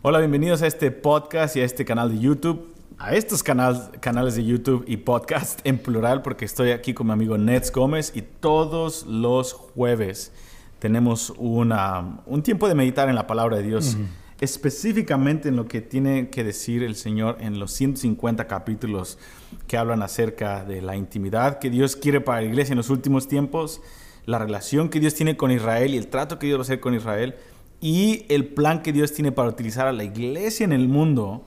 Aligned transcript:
Hola, 0.00 0.20
bienvenidos 0.20 0.62
a 0.62 0.68
este 0.68 0.92
podcast 0.92 1.56
y 1.56 1.60
a 1.60 1.64
este 1.64 1.84
canal 1.84 2.12
de 2.12 2.20
YouTube, 2.20 2.72
a 2.98 3.16
estos 3.16 3.42
canales 3.42 4.36
de 4.36 4.44
YouTube 4.44 4.84
y 4.86 4.98
podcast 4.98 5.58
en 5.64 5.76
plural, 5.76 6.22
porque 6.22 6.44
estoy 6.44 6.70
aquí 6.70 6.94
con 6.94 7.08
mi 7.08 7.14
amigo 7.14 7.36
Nets 7.36 7.72
Gómez 7.72 8.12
y 8.14 8.22
todos 8.22 9.06
los 9.06 9.54
jueves 9.54 10.30
tenemos 10.78 11.32
una, 11.36 12.20
un 12.26 12.44
tiempo 12.44 12.68
de 12.68 12.76
meditar 12.76 13.08
en 13.08 13.16
la 13.16 13.26
palabra 13.26 13.56
de 13.56 13.64
Dios, 13.64 13.96
específicamente 14.40 15.48
en 15.48 15.56
lo 15.56 15.66
que 15.66 15.80
tiene 15.80 16.30
que 16.30 16.44
decir 16.44 16.84
el 16.84 16.94
Señor 16.94 17.38
en 17.40 17.58
los 17.58 17.72
150 17.72 18.46
capítulos 18.46 19.18
que 19.66 19.78
hablan 19.78 20.04
acerca 20.04 20.64
de 20.64 20.80
la 20.80 20.94
intimidad 20.94 21.58
que 21.58 21.70
Dios 21.70 21.96
quiere 21.96 22.20
para 22.20 22.40
la 22.40 22.46
iglesia 22.46 22.74
en 22.74 22.78
los 22.78 22.90
últimos 22.90 23.26
tiempos, 23.26 23.80
la 24.26 24.38
relación 24.38 24.90
que 24.90 25.00
Dios 25.00 25.14
tiene 25.14 25.36
con 25.36 25.50
Israel 25.50 25.92
y 25.92 25.96
el 25.96 26.06
trato 26.06 26.38
que 26.38 26.46
Dios 26.46 26.58
va 26.58 26.60
a 26.60 26.66
hacer 26.66 26.78
con 26.78 26.94
Israel 26.94 27.34
y 27.80 28.24
el 28.28 28.46
plan 28.46 28.82
que 28.82 28.92
Dios 28.92 29.12
tiene 29.12 29.32
para 29.32 29.48
utilizar 29.48 29.86
a 29.86 29.92
la 29.92 30.04
iglesia 30.04 30.64
en 30.64 30.72
el 30.72 30.88
mundo 30.88 31.44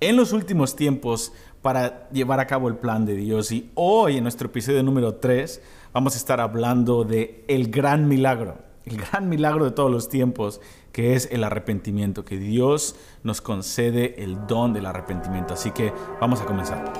en 0.00 0.16
los 0.16 0.32
últimos 0.32 0.76
tiempos 0.76 1.32
para 1.62 2.08
llevar 2.10 2.40
a 2.40 2.46
cabo 2.46 2.68
el 2.68 2.76
plan 2.76 3.04
de 3.04 3.16
Dios. 3.16 3.52
Y 3.52 3.70
hoy 3.74 4.16
en 4.16 4.22
nuestro 4.22 4.48
episodio 4.48 4.82
número 4.82 5.16
3 5.16 5.60
vamos 5.92 6.14
a 6.14 6.18
estar 6.18 6.40
hablando 6.40 7.04
de 7.04 7.44
el 7.48 7.70
gran 7.70 8.08
milagro, 8.08 8.58
el 8.86 8.96
gran 8.96 9.28
milagro 9.28 9.66
de 9.66 9.72
todos 9.72 9.90
los 9.90 10.08
tiempos, 10.08 10.60
que 10.92 11.14
es 11.14 11.28
el 11.30 11.44
arrepentimiento, 11.44 12.24
que 12.24 12.38
Dios 12.38 12.96
nos 13.22 13.40
concede 13.40 14.22
el 14.22 14.46
don 14.46 14.72
del 14.72 14.86
arrepentimiento. 14.86 15.54
Así 15.54 15.70
que 15.70 15.92
vamos 16.20 16.40
a 16.40 16.46
comenzar. 16.46 16.92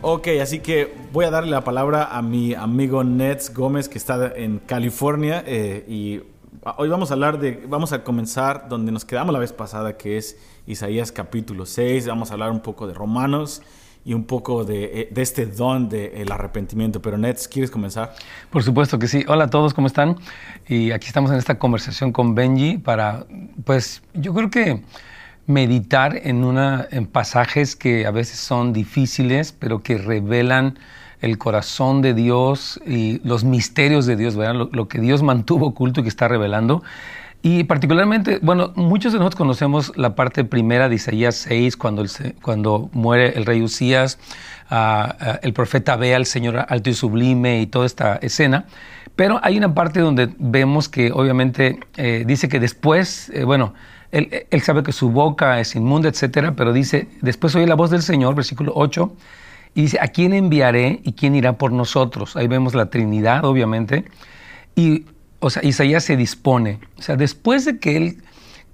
Ok, 0.00 0.28
así 0.40 0.60
que 0.60 0.94
voy 1.12 1.24
a 1.24 1.30
darle 1.30 1.50
la 1.50 1.64
palabra 1.64 2.16
a 2.16 2.22
mi 2.22 2.54
amigo 2.54 3.02
Nets 3.02 3.52
Gómez 3.52 3.88
que 3.88 3.98
está 3.98 4.32
en 4.36 4.60
California 4.60 5.42
eh, 5.44 5.84
y 5.88 6.20
hoy 6.76 6.88
vamos 6.88 7.10
a 7.10 7.14
hablar 7.14 7.40
de, 7.40 7.66
vamos 7.68 7.92
a 7.92 8.04
comenzar 8.04 8.68
donde 8.68 8.92
nos 8.92 9.04
quedamos 9.04 9.32
la 9.32 9.40
vez 9.40 9.52
pasada 9.52 9.96
que 9.96 10.16
es 10.16 10.38
Isaías 10.68 11.10
capítulo 11.10 11.66
6, 11.66 12.06
vamos 12.06 12.30
a 12.30 12.34
hablar 12.34 12.52
un 12.52 12.60
poco 12.60 12.86
de 12.86 12.94
Romanos 12.94 13.60
y 14.04 14.14
un 14.14 14.22
poco 14.22 14.64
de, 14.64 14.84
eh, 14.84 15.08
de 15.10 15.20
este 15.20 15.46
don 15.46 15.88
del 15.88 16.30
arrepentimiento. 16.30 17.02
Pero 17.02 17.18
Nets, 17.18 17.48
¿quieres 17.48 17.68
comenzar? 17.68 18.14
Por 18.50 18.62
supuesto 18.62 19.00
que 19.00 19.08
sí. 19.08 19.24
Hola 19.26 19.44
a 19.44 19.50
todos, 19.50 19.74
¿cómo 19.74 19.88
están? 19.88 20.16
Y 20.68 20.92
aquí 20.92 21.08
estamos 21.08 21.32
en 21.32 21.38
esta 21.38 21.58
conversación 21.58 22.12
con 22.12 22.36
Benji 22.36 22.78
para, 22.78 23.26
pues 23.64 24.00
yo 24.14 24.32
creo 24.32 24.48
que 24.48 24.84
meditar 25.48 26.20
en, 26.22 26.44
una, 26.44 26.86
en 26.90 27.06
pasajes 27.06 27.74
que 27.74 28.06
a 28.06 28.12
veces 28.12 28.38
son 28.38 28.72
difíciles, 28.72 29.52
pero 29.52 29.82
que 29.82 29.98
revelan 29.98 30.78
el 31.20 31.38
corazón 31.38 32.00
de 32.02 32.14
Dios 32.14 32.80
y 32.86 33.20
los 33.26 33.42
misterios 33.42 34.06
de 34.06 34.14
Dios, 34.14 34.34
Lo, 34.36 34.68
lo, 34.70 34.88
que 34.88 35.00
Dios 35.00 35.22
mantuvo 35.22 35.66
oculto 35.66 36.00
y 36.00 36.02
que 36.04 36.08
está 36.08 36.28
revelando. 36.28 36.84
Y 37.40 37.64
particularmente, 37.64 38.40
bueno, 38.42 38.72
muchos 38.74 39.12
de 39.12 39.18
nosotros 39.18 39.38
conocemos 39.38 39.92
la 39.96 40.14
parte 40.14 40.44
primera 40.44 40.88
de 40.88 40.96
Isaías 40.96 41.36
6, 41.36 41.76
cuando, 41.76 42.04
cuando 42.42 42.90
muere 42.92 43.38
el 43.38 43.46
rey 43.46 43.62
Usías, 43.62 44.18
ah, 44.70 45.16
ah, 45.20 45.38
el 45.42 45.52
profeta 45.52 45.96
ve 45.96 46.14
al 46.14 46.26
Señor 46.26 46.66
alto 46.68 46.90
y 46.90 46.94
sublime 46.94 47.60
y 47.60 47.66
toda 47.66 47.86
esta 47.86 48.16
escena. 48.16 48.66
Pero 49.14 49.40
hay 49.42 49.56
una 49.56 49.72
parte 49.72 50.00
donde 50.00 50.30
vemos 50.38 50.88
que 50.88 51.10
obviamente 51.12 51.78
eh, 51.96 52.24
dice 52.26 52.48
que 52.48 52.60
después, 52.60 53.30
eh, 53.30 53.44
bueno, 53.44 53.72
él, 54.10 54.62
sabe 54.62 54.82
que 54.82 54.92
su 54.92 55.10
boca 55.10 55.60
es 55.60 55.74
inmunda, 55.76 56.08
etcétera, 56.08 56.54
pero 56.56 56.72
dice, 56.72 57.08
después 57.20 57.54
oye 57.54 57.66
la 57.66 57.74
voz 57.74 57.90
del 57.90 58.02
Señor, 58.02 58.34
versículo 58.34 58.72
8, 58.74 59.12
y 59.74 59.82
dice, 59.82 59.98
¿a 60.00 60.08
quién 60.08 60.32
enviaré 60.32 61.00
y 61.04 61.12
quién 61.12 61.34
irá 61.34 61.58
por 61.58 61.72
nosotros? 61.72 62.36
Ahí 62.36 62.48
vemos 62.48 62.74
la 62.74 62.90
Trinidad, 62.90 63.44
obviamente. 63.44 64.04
Y, 64.74 65.04
o 65.40 65.50
sea, 65.50 65.62
Isaías 65.62 66.04
se 66.04 66.16
dispone. 66.16 66.80
O 66.98 67.02
sea, 67.02 67.16
después 67.16 67.64
de 67.64 67.78
que 67.78 67.96
él 67.96 68.22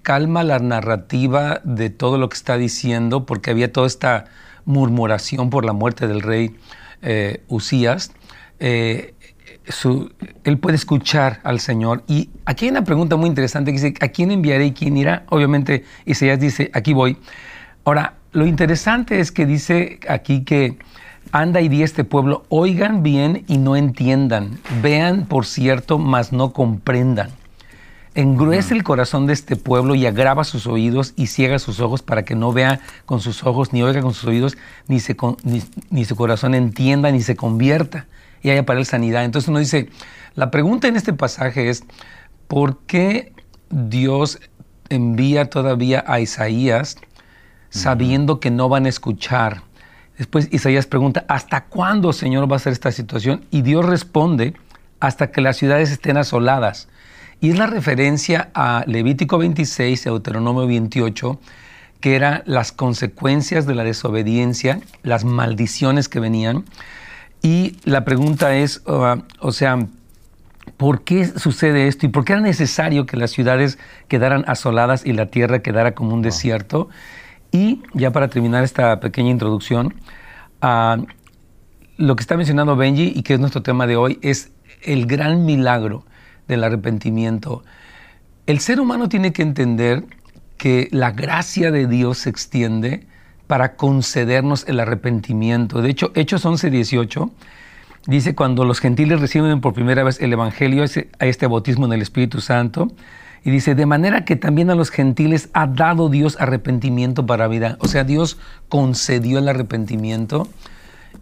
calma 0.03 0.45
la 0.45 0.61
narrativa 0.61 1.61
de 1.65 1.91
todo 1.91 2.17
lo 2.17 2.29
que 2.29 2.37
está 2.37 2.57
diciendo, 2.57 3.27
porque 3.27 3.51
había 3.51 3.73
toda 3.73 3.87
esta 3.87 4.27
murmuración 4.65 5.51
por 5.51 5.65
la 5.65 5.73
muerte 5.73 6.07
del 6.07 6.23
rey 6.23 6.57
eh, 7.03 7.43
Usías, 7.49 8.13
eh, 8.61 9.15
él 10.45 10.59
puede 10.59 10.77
escuchar 10.77 11.41
al 11.43 11.61
Señor. 11.61 12.05
Y 12.07 12.31
aquí 12.45 12.67
hay 12.67 12.71
una 12.71 12.85
pregunta 12.85 13.17
muy 13.17 13.29
interesante 13.29 13.73
que 13.73 13.81
dice, 13.81 13.95
¿a 14.01 14.09
quién 14.09 14.31
enviaré 14.31 14.67
y 14.67 14.73
quién 14.73 14.97
irá? 14.97 15.25
Obviamente 15.31 15.85
Isaías 16.05 16.39
dice, 16.39 16.71
aquí 16.75 16.93
voy. 16.93 17.17
Ahora, 17.85 18.15
lo 18.33 18.47
interesante 18.47 19.21
es 19.21 19.33
que 19.33 19.47
dice 19.47 20.01
aquí 20.09 20.45
que 20.45 20.79
anda 21.33 21.61
y 21.61 21.69
di 21.69 21.83
este 21.83 22.05
pueblo, 22.05 22.45
oigan 22.49 23.03
bien 23.03 23.45
y 23.49 23.59
no 23.59 23.77
entiendan, 23.77 24.59
vean 24.83 25.27
por 25.27 25.47
cierto, 25.47 25.99
mas 25.99 26.33
no 26.33 26.53
comprendan. 26.53 27.31
Engruece 28.15 28.75
el 28.75 28.85
corazón 28.85 29.27
de 29.27 29.33
este 29.33 29.57
pueblo 29.57 29.97
y 29.97 30.07
agrava 30.07 30.45
sus 30.45 30.69
oídos 30.69 31.15
y 31.17 31.27
ciega 31.27 31.59
sus 31.59 31.81
ojos 31.81 32.03
para 32.03 32.25
que 32.25 32.37
no 32.37 32.53
vea 32.53 32.81
con 33.07 33.21
sus 33.21 33.43
ojos, 33.45 33.73
ni 33.73 33.83
oiga 33.83 34.03
con 34.03 34.15
sus 34.15 34.27
oídos, 34.27 34.57
ni, 34.87 35.01
se, 35.01 35.17
ni 35.91 36.05
su 36.05 36.15
corazón 36.15 36.55
entienda, 36.55 37.11
ni 37.11 37.23
se 37.23 37.35
convierta 37.35 38.07
y 38.45 38.51
haya 38.51 38.65
para 38.65 38.79
él 38.79 38.87
sanidad. 38.87 39.25
Entonces 39.25 39.49
uno 39.49 39.59
dice, 39.59 39.89
la 40.37 40.53
pregunta 40.53 40.87
en 40.87 40.95
este 40.95 41.13
pasaje 41.13 41.71
es, 41.71 41.83
¿por 42.47 42.79
qué 42.87 43.33
Dios 43.71 44.39
envía 44.91 45.51
todavía 45.51 46.05
a 46.07 46.21
Isaías 46.21 46.99
sabiendo 47.71 48.39
que 48.39 48.53
no 48.53 48.69
van 48.69 48.87
a 48.87 48.91
escuchar? 48.91 49.63
Después 50.19 50.49
Isaías 50.53 50.87
pregunta, 50.87 51.25
¿hasta 51.27 51.65
cuándo, 51.65 52.13
Señor, 52.13 52.51
va 52.51 52.57
a 52.57 52.61
ser 52.61 52.73
esta 52.73 52.93
situación? 52.93 53.47
Y 53.51 53.63
Dios 53.63 53.85
responde, 53.85 54.55
hasta 55.01 55.31
que 55.31 55.41
las 55.41 55.57
ciudades 55.57 55.91
estén 55.91 56.17
asoladas. 56.17 56.89
Y 57.41 57.51
es 57.51 57.59
la 57.59 57.67
referencia 57.67 58.51
a 58.55 58.85
Levítico 58.87 59.39
26 59.39 60.01
y 60.01 60.05
Deuteronomio 60.05 60.67
28, 60.67 61.41
que 62.01 62.15
eran 62.15 62.43
las 62.47 62.73
consecuencias 62.73 63.67
de 63.67 63.75
la 63.75 63.85
desobediencia, 63.85 64.81
las 65.03 65.25
maldiciones 65.25 66.09
que 66.09 66.21
venían. 66.21 66.65
Y 67.45 67.77
la 67.85 68.07
pregunta 68.07 68.57
es, 68.57 68.83
uh, 68.87 69.21
o 69.39 69.53
sea, 69.53 69.87
¿por 70.79 71.05
qué 71.05 71.27
sucede 71.27 71.89
esto 71.89 72.07
y 72.07 72.09
por 72.09 72.25
qué 72.25 72.33
era 72.33 72.41
necesario 72.41 73.05
que 73.05 73.19
las 73.19 73.33
ciudades 73.33 73.79
quedaran 74.09 74.45
asoladas 74.47 75.05
y 75.05 75.13
la 75.13 75.27
tierra 75.27 75.59
quedara 75.59 75.95
como 75.95 76.15
un 76.15 76.23
desierto? 76.23 76.89
Y 77.53 77.83
ya 77.93 78.13
para 78.13 78.29
terminar 78.29 78.65
esta 78.65 78.99
pequeña 78.99 79.31
introducción, 79.31 79.95
uh, 80.63 81.05
lo 81.99 82.17
que 82.17 82.23
está 82.23 82.39
mencionando 82.39 82.77
Benji 82.77 83.13
y 83.15 83.23
que 83.23 83.35
es 83.35 83.41
nuestro 83.41 83.63
tema 83.63 83.87
de 83.87 83.97
hoy 83.97 84.19
es 84.23 84.51
el 84.83 85.05
gran 85.05 85.45
milagro 85.45 86.07
del 86.49 86.65
arrepentimiento. 86.65 87.63
El 88.47 88.61
ser 88.61 88.81
humano 88.81 89.11
tiene 89.11 89.35
que 89.35 89.43
entender 89.43 90.07
que 90.57 90.89
la 90.93 91.11
gracia 91.11 91.71
de 91.71 91.89
Dios 91.89 92.21
se 92.21 92.31
extiende 92.31 93.07
para 93.47 93.77
concedernos 93.77 94.65
el 94.69 94.81
arrepentimiento. 94.81 95.83
De 95.83 95.91
hecho, 95.91 96.13
Hechos 96.15 96.45
11:18 96.45 97.31
dice, 98.07 98.35
cuando 98.35 98.65
los 98.65 98.81
gentiles 98.81 99.21
reciben 99.21 99.61
por 99.61 99.75
primera 99.75 100.03
vez 100.05 100.21
el 100.21 100.33
Evangelio, 100.33 100.85
a 100.85 101.27
este 101.27 101.47
bautismo 101.47 101.87
en 101.87 101.95
el 101.95 102.03
Espíritu 102.03 102.41
Santo, 102.41 102.89
y 103.45 103.51
dice, 103.51 103.75
de 103.75 103.85
manera 103.85 104.25
que 104.25 104.37
también 104.37 104.71
a 104.71 104.75
los 104.75 104.91
gentiles 104.91 105.51
ha 105.53 105.67
dado 105.67 106.09
Dios 106.09 106.37
arrepentimiento 106.41 107.27
para 107.27 107.47
vida. 107.47 107.77
O 107.81 107.89
sea, 107.89 108.03
Dios 108.03 108.39
concedió 108.71 109.39
el 109.39 109.49
arrepentimiento. 109.49 110.49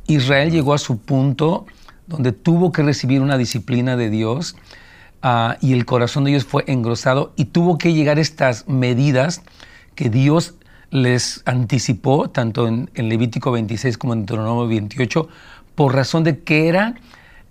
Israel 0.07 0.53
llegó 0.53 0.73
a 0.73 0.79
su 0.79 1.01
punto 1.01 1.67
donde 2.07 2.31
tuvo 2.31 2.71
que 2.71 2.83
recibir 2.83 3.21
una 3.21 3.39
disciplina 3.39 3.97
de 3.97 4.09
Dios 4.11 4.57
ah, 5.23 5.57
y 5.61 5.73
el 5.73 5.85
corazón 5.85 6.25
de 6.25 6.31
ellos 6.31 6.45
fue 6.45 6.65
engrosado 6.69 7.33
y 7.37 7.47
tuvo 7.47 7.77
que 7.77 7.93
llegar 7.93 8.21
estas 8.21 8.69
medidas 8.69 9.43
que 9.97 10.09
Dios 10.09 10.55
les 10.93 11.43
anticipó, 11.47 12.29
tanto 12.29 12.69
en, 12.69 12.91
Levítico 12.95 13.51
26 13.51 13.97
como 13.97 14.13
en 14.13 14.27
Deuteronomio 14.27 14.69
28, 14.69 15.27
por 15.75 15.95
razón 15.95 16.23
de 16.23 16.41
que 16.41 16.69
era 16.69 16.95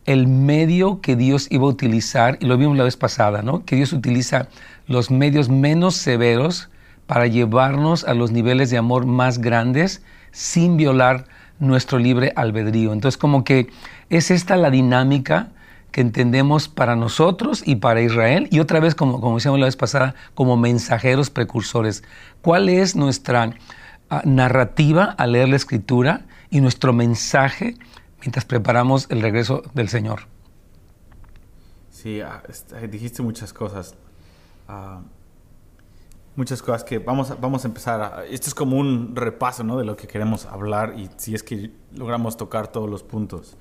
el 0.06 0.28
medio 0.28 1.02
que 1.02 1.16
Dios 1.16 1.48
iba 1.50 1.66
a 1.66 1.70
utilizar, 1.70 2.38
y 2.40 2.46
lo 2.46 2.58
vimos 2.58 2.78
la 2.78 2.84
vez 2.84 2.98
pasada, 2.98 3.42
¿no? 3.42 3.66
que 3.66 3.76
Dios 3.76 3.94
utiliza 3.94 4.48
los 4.88 5.10
medios 5.10 5.50
menos 5.50 5.96
severos 5.96 6.70
para 7.08 7.26
llevarnos 7.26 8.04
a 8.04 8.14
los 8.14 8.32
niveles 8.32 8.70
de 8.70 8.78
amor 8.78 9.08
más 9.08 9.40
grandes 9.40 10.04
sin 10.32 10.78
violar 10.78 11.26
nuestro 11.60 11.98
libre 11.98 12.34
albedrío. 12.36 12.94
Entonces 12.94 13.18
como 13.18 13.44
que 13.44 13.70
es 14.10 14.30
esta 14.30 14.56
la 14.56 14.70
dinámica 14.70 15.50
que 15.92 16.02
entendemos 16.02 16.70
para 16.70 16.96
nosotros 16.96 17.64
y 17.66 17.76
para 17.76 18.02
Israel, 18.02 18.48
y 18.52 18.60
otra 18.60 18.80
vez, 18.80 18.96
como, 18.96 19.20
como 19.20 19.36
decíamos 19.36 19.60
la 19.60 19.66
vez 19.66 19.76
pasada, 19.76 20.16
como 20.34 20.58
mensajeros 20.58 21.30
precursores. 21.30 22.04
¿Cuál 22.42 22.70
es 22.70 22.96
nuestra 22.96 23.54
ah, 24.10 24.22
narrativa 24.26 25.04
al 25.18 25.34
leer 25.34 25.50
la 25.50 25.58
escritura 25.58 26.26
y 26.50 26.62
nuestro 26.62 26.94
mensaje 26.94 27.76
mientras 28.22 28.46
preparamos 28.46 29.08
el 29.10 29.22
regreso 29.22 29.64
del 29.74 29.90
Señor? 29.90 30.28
Sí, 31.90 32.22
ah, 32.22 32.42
dijiste 32.90 33.22
muchas 33.22 33.54
cosas. 33.54 33.96
Ah, 34.68 35.02
muchas 36.36 36.62
cosas 36.62 36.84
que 36.84 37.00
vamos 37.00 37.32
a, 37.32 37.36
vamos 37.36 37.66
a 37.66 37.68
empezar 37.68 38.02
a... 38.02 38.26
Esto 38.26 38.48
es 38.48 38.56
como 38.56 38.78
un 38.78 39.16
repaso, 39.16 39.64
¿no? 39.64 39.78
De 39.78 39.84
lo 39.84 39.96
que 39.98 40.08
queremos 40.08 40.46
hablar 40.46 40.96
y 40.98 41.10
si 41.18 41.36
es 41.36 41.44
que 41.44 41.72
logramos 41.94 42.38
tocar 42.38 42.70
todos 42.70 42.90
los 42.90 43.04
puntos. 43.04 43.58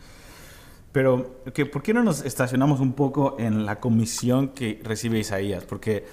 Pero, 0.93 1.43
que 1.55 1.67
¿por 1.67 1.83
qué 1.83 1.95
no 1.95 2.03
nos 2.03 2.25
estacionamos 2.25 2.81
un 2.81 2.95
poco 2.95 3.37
en 3.39 3.65
la 3.65 3.79
comisión 3.79 4.49
que 4.49 4.81
recibe 4.83 5.21
Isaías? 5.21 5.65
Porque 5.65 6.05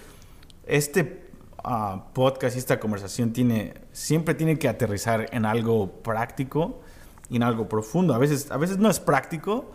este 0.66 1.30
uh, 1.66 2.14
podcast 2.14 2.56
y 2.56 2.60
esta 2.60 2.80
conversación 2.80 3.34
tiene, 3.34 3.74
siempre 3.92 4.36
tiene 4.36 4.60
que 4.60 4.70
aterrizar 4.70 5.28
en 5.32 5.46
algo 5.46 5.92
práctico 6.04 6.82
y 7.30 7.38
en 7.38 7.44
algo 7.44 7.68
profundo. 7.68 8.14
A 8.14 8.20
veces, 8.20 8.52
a 8.52 8.58
veces 8.58 8.78
no 8.78 8.90
es 8.90 9.00
práctico, 9.00 9.72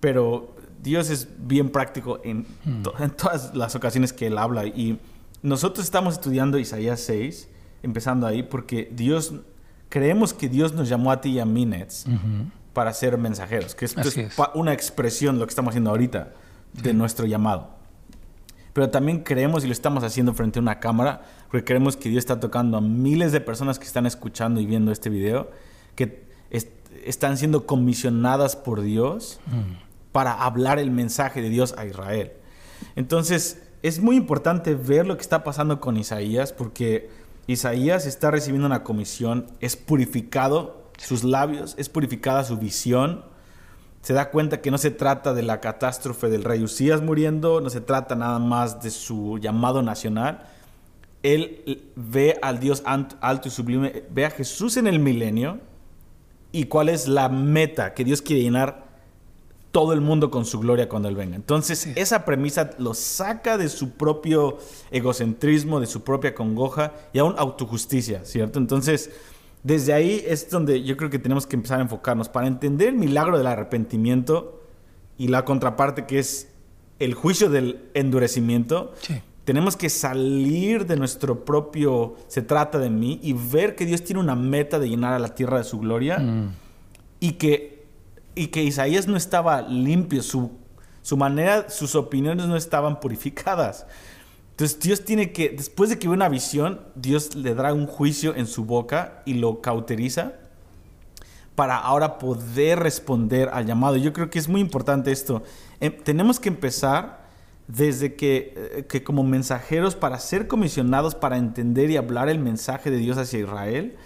pero 0.00 0.56
Dios 0.82 1.10
es 1.10 1.28
bien 1.38 1.70
práctico 1.70 2.20
en, 2.24 2.40
hmm. 2.64 2.82
en 2.98 3.10
todas 3.10 3.54
las 3.54 3.76
ocasiones 3.76 4.12
que 4.12 4.26
Él 4.26 4.38
habla. 4.38 4.66
Y 4.66 4.98
nosotros 5.42 5.84
estamos 5.84 6.14
estudiando 6.14 6.58
Isaías 6.58 7.00
6, 7.00 7.48
empezando 7.84 8.26
ahí, 8.26 8.42
porque 8.42 8.90
Dios, 8.92 9.34
creemos 9.88 10.34
que 10.34 10.48
Dios 10.48 10.72
nos 10.72 10.88
llamó 10.88 11.12
a 11.12 11.20
ti 11.20 11.30
y 11.30 11.38
a 11.38 11.44
mí, 11.44 11.64
Nets, 11.64 12.06
para 12.72 12.92
ser 12.92 13.18
mensajeros, 13.18 13.74
que 13.74 13.84
es, 13.84 13.96
una 14.54 14.72
expresión, 14.72 15.38
lo 15.38 15.46
que 15.46 15.50
estamos 15.50 15.70
haciendo 15.70 15.90
ahorita, 15.90 16.32
de 16.72 16.94
nuestro 16.94 17.26
llamado. 17.26 17.70
Pero 18.72 18.88
también 18.90 19.20
creemos 19.20 19.64
y 19.64 19.66
lo 19.66 19.72
estamos 19.72 20.02
haciendo 20.02 20.32
frente 20.32 20.58
a 20.58 20.62
una 20.62 20.80
cámara, 20.80 21.22
porque 21.50 21.64
creemos 21.64 21.96
que 21.96 22.08
Dios 22.08 22.20
está 22.20 22.40
tocando 22.40 22.78
a 22.78 22.80
miles 22.80 23.32
de 23.32 23.40
personas 23.40 23.78
que 23.78 23.84
están 23.84 24.06
escuchando 24.06 24.60
y 24.60 24.66
viendo 24.66 24.90
este 24.92 25.10
video, 25.10 25.50
que 25.94 26.24
están 27.04 27.36
siendo 27.36 27.66
comisionadas 27.66 28.56
por 28.56 28.80
Dios 28.80 29.40
mm. 29.46 30.12
para 30.12 30.32
hablar 30.32 30.78
el 30.78 30.90
mensaje 30.90 31.42
de 31.42 31.50
Dios 31.50 31.74
a 31.76 31.84
Israel. 31.84 32.32
Entonces, 32.96 33.62
es 33.82 34.00
muy 34.00 34.16
importante 34.16 34.74
ver 34.74 35.06
lo 35.06 35.16
que 35.16 35.22
está 35.22 35.44
pasando 35.44 35.80
con 35.80 35.96
Isaías, 35.96 36.52
porque 36.52 37.10
Isaías 37.46 38.06
está 38.06 38.30
recibiendo 38.30 38.66
una 38.66 38.84
comisión, 38.84 39.46
es 39.60 39.76
purificado 39.76 40.81
sus 41.02 41.24
labios, 41.24 41.74
es 41.78 41.88
purificada 41.88 42.44
su 42.44 42.56
visión, 42.56 43.24
se 44.02 44.14
da 44.14 44.30
cuenta 44.30 44.60
que 44.60 44.70
no 44.70 44.78
se 44.78 44.90
trata 44.90 45.32
de 45.32 45.42
la 45.42 45.60
catástrofe 45.60 46.28
del 46.28 46.42
rey 46.44 46.62
Usías 46.62 47.02
muriendo, 47.02 47.60
no 47.60 47.70
se 47.70 47.80
trata 47.80 48.16
nada 48.16 48.38
más 48.38 48.82
de 48.82 48.90
su 48.90 49.38
llamado 49.38 49.82
nacional. 49.82 50.48
Él 51.22 51.92
ve 51.94 52.36
al 52.42 52.58
Dios 52.58 52.82
alto 52.84 53.46
y 53.46 53.50
sublime, 53.50 54.04
ve 54.10 54.26
a 54.26 54.30
Jesús 54.30 54.76
en 54.76 54.88
el 54.88 54.98
milenio 54.98 55.60
y 56.50 56.64
cuál 56.64 56.88
es 56.88 57.06
la 57.06 57.28
meta 57.28 57.94
que 57.94 58.04
Dios 58.04 58.22
quiere 58.22 58.42
llenar 58.42 58.90
todo 59.70 59.94
el 59.94 60.02
mundo 60.02 60.30
con 60.30 60.44
su 60.44 60.60
gloria 60.60 60.88
cuando 60.88 61.08
Él 61.08 61.16
venga. 61.16 61.34
Entonces, 61.34 61.88
esa 61.94 62.24
premisa 62.24 62.70
lo 62.78 62.94
saca 62.94 63.56
de 63.56 63.68
su 63.68 63.92
propio 63.92 64.58
egocentrismo, 64.90 65.80
de 65.80 65.86
su 65.86 66.02
propia 66.02 66.34
congoja 66.34 66.92
y 67.12 67.20
aún 67.20 67.34
autojusticia, 67.38 68.24
¿cierto? 68.24 68.58
Entonces, 68.58 69.10
desde 69.62 69.92
ahí 69.92 70.24
es 70.26 70.50
donde 70.50 70.82
yo 70.82 70.96
creo 70.96 71.10
que 71.10 71.18
tenemos 71.18 71.46
que 71.46 71.56
empezar 71.56 71.78
a 71.78 71.82
enfocarnos 71.82 72.28
para 72.28 72.46
entender 72.46 72.88
el 72.88 72.96
milagro 72.96 73.38
del 73.38 73.46
arrepentimiento 73.46 74.60
y 75.18 75.28
la 75.28 75.44
contraparte 75.44 76.06
que 76.06 76.18
es 76.18 76.48
el 76.98 77.14
juicio 77.14 77.48
del 77.48 77.88
endurecimiento. 77.94 78.92
Tenemos 79.44 79.76
que 79.76 79.88
salir 79.88 80.86
de 80.86 80.96
nuestro 80.96 81.44
propio 81.44 82.16
se 82.28 82.42
trata 82.42 82.78
de 82.78 82.90
mí 82.90 83.18
y 83.22 83.32
ver 83.32 83.74
que 83.74 83.86
Dios 83.86 84.02
tiene 84.02 84.20
una 84.20 84.36
meta 84.36 84.78
de 84.78 84.88
llenar 84.88 85.12
a 85.12 85.18
la 85.18 85.34
tierra 85.34 85.58
de 85.58 85.64
su 85.64 85.80
gloria 85.80 86.18
mm. 86.18 86.54
y 87.20 87.32
que 87.32 87.72
y 88.34 88.48
que 88.48 88.62
Isaías 88.62 89.06
no 89.06 89.16
estaba 89.16 89.62
limpio, 89.62 90.22
su, 90.22 90.52
su 91.02 91.16
manera, 91.16 91.68
sus 91.68 91.94
opiniones 91.94 92.46
no 92.46 92.56
estaban 92.56 93.00
purificadas. 93.00 93.86
Entonces 94.52 94.78
Dios 94.80 95.04
tiene 95.04 95.32
que, 95.32 95.48
después 95.48 95.90
de 95.90 95.98
que 95.98 96.08
ve 96.08 96.14
una 96.14 96.28
visión, 96.28 96.80
Dios 96.94 97.34
le 97.34 97.54
dará 97.54 97.72
un 97.72 97.86
juicio 97.86 98.36
en 98.36 98.46
su 98.46 98.64
boca 98.64 99.22
y 99.24 99.34
lo 99.34 99.60
cauteriza 99.62 100.34
para 101.54 101.78
ahora 101.78 102.18
poder 102.18 102.78
responder 102.78 103.48
al 103.52 103.66
llamado. 103.66 103.96
Yo 103.96 104.12
creo 104.12 104.30
que 104.30 104.38
es 104.38 104.48
muy 104.48 104.60
importante 104.60 105.10
esto. 105.10 105.42
Em, 105.80 105.96
tenemos 106.02 106.38
que 106.38 106.50
empezar 106.50 107.28
desde 107.66 108.14
que, 108.14 108.52
eh, 108.56 108.86
que 108.88 109.02
como 109.02 109.22
mensajeros 109.24 109.94
para 109.94 110.18
ser 110.18 110.48
comisionados 110.48 111.14
para 111.14 111.38
entender 111.38 111.90
y 111.90 111.96
hablar 111.96 112.28
el 112.28 112.38
mensaje 112.38 112.90
de 112.90 112.98
Dios 112.98 113.16
hacia 113.16 113.40
Israel, 113.40 113.96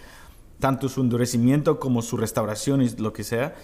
tanto 0.60 0.88
su 0.88 1.00
endurecimiento 1.00 1.80
como 1.80 2.02
su 2.02 2.16
restauración 2.16 2.82
y 2.82 2.90
lo 2.90 3.12
que 3.12 3.24
sea, 3.24 3.54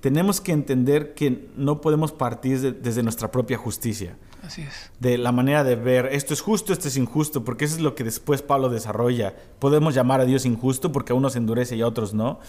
tenemos 0.00 0.40
que 0.40 0.50
entender 0.50 1.14
que 1.14 1.48
no 1.56 1.80
podemos 1.80 2.10
partir 2.10 2.80
desde 2.80 3.02
nuestra 3.04 3.30
propia 3.30 3.56
justicia. 3.56 4.16
Así 4.42 4.62
es. 4.62 4.90
De 4.98 5.18
la 5.18 5.32
manera 5.32 5.62
de 5.62 5.76
ver, 5.76 6.06
esto 6.12 6.34
es 6.34 6.40
justo, 6.40 6.72
esto 6.72 6.88
es 6.88 6.96
injusto, 6.96 7.44
porque 7.44 7.64
eso 7.64 7.76
es 7.76 7.80
lo 7.80 7.94
que 7.94 8.04
después 8.04 8.42
Pablo 8.42 8.68
desarrolla. 8.68 9.34
Podemos 9.58 9.94
llamar 9.94 10.20
a 10.20 10.24
Dios 10.24 10.44
injusto 10.44 10.90
porque 10.90 11.12
a 11.12 11.16
unos 11.16 11.36
endurece 11.36 11.76
y 11.76 11.82
a 11.82 11.86
otros 11.86 12.12
no. 12.12 12.40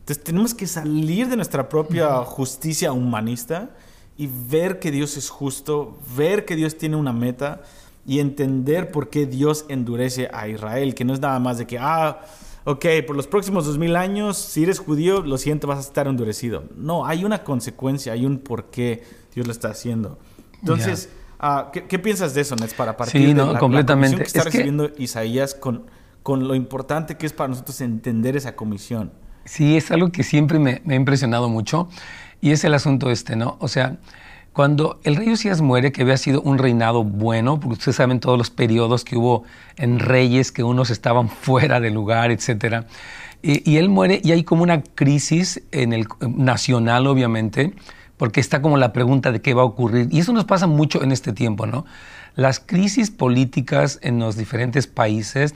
Entonces 0.00 0.24
tenemos 0.24 0.54
que 0.54 0.66
salir 0.66 1.28
de 1.28 1.36
nuestra 1.36 1.68
propia 1.68 2.16
justicia 2.24 2.92
humanista 2.92 3.70
y 4.16 4.26
ver 4.26 4.78
que 4.78 4.90
Dios 4.90 5.16
es 5.16 5.28
justo, 5.28 5.98
ver 6.16 6.44
que 6.44 6.56
Dios 6.56 6.76
tiene 6.76 6.96
una 6.96 7.12
meta 7.12 7.62
y 8.06 8.20
entender 8.20 8.90
por 8.90 9.08
qué 9.08 9.26
Dios 9.26 9.64
endurece 9.68 10.28
a 10.32 10.48
Israel, 10.48 10.94
que 10.94 11.04
no 11.04 11.14
es 11.14 11.20
nada 11.20 11.38
más 11.40 11.58
de 11.58 11.66
que, 11.66 11.78
ah, 11.78 12.20
ok, 12.64 12.84
por 13.06 13.16
los 13.16 13.26
próximos 13.26 13.66
dos 13.66 13.78
mil 13.78 13.96
años, 13.96 14.36
si 14.36 14.62
eres 14.62 14.78
judío, 14.78 15.22
lo 15.22 15.38
siento, 15.38 15.66
vas 15.66 15.78
a 15.78 15.82
estar 15.88 16.06
endurecido. 16.06 16.64
No, 16.76 17.06
hay 17.06 17.24
una 17.24 17.42
consecuencia, 17.42 18.12
hay 18.12 18.26
un 18.26 18.38
por 18.38 18.66
qué 18.66 19.04
Dios 19.34 19.46
lo 19.46 19.52
está 19.52 19.68
haciendo. 19.68 20.18
Entonces, 20.60 21.08
ah, 21.44 21.70
¿qué, 21.72 21.98
piensas 21.98 22.34
de 22.34 22.40
eso, 22.40 22.56
Nets, 22.56 22.74
para 22.74 22.96
partir 22.96 23.28
sí, 23.28 23.34
no, 23.34 23.46
de 23.46 23.52
la, 23.54 23.58
completamente. 23.58 24.16
que 24.16 24.22
está 24.24 24.44
recibiendo 24.44 24.90
Isaías 24.98 25.54
con, 25.54 25.86
con 26.22 26.48
lo 26.48 26.54
importante 26.54 27.16
que 27.16 27.26
es 27.26 27.32
para 27.32 27.48
nosotros 27.48 27.80
entender 27.80 28.36
esa 28.36 28.56
comisión? 28.56 29.12
Sí, 29.44 29.76
es 29.76 29.90
algo 29.90 30.10
que 30.10 30.22
siempre 30.22 30.58
me, 30.58 30.80
me 30.84 30.94
ha 30.94 30.96
impresionado 30.96 31.48
mucho 31.48 31.88
y 32.40 32.50
es 32.52 32.64
el 32.64 32.74
asunto 32.74 33.10
este, 33.10 33.36
¿no? 33.36 33.56
O 33.60 33.68
sea, 33.68 33.98
cuando 34.54 35.00
el 35.02 35.16
rey 35.16 35.32
Usías 35.32 35.60
muere, 35.60 35.90
que 35.90 36.02
había 36.02 36.16
sido 36.16 36.40
un 36.40 36.58
reinado 36.58 37.02
bueno, 37.02 37.58
porque 37.58 37.72
ustedes 37.72 37.96
saben 37.96 38.20
todos 38.20 38.38
los 38.38 38.50
periodos 38.50 39.04
que 39.04 39.16
hubo 39.16 39.42
en 39.76 39.98
reyes, 39.98 40.52
que 40.52 40.62
unos 40.62 40.90
estaban 40.90 41.28
fuera 41.42 41.80
de 41.80 41.90
lugar, 41.90 42.30
etc. 42.30 42.86
Y, 43.42 43.76
él 43.76 43.88
muere 43.88 44.20
y 44.22 44.30
hay 44.30 44.44
como 44.44 44.62
una 44.62 44.80
crisis 44.82 45.60
en 45.72 45.92
el 45.92 46.06
nacional, 46.20 47.08
obviamente, 47.08 47.74
porque 48.16 48.40
está 48.40 48.62
como 48.62 48.76
la 48.76 48.92
pregunta 48.92 49.32
de 49.32 49.40
qué 49.40 49.54
va 49.54 49.62
a 49.62 49.66
ocurrir. 49.66 50.08
Y 50.10 50.20
eso 50.20 50.32
nos 50.32 50.44
pasa 50.44 50.66
mucho 50.66 51.02
en 51.02 51.12
este 51.12 51.32
tiempo, 51.32 51.66
¿no? 51.66 51.84
Las 52.36 52.60
crisis 52.60 53.10
políticas 53.10 53.98
en 54.02 54.18
los 54.18 54.36
diferentes 54.36 54.86
países 54.86 55.54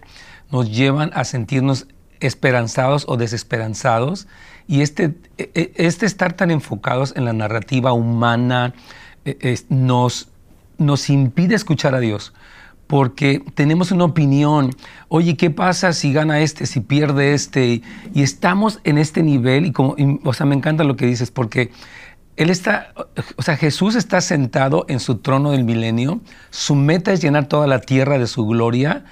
nos 0.50 0.70
llevan 0.70 1.10
a 1.14 1.24
sentirnos 1.24 1.86
esperanzados 2.20 3.04
o 3.08 3.16
desesperanzados 3.16 4.26
y 4.66 4.82
este, 4.82 5.14
e, 5.38 5.50
e, 5.54 5.72
este 5.76 6.06
estar 6.06 6.32
tan 6.32 6.50
enfocados 6.50 7.14
en 7.16 7.24
la 7.24 7.32
narrativa 7.32 7.92
humana 7.92 8.74
e, 9.24 9.58
nos, 9.68 10.28
nos 10.78 11.10
impide 11.10 11.54
escuchar 11.54 11.94
a 11.94 12.00
Dios 12.00 12.32
porque 12.88 13.42
tenemos 13.54 13.92
una 13.92 14.04
opinión, 14.04 14.70
oye, 15.08 15.36
¿qué 15.36 15.50
pasa 15.50 15.92
si 15.92 16.12
gana 16.12 16.40
este, 16.40 16.64
si 16.64 16.80
pierde 16.80 17.34
este? 17.34 17.82
Y 18.14 18.22
estamos 18.22 18.80
en 18.82 18.96
este 18.96 19.22
nivel, 19.22 19.66
y 19.66 19.72
como, 19.72 19.94
o 20.24 20.32
sea, 20.32 20.46
me 20.46 20.54
encanta 20.54 20.84
lo 20.84 20.96
que 20.96 21.04
dices, 21.04 21.30
porque 21.30 21.70
él 22.38 22.50
está, 22.50 22.94
o 23.36 23.42
sea, 23.42 23.56
Jesús 23.56 23.96
está 23.96 24.20
sentado 24.20 24.86
en 24.88 25.00
su 25.00 25.16
trono 25.18 25.50
del 25.50 25.64
milenio, 25.64 26.20
su 26.50 26.76
meta 26.76 27.12
es 27.12 27.20
llenar 27.20 27.46
toda 27.46 27.66
la 27.66 27.80
tierra 27.80 28.16
de 28.16 28.28
su 28.28 28.46
gloria, 28.46 29.04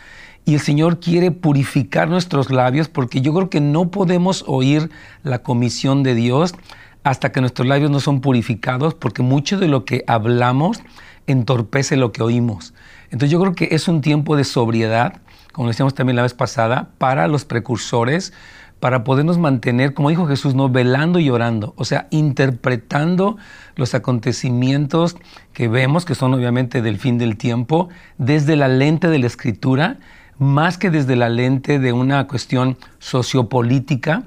y 0.44 0.54
el 0.54 0.60
Señor 0.60 1.00
quiere 1.00 1.32
purificar 1.32 2.08
nuestros 2.08 2.52
labios 2.52 2.88
porque 2.88 3.20
yo 3.20 3.34
creo 3.34 3.50
que 3.50 3.60
no 3.60 3.90
podemos 3.90 4.44
oír 4.46 4.90
la 5.24 5.42
comisión 5.42 6.04
de 6.04 6.14
Dios 6.14 6.54
hasta 7.02 7.32
que 7.32 7.40
nuestros 7.40 7.66
labios 7.66 7.90
no 7.90 7.98
son 7.98 8.20
purificados 8.20 8.94
porque 8.94 9.22
mucho 9.22 9.58
de 9.58 9.66
lo 9.66 9.84
que 9.84 10.04
hablamos 10.06 10.80
entorpece 11.26 11.96
lo 11.96 12.12
que 12.12 12.22
oímos. 12.22 12.74
Entonces 13.06 13.30
yo 13.30 13.40
creo 13.40 13.54
que 13.56 13.70
es 13.72 13.88
un 13.88 14.02
tiempo 14.02 14.36
de 14.36 14.44
sobriedad, 14.44 15.20
como 15.52 15.66
decíamos 15.66 15.94
también 15.94 16.14
la 16.14 16.22
vez 16.22 16.34
pasada, 16.34 16.90
para 16.98 17.26
los 17.26 17.44
precursores, 17.44 18.32
para 18.80 19.04
podernos 19.04 19.38
mantener, 19.38 19.94
como 19.94 20.10
dijo 20.10 20.26
Jesús, 20.26 20.54
no 20.54 20.68
velando 20.68 21.18
y 21.18 21.30
orando, 21.30 21.72
o 21.76 21.84
sea, 21.84 22.08
interpretando 22.10 23.36
los 23.74 23.94
acontecimientos 23.94 25.16
que 25.52 25.68
vemos, 25.68 26.04
que 26.04 26.14
son 26.14 26.34
obviamente 26.34 26.82
del 26.82 26.98
fin 26.98 27.18
del 27.18 27.36
tiempo, 27.36 27.88
desde 28.18 28.56
la 28.56 28.68
lente 28.68 29.08
de 29.08 29.18
la 29.18 29.26
escritura 29.26 29.98
más 30.38 30.78
que 30.78 30.90
desde 30.90 31.16
la 31.16 31.28
lente 31.28 31.78
de 31.78 31.92
una 31.92 32.26
cuestión 32.26 32.76
sociopolítica 32.98 34.24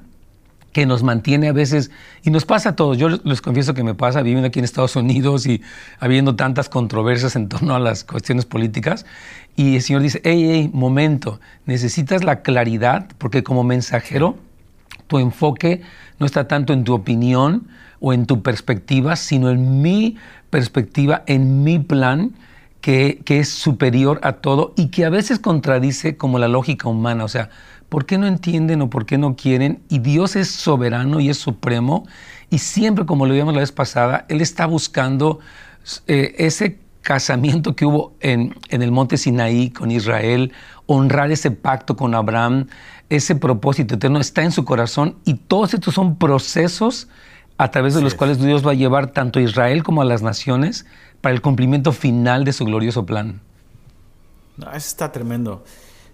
que 0.72 0.86
nos 0.86 1.02
mantiene 1.02 1.48
a 1.48 1.52
veces, 1.52 1.90
y 2.22 2.30
nos 2.30 2.44
pasa 2.44 2.70
a 2.70 2.76
todos, 2.76 2.96
yo 2.96 3.08
les 3.08 3.40
confieso 3.40 3.74
que 3.74 3.82
me 3.82 3.94
pasa 3.94 4.22
viviendo 4.22 4.46
aquí 4.46 4.60
en 4.60 4.64
Estados 4.64 4.94
Unidos 4.96 5.46
y 5.46 5.62
habiendo 5.98 6.36
tantas 6.36 6.68
controversias 6.68 7.34
en 7.36 7.48
torno 7.48 7.74
a 7.74 7.80
las 7.80 8.04
cuestiones 8.04 8.46
políticas, 8.46 9.04
y 9.56 9.76
el 9.76 9.82
Señor 9.82 10.02
dice, 10.02 10.20
hey, 10.24 10.48
hey, 10.48 10.70
momento, 10.72 11.40
necesitas 11.66 12.22
la 12.22 12.42
claridad, 12.42 13.08
porque 13.18 13.42
como 13.42 13.64
mensajero, 13.64 14.36
tu 15.06 15.18
enfoque 15.18 15.82
no 16.18 16.26
está 16.26 16.46
tanto 16.46 16.72
en 16.72 16.84
tu 16.84 16.94
opinión 16.94 17.66
o 17.98 18.12
en 18.12 18.26
tu 18.26 18.42
perspectiva, 18.42 19.16
sino 19.16 19.50
en 19.50 19.82
mi 19.82 20.16
perspectiva, 20.50 21.24
en 21.26 21.64
mi 21.64 21.78
plan, 21.80 22.32
que, 22.80 23.20
que, 23.26 23.40
es 23.40 23.50
superior 23.50 24.20
a 24.22 24.34
todo 24.34 24.72
y 24.74 24.88
que 24.88 25.04
a 25.04 25.10
veces 25.10 25.38
contradice 25.38 26.16
como 26.16 26.38
la 26.38 26.48
lógica 26.48 26.88
humana. 26.88 27.24
O 27.24 27.28
sea, 27.28 27.50
¿por 27.90 28.06
qué 28.06 28.16
no 28.16 28.26
entienden 28.26 28.80
o 28.80 28.88
por 28.88 29.04
qué 29.04 29.18
no 29.18 29.36
quieren? 29.36 29.82
Y 29.90 29.98
Dios 29.98 30.36
es 30.36 30.48
soberano 30.50 31.20
y 31.20 31.28
es 31.28 31.36
supremo 31.36 32.06
y 32.48 32.58
siempre, 32.58 33.04
como 33.04 33.26
lo 33.26 33.34
vimos 33.34 33.52
la 33.52 33.60
vez 33.60 33.72
pasada, 33.72 34.24
Él 34.28 34.40
está 34.40 34.64
buscando 34.66 35.40
eh, 36.06 36.34
ese 36.38 36.78
casamiento 37.02 37.76
que 37.76 37.84
hubo 37.84 38.14
en, 38.20 38.56
en, 38.68 38.82
el 38.82 38.90
monte 38.90 39.16
Sinaí 39.16 39.70
con 39.70 39.90
Israel, 39.90 40.52
honrar 40.86 41.30
ese 41.30 41.50
pacto 41.50 41.96
con 41.96 42.14
Abraham, 42.14 42.66
ese 43.08 43.36
propósito 43.36 43.94
eterno 43.96 44.20
está 44.20 44.42
en 44.42 44.52
su 44.52 44.64
corazón 44.64 45.16
y 45.24 45.34
todos 45.34 45.74
estos 45.74 45.94
son 45.94 46.16
procesos 46.16 47.08
a 47.56 47.70
través 47.70 47.94
de 47.94 48.02
los 48.02 48.14
cuales 48.14 48.40
Dios 48.40 48.66
va 48.66 48.70
a 48.70 48.74
llevar 48.74 49.08
tanto 49.08 49.38
a 49.38 49.42
Israel 49.42 49.82
como 49.82 50.02
a 50.02 50.04
las 50.04 50.22
naciones 50.22 50.86
para 51.20 51.34
el 51.34 51.42
cumplimiento 51.42 51.92
final 51.92 52.44
de 52.44 52.52
su 52.52 52.64
glorioso 52.64 53.06
plan. 53.06 53.40
No, 54.56 54.68
eso 54.68 54.76
está 54.76 55.12
tremendo. 55.12 55.64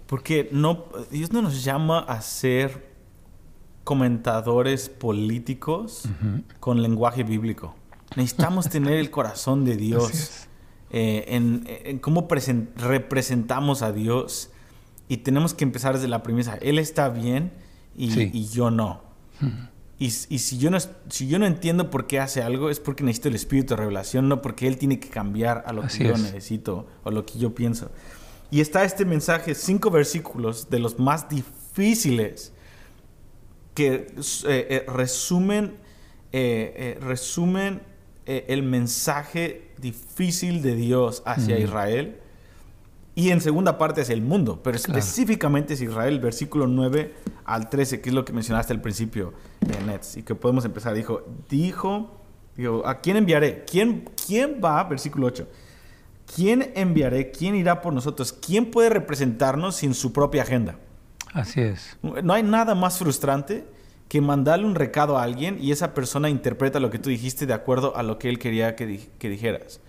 Porque 0.07 0.49
no, 0.51 0.85
Dios 1.11 1.31
no 1.31 1.41
nos 1.41 1.63
llama 1.63 1.99
a 1.99 2.21
ser 2.21 2.95
comentadores 3.83 4.89
políticos 4.89 6.03
con 6.59 6.81
lenguaje 6.81 7.23
bíblico. 7.23 7.75
Necesitamos 8.15 8.69
tener 8.69 8.93
el 8.93 9.11
corazón 9.11 9.63
de 9.63 9.77
Dios 9.77 10.47
eh, 10.89 11.25
en, 11.27 11.99
cómo 11.99 12.27
representamos 12.75 13.81
a 13.81 13.91
Dios 13.91 14.49
y 15.09 15.17
tenemos 15.17 15.53
que 15.53 15.63
empezar 15.63 15.95
desde 15.95 16.07
la 16.07 16.23
premisa, 16.23 16.57
Él 16.61 16.79
está 16.79 17.09
bien 17.09 17.51
y, 17.95 18.45
yo 18.47 18.71
no. 18.71 19.01
Y, 19.99 20.11
si, 20.11 20.57
yo 20.57 20.69
no, 20.69 20.77
si 21.09 21.27
yo 21.27 21.39
no 21.39 21.45
entiendo 21.45 21.89
por 21.89 22.07
qué 22.07 22.19
hace 22.19 22.41
algo, 22.41 22.69
es 22.69 22.79
porque 22.79 23.03
necesito 23.03 23.29
el 23.29 23.35
espíritu 23.35 23.73
de 23.73 23.77
revelación, 23.77 24.29
no 24.29 24.41
porque 24.41 24.67
Él 24.67 24.77
tiene 24.77 24.99
que 24.99 25.09
cambiar 25.09 25.63
a 25.65 25.73
lo 25.73 25.81
que 25.83 26.07
yo 26.07 26.17
necesito 26.17 26.87
o 27.03 27.11
lo 27.11 27.25
que 27.25 27.39
yo 27.39 27.55
pienso. 27.55 27.89
Y 28.49 28.61
está 28.61 28.83
este 28.83 29.05
mensaje, 29.05 29.55
cinco 29.55 29.91
versículos 29.91 30.69
de 30.69 30.79
los 30.79 30.99
más 30.99 31.27
difíciles 31.27 32.53
que 33.73 33.93
eh, 33.93 34.07
eh, 34.45 34.85
resumen, 34.87 35.75
eh, 36.31 36.97
resumen 37.01 37.81
el 38.25 38.63
mensaje 38.63 39.71
difícil 39.77 40.61
de 40.61 40.75
Dios 40.75 41.23
hacia 41.25 41.57
Israel 41.59 42.19
y 43.15 43.31
en 43.31 43.39
segunda 43.39 43.77
parte 43.77 44.01
hacia 44.01 44.13
el 44.13 44.21
mundo, 44.21 44.59
pero 44.61 44.75
específicamente 44.75 45.75
es 45.75 45.81
Israel, 45.81 46.19
versículo 46.19 46.67
9 46.67 47.13
al 47.45 47.69
13, 47.69 48.01
que 48.01 48.09
es 48.09 48.15
lo 48.15 48.25
que 48.25 48.33
mencionaste 48.33 48.73
al 48.73 48.81
principio, 48.81 49.33
Nets, 49.85 50.17
y 50.17 50.23
que 50.23 50.35
podemos 50.35 50.65
empezar. 50.65 50.93
Dijo, 50.93 51.23
dijo, 51.49 52.19
dijo, 52.57 52.85
¿a 52.85 52.99
quién 52.99 53.15
enviaré? 53.15 53.63
¿Quién, 53.63 54.09
quién 54.25 54.59
va? 54.63 54.83
Versículo 54.83 55.27
8. 55.27 55.47
¿Quién 56.35 56.71
enviaré? 56.75 57.31
¿Quién 57.31 57.55
irá 57.55 57.81
por 57.81 57.93
nosotros? 57.93 58.33
¿Quién 58.33 58.69
puede 58.69 58.89
representarnos 58.89 59.75
sin 59.75 59.93
su 59.93 60.13
propia 60.13 60.43
agenda? 60.43 60.75
Así 61.33 61.61
es. 61.61 61.97
No 62.01 62.33
hay 62.33 62.43
nada 62.43 62.75
más 62.75 62.97
frustrante 62.97 63.65
que 64.07 64.21
mandarle 64.21 64.65
un 64.65 64.75
recado 64.75 65.17
a 65.17 65.23
alguien 65.23 65.57
y 65.61 65.71
esa 65.71 65.93
persona 65.93 66.29
interpreta 66.29 66.79
lo 66.79 66.89
que 66.89 66.99
tú 66.99 67.09
dijiste 67.09 67.45
de 67.45 67.53
acuerdo 67.53 67.95
a 67.97 68.03
lo 68.03 68.17
que 68.17 68.29
él 68.29 68.39
quería 68.39 68.75
que, 68.75 68.85
dijeras. 69.19 69.81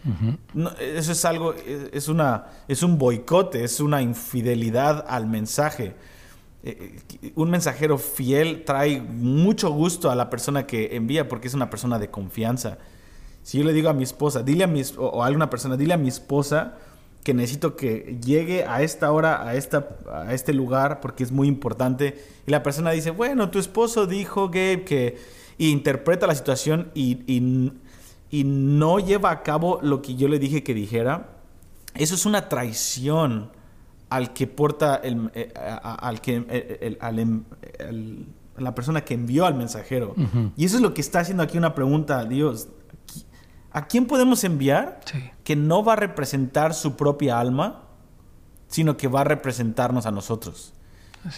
eso 0.80 1.12
es 1.12 1.24
algo, 1.24 1.54
es, 1.92 2.08
una, 2.08 2.46
es 2.66 2.82
un 2.82 2.98
boicote, 2.98 3.62
es 3.62 3.80
una 3.80 4.02
infidelidad 4.02 5.04
al 5.08 5.26
mensaje. 5.26 5.94
Eh, 6.64 6.98
un 7.36 7.50
mensajero 7.50 7.98
fiel 7.98 8.64
trae 8.64 9.00
mucho 9.00 9.70
gusto 9.70 10.10
a 10.10 10.16
la 10.16 10.28
persona 10.28 10.66
que 10.66 10.96
envía 10.96 11.28
porque 11.28 11.46
es 11.46 11.54
una 11.54 11.70
persona 11.70 12.00
de 12.00 12.10
confianza. 12.10 12.78
Si 13.42 13.58
yo 13.58 13.64
le 13.64 13.72
digo 13.72 13.88
a 13.88 13.92
mi 13.92 14.02
esposa, 14.02 14.42
dile 14.42 14.64
a 14.64 14.66
mi, 14.66 14.82
o 14.96 15.22
a 15.22 15.26
alguna 15.26 15.48
persona, 15.50 15.76
dile 15.76 15.94
a 15.94 15.98
mi 15.98 16.08
esposa 16.08 16.74
que 17.24 17.34
necesito 17.34 17.76
que 17.76 18.18
llegue 18.24 18.64
a 18.64 18.82
esta 18.82 19.12
hora, 19.12 19.46
a, 19.46 19.54
esta, 19.54 19.88
a 20.10 20.32
este 20.32 20.54
lugar, 20.54 21.00
porque 21.00 21.24
es 21.24 21.32
muy 21.32 21.48
importante. 21.48 22.22
Y 22.46 22.50
la 22.50 22.62
persona 22.62 22.90
dice, 22.90 23.10
bueno, 23.10 23.50
tu 23.50 23.58
esposo 23.58 24.06
dijo, 24.06 24.48
Gabe, 24.48 24.84
que... 24.84 25.18
interpreta 25.58 26.26
la 26.26 26.34
situación 26.34 26.90
y, 26.94 27.24
y, 27.26 28.44
no 28.44 28.98
lleva 29.00 29.30
a 29.30 29.42
cabo 29.42 29.80
lo 29.82 30.00
que 30.02 30.14
yo 30.14 30.28
le 30.28 30.38
dije 30.38 30.62
que 30.62 30.72
dijera. 30.72 31.30
Eso 31.94 32.14
es 32.14 32.26
una 32.26 32.48
traición 32.48 33.50
al 34.08 34.32
que 34.32 34.46
porta 34.46 34.96
el, 34.96 35.30
eh, 35.34 35.52
al 35.54 36.20
que 36.20 36.46
em, 36.48 37.44
la 38.56 38.74
persona 38.74 39.04
que 39.04 39.14
envió 39.14 39.46
al 39.46 39.54
mensajero. 39.54 40.14
Y 40.56 40.64
eso 40.64 40.76
es 40.76 40.82
lo 40.82 40.94
que 40.94 41.00
está 41.00 41.20
haciendo 41.20 41.42
aquí 41.42 41.58
una 41.58 41.74
pregunta 41.74 42.20
a 42.20 42.24
Dios. 42.24 42.68
¿A 43.70 43.86
quién 43.86 44.06
podemos 44.06 44.44
enviar 44.44 45.00
que 45.44 45.56
no 45.56 45.84
va 45.84 45.94
a 45.94 45.96
representar 45.96 46.74
su 46.74 46.96
propia 46.96 47.38
alma, 47.38 47.84
sino 48.66 48.96
que 48.96 49.08
va 49.08 49.22
a 49.22 49.24
representarnos 49.24 50.06
a 50.06 50.10
nosotros? 50.10 50.74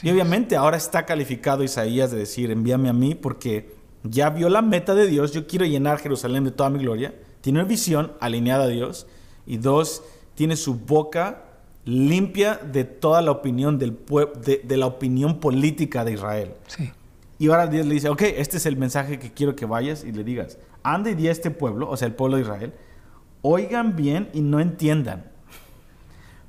y 0.02 0.10
obviamente 0.10 0.56
ahora 0.56 0.76
está 0.76 1.06
calificado 1.06 1.64
Isaías 1.64 2.10
de 2.10 2.18
decir, 2.18 2.50
envíame 2.50 2.90
a 2.90 2.92
mí 2.92 3.14
porque 3.14 3.74
ya 4.02 4.30
vio 4.30 4.48
la 4.48 4.62
meta 4.62 4.94
de 4.94 5.06
Dios, 5.06 5.32
yo 5.32 5.46
quiero 5.46 5.64
llenar 5.64 5.98
Jerusalén 5.98 6.44
de 6.44 6.50
toda 6.50 6.70
mi 6.70 6.78
gloria, 6.78 7.14
tiene 7.40 7.60
una 7.60 7.68
visión 7.68 8.12
alineada 8.20 8.64
a 8.64 8.68
Dios. 8.68 9.06
Y 9.46 9.56
dos, 9.56 10.02
tiene 10.34 10.56
su 10.56 10.74
boca 10.74 11.44
limpia 11.84 12.56
de 12.56 12.84
toda 12.84 13.22
la 13.22 13.30
opinión 13.30 13.78
del 13.78 13.98
de, 14.44 14.62
de 14.62 14.76
la 14.76 14.86
opinión 14.86 15.40
política 15.40 16.04
de 16.04 16.12
Israel. 16.12 16.54
Y 17.38 17.48
ahora 17.48 17.66
Dios 17.66 17.86
le 17.86 17.94
dice, 17.94 18.08
ok, 18.10 18.22
este 18.22 18.58
es 18.58 18.66
el 18.66 18.76
mensaje 18.76 19.18
que 19.18 19.32
quiero 19.32 19.56
que 19.56 19.64
vayas 19.64 20.04
y 20.04 20.12
le 20.12 20.24
digas 20.24 20.58
ande 20.82 21.12
y 21.12 21.14
di 21.14 21.28
a 21.28 21.32
este 21.32 21.50
pueblo, 21.50 21.88
o 21.88 21.96
sea, 21.96 22.06
el 22.06 22.14
pueblo 22.14 22.36
de 22.36 22.42
Israel, 22.42 22.74
oigan 23.42 23.96
bien 23.96 24.30
y 24.32 24.40
no 24.40 24.60
entiendan. 24.60 25.30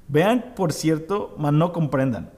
Vean, 0.08 0.54
por 0.56 0.74
cierto, 0.74 1.36
mas 1.38 1.54
no 1.54 1.72
comprendan. 1.72 2.32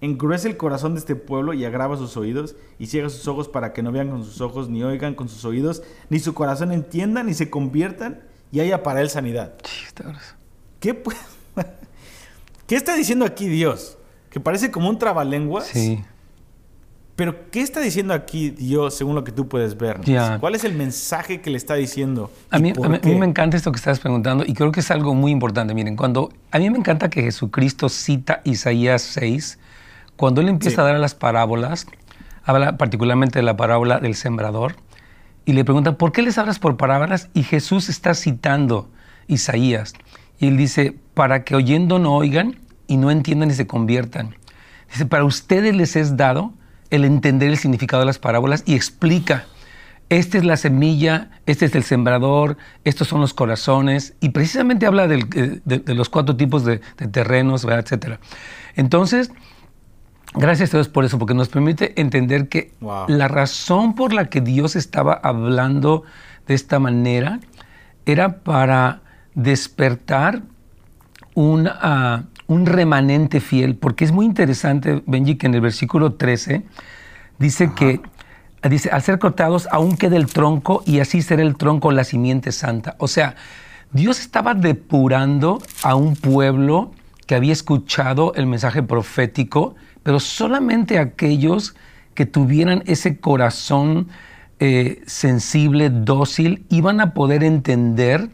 Engruece 0.00 0.48
el 0.48 0.56
corazón 0.56 0.94
de 0.94 1.00
este 1.00 1.16
pueblo 1.16 1.54
y 1.54 1.64
agrava 1.64 1.96
sus 1.96 2.16
oídos 2.16 2.56
y 2.78 2.86
ciega 2.86 3.08
sus 3.08 3.26
ojos 3.26 3.48
para 3.48 3.72
que 3.72 3.82
no 3.82 3.90
vean 3.90 4.10
con 4.10 4.24
sus 4.24 4.40
ojos, 4.40 4.68
ni 4.68 4.82
oigan 4.82 5.14
con 5.14 5.28
sus 5.28 5.44
oídos, 5.44 5.82
ni 6.10 6.18
su 6.18 6.34
corazón 6.34 6.72
entienda, 6.72 7.22
ni 7.22 7.34
se 7.34 7.50
conviertan 7.50 8.22
y 8.52 8.60
haya 8.60 8.82
para 8.82 9.00
él 9.00 9.10
sanidad. 9.10 9.54
¿Qué, 10.78 11.02
¿Qué 12.66 12.76
está 12.76 12.94
diciendo 12.94 13.24
aquí 13.24 13.48
Dios? 13.48 13.98
Que 14.30 14.40
parece 14.40 14.70
como 14.70 14.88
un 14.88 14.98
trabalenguas. 14.98 15.66
Sí. 15.66 16.04
Pero, 17.16 17.48
¿qué 17.50 17.60
está 17.60 17.80
diciendo 17.80 18.12
aquí 18.12 18.50
Dios 18.50 18.96
según 18.96 19.14
lo 19.14 19.22
que 19.22 19.30
tú 19.30 19.48
puedes 19.48 19.76
ver? 19.76 20.00
¿Cuál 20.40 20.56
es 20.56 20.64
el 20.64 20.74
mensaje 20.74 21.40
que 21.40 21.50
le 21.50 21.56
está 21.56 21.74
diciendo? 21.74 22.30
A 22.50 22.58
mí, 22.58 22.72
a, 22.82 22.88
mí, 22.88 23.14
me 23.14 23.26
encanta 23.26 23.56
esto 23.56 23.70
que 23.70 23.76
estás 23.76 24.00
preguntando 24.00 24.44
y 24.44 24.52
creo 24.52 24.72
que 24.72 24.80
es 24.80 24.90
algo 24.90 25.14
muy 25.14 25.30
importante. 25.30 25.74
Miren, 25.74 25.94
cuando 25.94 26.32
a 26.50 26.58
mí 26.58 26.68
me 26.70 26.78
encanta 26.78 27.10
que 27.10 27.22
Jesucristo 27.22 27.88
cita 27.88 28.40
Isaías 28.42 29.02
6, 29.02 29.60
cuando 30.16 30.40
él 30.40 30.48
empieza 30.48 30.82
a 30.82 30.86
dar 30.86 30.98
las 30.98 31.14
parábolas, 31.14 31.86
habla 32.42 32.76
particularmente 32.76 33.38
de 33.38 33.44
la 33.44 33.56
parábola 33.56 34.00
del 34.00 34.16
sembrador 34.16 34.74
y 35.44 35.52
le 35.52 35.64
pregunta, 35.64 35.96
¿por 35.96 36.10
qué 36.10 36.22
les 36.22 36.36
hablas 36.36 36.58
por 36.58 36.76
parábolas? 36.76 37.28
Y 37.32 37.44
Jesús 37.44 37.88
está 37.88 38.14
citando 38.14 38.90
Isaías 39.28 39.94
y 40.40 40.48
él 40.48 40.56
dice, 40.56 40.96
para 41.14 41.44
que 41.44 41.54
oyendo 41.54 42.00
no 42.00 42.16
oigan 42.16 42.58
y 42.88 42.96
no 42.96 43.12
entiendan 43.12 43.50
y 43.50 43.54
se 43.54 43.68
conviertan. 43.68 44.34
Dice, 44.90 45.06
para 45.06 45.24
ustedes 45.24 45.76
les 45.76 45.94
es 45.94 46.16
dado 46.16 46.52
el 46.90 47.04
entender 47.04 47.50
el 47.50 47.58
significado 47.58 48.00
de 48.00 48.06
las 48.06 48.18
parábolas 48.18 48.62
y 48.66 48.74
explica, 48.74 49.46
esta 50.10 50.38
es 50.38 50.44
la 50.44 50.56
semilla, 50.56 51.30
este 51.46 51.66
es 51.66 51.74
el 51.74 51.82
sembrador, 51.82 52.56
estos 52.84 53.08
son 53.08 53.20
los 53.20 53.32
corazones, 53.32 54.14
y 54.20 54.30
precisamente 54.30 54.86
habla 54.86 55.06
eh, 55.06 55.60
de, 55.64 55.94
los 55.94 56.08
cuatro 56.08 56.36
tipos 56.36 56.64
de, 56.64 56.78
terrenos, 57.10 57.64
etc. 57.64 58.18
Entonces, 58.76 59.32
gracias 60.34 60.74
a 60.74 60.78
Dios 60.78 60.88
por 60.88 61.04
eso, 61.04 61.18
porque 61.18 61.34
nos 61.34 61.48
permite 61.48 61.98
entender 62.00 62.48
que 62.48 62.72
la 63.08 63.28
razón 63.28 63.94
por 63.94 64.12
la 64.12 64.26
que 64.26 64.40
Dios 64.40 64.76
estaba 64.76 65.14
hablando 65.14 66.04
de 66.46 66.54
esta 66.54 66.78
manera 66.78 67.40
era 68.04 68.40
para 68.40 69.00
despertar 69.34 70.42
una 71.34 72.28
un 72.46 72.66
remanente 72.66 73.40
fiel, 73.40 73.76
porque 73.76 74.04
es 74.04 74.12
muy 74.12 74.26
interesante, 74.26 75.02
Benji, 75.06 75.36
que 75.36 75.46
en 75.46 75.54
el 75.54 75.60
versículo 75.60 76.14
13 76.14 76.62
dice 77.38 77.72
que 77.74 78.00
dice, 78.68 78.90
al 78.90 79.02
ser 79.02 79.18
cortados 79.18 79.68
aún 79.70 79.96
queda 79.96 80.16
el 80.16 80.26
tronco 80.26 80.82
y 80.86 81.00
así 81.00 81.22
será 81.22 81.42
el 81.42 81.56
tronco 81.56 81.92
la 81.92 82.04
simiente 82.04 82.52
santa. 82.52 82.96
O 82.98 83.08
sea, 83.08 83.36
Dios 83.92 84.20
estaba 84.20 84.54
depurando 84.54 85.62
a 85.82 85.94
un 85.94 86.16
pueblo 86.16 86.92
que 87.26 87.34
había 87.34 87.52
escuchado 87.52 88.34
el 88.34 88.46
mensaje 88.46 88.82
profético, 88.82 89.74
pero 90.02 90.20
solamente 90.20 90.98
aquellos 90.98 91.74
que 92.14 92.26
tuvieran 92.26 92.82
ese 92.86 93.18
corazón 93.18 94.08
eh, 94.60 95.02
sensible, 95.06 95.90
dócil, 95.90 96.64
iban 96.68 97.00
a 97.00 97.14
poder 97.14 97.42
entender, 97.42 98.30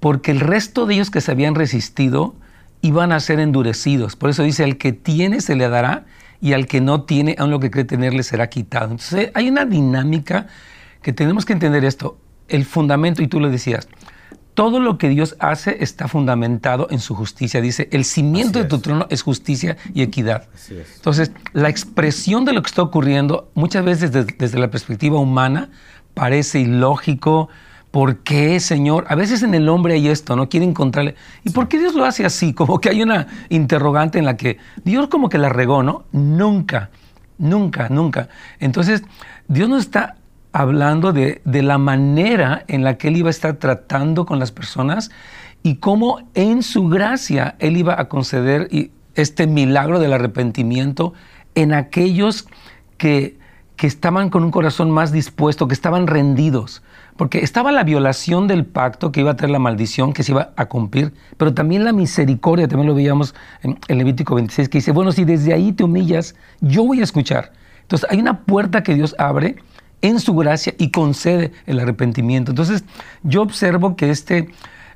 porque 0.00 0.30
el 0.30 0.40
resto 0.40 0.86
de 0.86 0.94
ellos 0.94 1.10
que 1.10 1.20
se 1.20 1.32
habían 1.32 1.54
resistido, 1.54 2.34
y 2.86 2.92
van 2.92 3.10
a 3.10 3.18
ser 3.18 3.40
endurecidos. 3.40 4.14
Por 4.14 4.30
eso 4.30 4.44
dice, 4.44 4.62
al 4.62 4.76
que 4.76 4.92
tiene 4.92 5.40
se 5.40 5.56
le 5.56 5.68
dará 5.68 6.04
y 6.40 6.52
al 6.52 6.68
que 6.68 6.80
no 6.80 7.02
tiene, 7.02 7.34
aun 7.36 7.50
lo 7.50 7.58
que 7.58 7.68
cree 7.68 7.84
tener 7.84 8.14
le 8.14 8.22
será 8.22 8.48
quitado. 8.48 8.92
Entonces 8.92 9.32
hay 9.34 9.48
una 9.48 9.64
dinámica 9.64 10.46
que 11.02 11.12
tenemos 11.12 11.44
que 11.44 11.52
entender 11.52 11.84
esto. 11.84 12.16
El 12.46 12.64
fundamento, 12.64 13.24
y 13.24 13.26
tú 13.26 13.40
lo 13.40 13.50
decías, 13.50 13.88
todo 14.54 14.78
lo 14.78 14.98
que 14.98 15.08
Dios 15.08 15.34
hace 15.40 15.78
está 15.80 16.06
fundamentado 16.06 16.86
en 16.90 17.00
su 17.00 17.16
justicia. 17.16 17.60
Dice, 17.60 17.88
el 17.90 18.04
cimiento 18.04 18.60
Así 18.60 18.62
de 18.62 18.68
tu 18.68 18.76
es. 18.76 18.82
trono 18.82 19.06
es 19.10 19.22
justicia 19.22 19.76
y 19.92 20.02
equidad. 20.02 20.46
Entonces, 20.94 21.32
la 21.54 21.68
expresión 21.68 22.44
de 22.44 22.52
lo 22.52 22.62
que 22.62 22.68
está 22.68 22.82
ocurriendo, 22.82 23.50
muchas 23.54 23.84
veces 23.84 24.12
desde, 24.12 24.32
desde 24.38 24.60
la 24.60 24.70
perspectiva 24.70 25.18
humana, 25.18 25.70
parece 26.14 26.60
ilógico. 26.60 27.48
¿Por 27.96 28.18
qué, 28.18 28.60
Señor? 28.60 29.06
A 29.08 29.14
veces 29.14 29.42
en 29.42 29.54
el 29.54 29.70
hombre 29.70 29.94
hay 29.94 30.08
esto, 30.08 30.36
¿no? 30.36 30.50
Quiere 30.50 30.66
encontrarle. 30.66 31.14
¿Y 31.44 31.48
por 31.48 31.66
qué 31.66 31.78
Dios 31.78 31.94
lo 31.94 32.04
hace 32.04 32.26
así? 32.26 32.52
Como 32.54 32.78
que 32.78 32.90
hay 32.90 33.02
una 33.02 33.26
interrogante 33.48 34.18
en 34.18 34.26
la 34.26 34.36
que 34.36 34.58
Dios 34.84 35.08
como 35.08 35.30
que 35.30 35.38
la 35.38 35.48
regó, 35.48 35.82
¿no? 35.82 36.04
Nunca, 36.12 36.90
nunca, 37.38 37.88
nunca. 37.88 38.28
Entonces, 38.60 39.02
Dios 39.48 39.70
nos 39.70 39.80
está 39.80 40.16
hablando 40.52 41.14
de, 41.14 41.40
de 41.46 41.62
la 41.62 41.78
manera 41.78 42.64
en 42.68 42.84
la 42.84 42.98
que 42.98 43.08
Él 43.08 43.16
iba 43.16 43.28
a 43.28 43.30
estar 43.30 43.54
tratando 43.56 44.26
con 44.26 44.38
las 44.38 44.52
personas 44.52 45.10
y 45.62 45.76
cómo 45.76 46.28
en 46.34 46.62
su 46.62 46.88
gracia 46.88 47.56
Él 47.60 47.78
iba 47.78 47.98
a 47.98 48.10
conceder 48.10 48.68
este 49.14 49.46
milagro 49.46 50.00
del 50.00 50.12
arrepentimiento 50.12 51.14
en 51.54 51.72
aquellos 51.72 52.46
que, 52.98 53.38
que 53.76 53.86
estaban 53.86 54.28
con 54.28 54.44
un 54.44 54.50
corazón 54.50 54.90
más 54.90 55.12
dispuesto, 55.12 55.66
que 55.66 55.72
estaban 55.72 56.06
rendidos. 56.06 56.82
Porque 57.16 57.38
estaba 57.38 57.72
la 57.72 57.82
violación 57.82 58.46
del 58.46 58.64
pacto 58.64 59.10
que 59.10 59.20
iba 59.20 59.30
a 59.30 59.36
traer 59.36 59.50
la 59.50 59.58
maldición, 59.58 60.12
que 60.12 60.22
se 60.22 60.32
iba 60.32 60.52
a 60.56 60.66
cumplir, 60.66 61.14
pero 61.36 61.54
también 61.54 61.84
la 61.84 61.92
misericordia, 61.92 62.68
también 62.68 62.88
lo 62.88 62.94
veíamos 62.94 63.34
en, 63.62 63.78
en 63.88 63.98
Levítico 63.98 64.34
26, 64.34 64.68
que 64.68 64.78
dice, 64.78 64.92
bueno, 64.92 65.12
si 65.12 65.24
desde 65.24 65.54
ahí 65.54 65.72
te 65.72 65.84
humillas, 65.84 66.34
yo 66.60 66.84
voy 66.84 67.00
a 67.00 67.04
escuchar. 67.04 67.52
Entonces 67.82 68.08
hay 68.10 68.18
una 68.18 68.40
puerta 68.40 68.82
que 68.82 68.94
Dios 68.94 69.14
abre 69.18 69.56
en 70.02 70.20
su 70.20 70.34
gracia 70.34 70.74
y 70.78 70.90
concede 70.90 71.52
el 71.66 71.80
arrepentimiento. 71.80 72.50
Entonces 72.50 72.84
yo 73.22 73.42
observo 73.42 73.96
que 73.96 74.10
este 74.10 74.50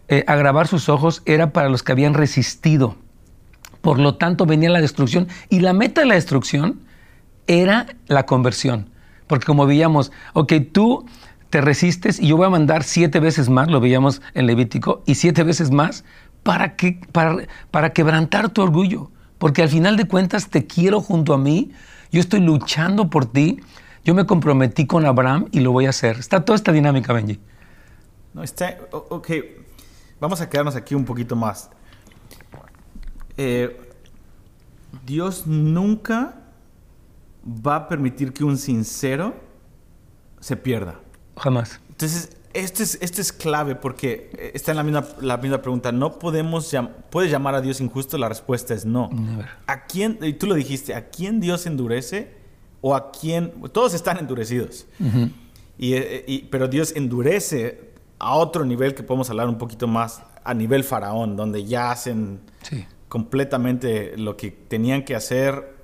eh, 0.08 0.24
agravar 0.26 0.66
sus 0.66 0.88
ojos 0.88 1.22
era 1.24 1.52
para 1.52 1.68
los 1.68 1.82
que 1.82 1.92
habían 1.92 2.14
resistido. 2.14 2.96
Por 3.80 3.98
lo 3.98 4.16
tanto 4.16 4.44
venía 4.44 4.68
la 4.68 4.80
destrucción 4.80 5.28
y 5.48 5.60
la 5.60 5.72
meta 5.72 6.00
de 6.00 6.08
la 6.08 6.14
destrucción 6.14 6.80
era 7.46 7.86
la 8.08 8.26
conversión. 8.26 8.90
Porque 9.26 9.46
como 9.46 9.66
veíamos, 9.66 10.10
ok, 10.32 10.52
tú 10.72 11.06
te 11.50 11.60
resistes 11.60 12.20
y 12.20 12.28
yo 12.28 12.36
voy 12.36 12.46
a 12.46 12.50
mandar 12.50 12.84
siete 12.84 13.20
veces 13.20 13.48
más, 13.48 13.68
lo 13.68 13.80
veíamos 13.80 14.22
en 14.34 14.46
Levítico, 14.46 15.02
y 15.04 15.16
siete 15.16 15.42
veces 15.42 15.70
más 15.70 16.04
para, 16.42 16.76
que, 16.76 17.00
para, 17.12 17.36
para 17.70 17.92
quebrantar 17.92 18.48
tu 18.50 18.62
orgullo. 18.62 19.10
Porque 19.38 19.62
al 19.62 19.68
final 19.68 19.96
de 19.96 20.06
cuentas 20.06 20.48
te 20.48 20.66
quiero 20.66 21.00
junto 21.00 21.34
a 21.34 21.38
mí, 21.38 21.72
yo 22.12 22.20
estoy 22.20 22.40
luchando 22.40 23.10
por 23.10 23.26
ti, 23.26 23.60
yo 24.04 24.14
me 24.14 24.26
comprometí 24.26 24.86
con 24.86 25.04
Abraham 25.06 25.48
y 25.50 25.60
lo 25.60 25.72
voy 25.72 25.86
a 25.86 25.90
hacer. 25.90 26.18
Está 26.18 26.44
toda 26.44 26.56
esta 26.56 26.72
dinámica, 26.72 27.12
Benji. 27.12 27.40
No, 28.32 28.42
está. 28.42 28.78
Ok, 28.92 29.30
vamos 30.20 30.40
a 30.40 30.48
quedarnos 30.48 30.76
aquí 30.76 30.94
un 30.94 31.04
poquito 31.04 31.36
más. 31.36 31.70
Eh, 33.36 33.78
Dios 35.04 35.46
nunca 35.46 36.34
va 37.44 37.76
a 37.76 37.88
permitir 37.88 38.32
que 38.32 38.44
un 38.44 38.58
sincero 38.58 39.34
se 40.40 40.56
pierda. 40.56 41.00
Jamás. 41.40 41.80
Entonces, 41.88 42.30
esto 42.52 42.82
es, 42.82 42.98
esto 43.00 43.20
es 43.20 43.32
clave 43.32 43.74
porque 43.76 44.30
eh, 44.36 44.50
está 44.54 44.72
en 44.72 44.76
la 44.78 44.82
misma, 44.82 45.06
la 45.20 45.36
misma 45.36 45.62
pregunta. 45.62 45.92
¿No 45.92 46.18
podemos 46.18 46.72
llam- 46.72 46.90
¿Puedes 47.10 47.30
llamar 47.30 47.54
a 47.54 47.60
Dios 47.60 47.80
injusto? 47.80 48.18
La 48.18 48.28
respuesta 48.28 48.74
es 48.74 48.84
no. 48.84 49.08
Never. 49.12 49.46
¿A 49.66 49.84
quién, 49.86 50.18
y 50.22 50.32
tú 50.34 50.46
lo 50.46 50.54
dijiste, 50.54 50.94
¿a 50.94 51.10
quién 51.10 51.40
Dios 51.40 51.66
endurece 51.66 52.32
o 52.80 52.94
a 52.94 53.12
quién? 53.12 53.52
Todos 53.72 53.94
están 53.94 54.18
endurecidos. 54.18 54.86
Y, 55.78 55.94
eh, 55.94 56.24
y- 56.26 56.38
pero 56.50 56.66
Dios 56.68 56.92
endurece 56.96 57.90
a 58.18 58.34
otro 58.34 58.64
nivel 58.64 58.94
que 58.94 59.02
podemos 59.02 59.30
hablar 59.30 59.48
un 59.48 59.56
poquito 59.58 59.86
más, 59.86 60.22
a 60.44 60.52
nivel 60.54 60.84
faraón, 60.84 61.36
donde 61.36 61.64
ya 61.64 61.90
hacen 61.92 62.40
Sí. 62.62 62.84
completamente 63.08 64.16
lo 64.16 64.36
que 64.36 64.50
tenían 64.50 65.04
que 65.04 65.14
hacer, 65.14 65.79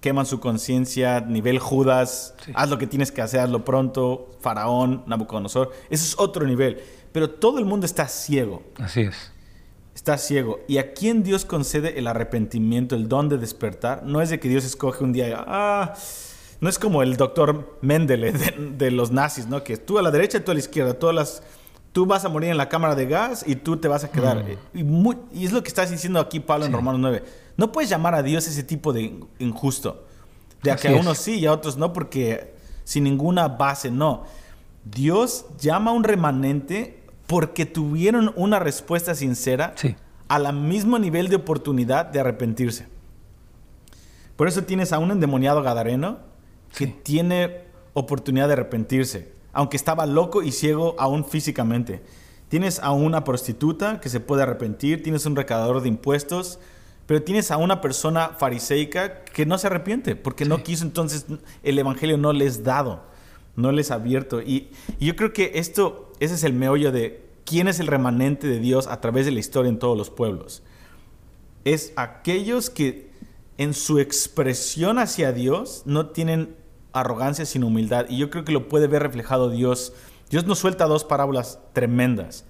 queman 0.00 0.26
su 0.26 0.40
conciencia, 0.40 1.20
nivel 1.20 1.58
Judas, 1.58 2.34
Sí. 2.44 2.52
haz 2.54 2.70
lo 2.70 2.78
que 2.78 2.86
tienes 2.86 3.12
que 3.12 3.20
hacer, 3.22 3.40
hazlo 3.40 3.64
pronto, 3.64 4.30
faraón, 4.40 5.02
Nabucodonosor, 5.06 5.70
eso 5.90 6.04
es 6.04 6.14
otro 6.18 6.46
nivel. 6.46 6.80
Pero 7.12 7.28
todo 7.30 7.58
el 7.58 7.64
mundo 7.64 7.86
está 7.86 8.06
ciego, 8.08 8.62
Así 8.78 9.02
es. 9.02 9.32
está 9.94 10.16
ciego. 10.16 10.60
¿Y 10.68 10.78
a 10.78 10.92
quién 10.94 11.22
Dios 11.22 11.44
concede 11.44 11.98
el 11.98 12.06
arrepentimiento, 12.06 12.94
el 12.94 13.08
don 13.08 13.28
de 13.28 13.36
despertar? 13.38 14.02
No 14.04 14.22
es 14.22 14.30
de 14.30 14.40
que 14.40 14.48
Dios 14.48 14.64
escoge 14.64 15.04
un 15.04 15.12
día, 15.12 15.28
y, 15.28 15.32
ah, 15.36 15.94
no 16.60 16.68
es 16.68 16.78
como 16.78 17.02
el 17.02 17.16
doctor 17.16 17.78
Mendele 17.82 18.32
de, 18.32 18.54
de 18.78 18.90
los 18.90 19.10
nazis, 19.10 19.46
¿no? 19.46 19.64
Que 19.64 19.76
tú 19.76 19.98
a 19.98 20.02
la 20.02 20.10
derecha 20.10 20.38
y 20.38 20.40
tú 20.42 20.50
a 20.50 20.54
la 20.54 20.60
izquierda, 20.60 20.94
todas 20.94 21.14
las... 21.14 21.42
Tú 21.92 22.06
vas 22.06 22.24
a 22.24 22.28
morir 22.28 22.50
en 22.50 22.56
la 22.56 22.68
cámara 22.68 22.94
de 22.94 23.04
gas 23.06 23.42
y 23.44 23.56
tú 23.56 23.76
te 23.76 23.88
vas 23.88 24.04
a 24.04 24.10
quedar. 24.12 24.44
Y, 24.72 24.84
muy- 24.84 25.16
y 25.32 25.44
es 25.44 25.50
lo 25.52 25.60
que 25.60 25.68
estás 25.68 25.90
diciendo 25.90 26.20
aquí 26.20 26.38
Pablo 26.38 26.66
en. 26.66 26.72
Romanos 26.72 27.00
9. 27.00 27.24
No 27.60 27.72
puedes 27.72 27.90
llamar 27.90 28.14
a 28.14 28.22
Dios 28.22 28.48
ese 28.48 28.62
tipo 28.62 28.94
de 28.94 29.02
in- 29.02 29.26
injusto. 29.38 30.06
De 30.62 30.70
Así 30.70 30.88
que 30.88 30.94
a 30.94 30.98
unos 30.98 31.18
sí 31.18 31.34
y 31.40 31.44
a 31.44 31.52
otros 31.52 31.76
no, 31.76 31.92
porque 31.92 32.54
sin 32.84 33.04
ninguna 33.04 33.48
base, 33.48 33.90
no. 33.90 34.24
Dios 34.86 35.44
llama 35.58 35.90
a 35.90 35.94
un 35.94 36.04
remanente 36.04 37.02
porque 37.26 37.66
tuvieron 37.66 38.32
una 38.34 38.58
respuesta 38.60 39.14
sincera 39.14 39.74
Sí. 39.76 39.94
a 40.28 40.38
la 40.38 40.52
mismo 40.52 40.98
nivel 40.98 41.28
de 41.28 41.36
oportunidad 41.36 42.06
de 42.06 42.20
arrepentirse. 42.20 42.86
Por 44.36 44.48
eso 44.48 44.64
tienes 44.64 44.94
a 44.94 44.98
un 44.98 45.10
endemoniado 45.10 45.62
gadareno 45.62 46.18
que 46.74 46.86
Sí. 46.86 46.96
tiene 47.02 47.64
oportunidad 47.92 48.46
de 48.46 48.54
arrepentirse, 48.54 49.32
aunque 49.52 49.76
estaba 49.76 50.06
loco 50.06 50.42
y 50.42 50.52
ciego 50.52 50.96
aún 50.98 51.26
físicamente. 51.26 52.02
Tienes 52.48 52.78
a 52.80 52.92
una 52.92 53.22
prostituta 53.22 54.00
que 54.00 54.08
se 54.08 54.18
puede 54.20 54.44
arrepentir, 54.44 55.02
tienes 55.02 55.26
un 55.26 55.36
recaudador 55.36 55.82
de 55.82 55.88
impuestos, 55.88 56.58
pero 57.10 57.24
tienes 57.24 57.50
a 57.50 57.56
una 57.56 57.80
persona 57.80 58.36
fariseica 58.38 59.24
que 59.24 59.44
no 59.44 59.58
se 59.58 59.66
arrepiente, 59.66 60.14
porque 60.14 60.44
no 60.44 60.62
quiso 60.62 60.84
entonces, 60.84 61.26
el 61.64 61.76
evangelio 61.76 62.16
no 62.16 62.32
les 62.32 62.58
es 62.58 62.62
dado, 62.62 63.02
no 63.56 63.72
les 63.72 63.88
es 63.88 63.90
abierto. 63.90 64.40
Y, 64.40 64.68
y 65.00 65.06
yo 65.06 65.16
creo 65.16 65.32
que 65.32 65.50
esto, 65.56 66.12
ese 66.20 66.34
es 66.34 66.44
el 66.44 66.52
meollo 66.52 66.92
de 66.92 67.26
quién 67.44 67.66
es 67.66 67.80
el 67.80 67.88
remanente 67.88 68.46
de 68.46 68.60
Dios 68.60 68.86
a 68.86 69.00
través 69.00 69.26
de 69.26 69.32
la 69.32 69.40
historia 69.40 69.70
en 69.70 69.80
todos 69.80 69.98
los 69.98 70.08
pueblos. 70.08 70.62
Es 71.64 71.92
aquellos 71.96 72.70
que 72.70 73.10
en 73.58 73.74
su 73.74 73.98
expresión 73.98 75.00
hacia 75.00 75.32
Dios 75.32 75.82
no 75.86 76.10
tienen 76.10 76.54
arrogancia 76.92 77.44
sino 77.44 77.66
humildad. 77.66 78.06
Y 78.08 78.18
yo 78.18 78.30
creo 78.30 78.44
que 78.44 78.52
lo 78.52 78.68
puede 78.68 78.86
ver 78.86 79.02
reflejado 79.02 79.50
Dios. 79.50 79.94
Dios 80.30 80.46
nos 80.46 80.60
suelta 80.60 80.86
dos 80.86 81.02
parábolas 81.02 81.58
tremendas. 81.72 82.44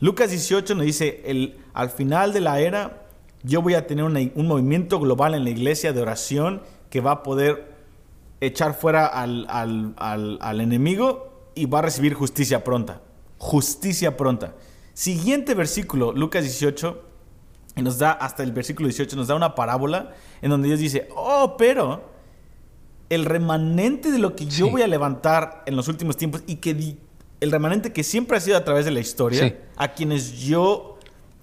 Lucas 0.00 0.30
18 0.30 0.74
nos 0.74 0.86
dice, 0.86 1.22
el, 1.26 1.58
al 1.74 1.90
final 1.90 2.32
de 2.32 2.40
la 2.40 2.60
era, 2.60 3.03
yo 3.44 3.62
voy 3.62 3.74
a 3.74 3.86
tener 3.86 4.04
una- 4.04 4.20
un 4.34 4.48
movimiento 4.48 4.98
global 4.98 5.34
en 5.34 5.44
la 5.44 5.50
iglesia 5.50 5.92
de 5.92 6.00
oración 6.02 6.62
que 6.90 7.00
va 7.00 7.12
a 7.12 7.22
poder 7.22 7.72
echar 8.40 8.74
fuera 8.74 9.06
al, 9.06 9.46
al- 9.48 9.94
al- 9.98 10.38
al 10.40 10.60
enemigo 10.60 11.50
y 11.54 11.66
va 11.66 11.78
a 11.78 11.82
recibir 11.82 12.14
justicia 12.14 12.64
pronta. 12.64 13.00
Justicia 13.38 14.16
pronta. 14.16 14.54
Siguiente 14.92 15.54
versículo, 15.54 16.12
Lucas 16.12 16.42
18, 16.44 17.02
y 17.76 17.82
nos 17.82 17.98
da, 17.98 18.12
hasta 18.12 18.42
el 18.42 18.52
versículo 18.52 18.88
18, 18.88 19.16
nos 19.16 19.28
da 19.28 19.34
una 19.34 19.54
parábola 19.54 20.12
en 20.42 20.50
donde 20.50 20.68
Dios 20.68 20.80
dice, 20.80 21.08
oh, 21.16 21.56
pero 21.56 22.12
el 23.10 23.24
remanente 23.24 24.10
de 24.10 24.18
lo 24.18 24.34
que 24.34 24.46
yo 24.46 24.66
Sí. 24.66 24.70
voy 24.72 24.82
a 24.82 24.86
levantar 24.86 25.62
en 25.66 25.76
los 25.76 25.88
últimos 25.88 26.16
tiempos 26.16 26.42
y 26.46 26.56
que 26.56 26.96
el 27.40 27.50
remanente 27.50 27.92
que 27.92 28.02
siempre 28.02 28.36
ha 28.36 28.40
sido 28.40 28.56
a 28.56 28.64
través 28.64 28.84
de 28.84 28.90
la 28.90 29.00
historia, 29.00 29.40
Sí. 29.48 29.54
a 29.76 29.92
quienes 29.92 30.32
yo 30.40 30.93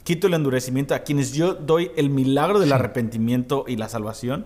quito 0.04 0.28
el 0.28 0.34
endurecimiento, 0.34 0.96
a 0.96 1.00
quienes 1.00 1.34
yo 1.34 1.54
doy 1.54 1.92
el 1.96 2.10
milagro 2.10 2.60
del 2.60 2.74
arrepentimiento 2.74 3.66
y 3.68 3.76
la 3.76 3.90
salvación, 3.90 4.46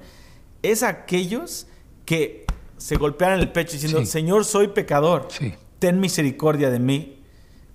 es 0.63 0.83
a 0.83 0.89
aquellos 0.89 1.67
que 2.05 2.45
se 2.77 2.97
golpean 2.97 3.39
el 3.39 3.51
pecho 3.51 3.73
diciendo, 3.73 3.99
Sí. 3.99 4.05
Señor, 4.05 4.45
soy 4.45 4.67
pecador, 4.69 5.27
Sí. 5.29 5.53
ten 5.79 5.99
misericordia 5.99 6.69
de 6.69 6.79
mí. 6.79 7.11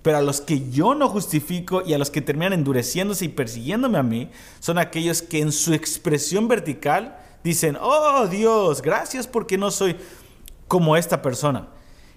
Pero 0.03 0.17
a 0.17 0.21
los 0.21 0.41
que 0.41 0.69
yo 0.71 0.95
no 0.95 1.09
justifico 1.09 1.83
y 1.85 1.93
a 1.93 1.99
los 1.99 2.09
que 2.09 2.21
terminan 2.21 2.53
endureciéndose 2.53 3.25
y 3.25 3.27
persiguiéndome 3.29 3.99
a 3.99 4.03
mí, 4.03 4.31
son 4.59 4.79
aquellos 4.79 5.21
que 5.21 5.39
en 5.39 5.51
su 5.51 5.73
expresión 5.75 6.47
vertical 6.47 7.17
dicen, 7.43 7.77
oh 7.79 8.25
Dios, 8.27 8.81
gracias 8.81 9.27
porque 9.27 9.59
no 9.59 9.69
soy 9.69 9.95
como 10.67 10.97
esta 10.97 11.21
persona. 11.21 11.67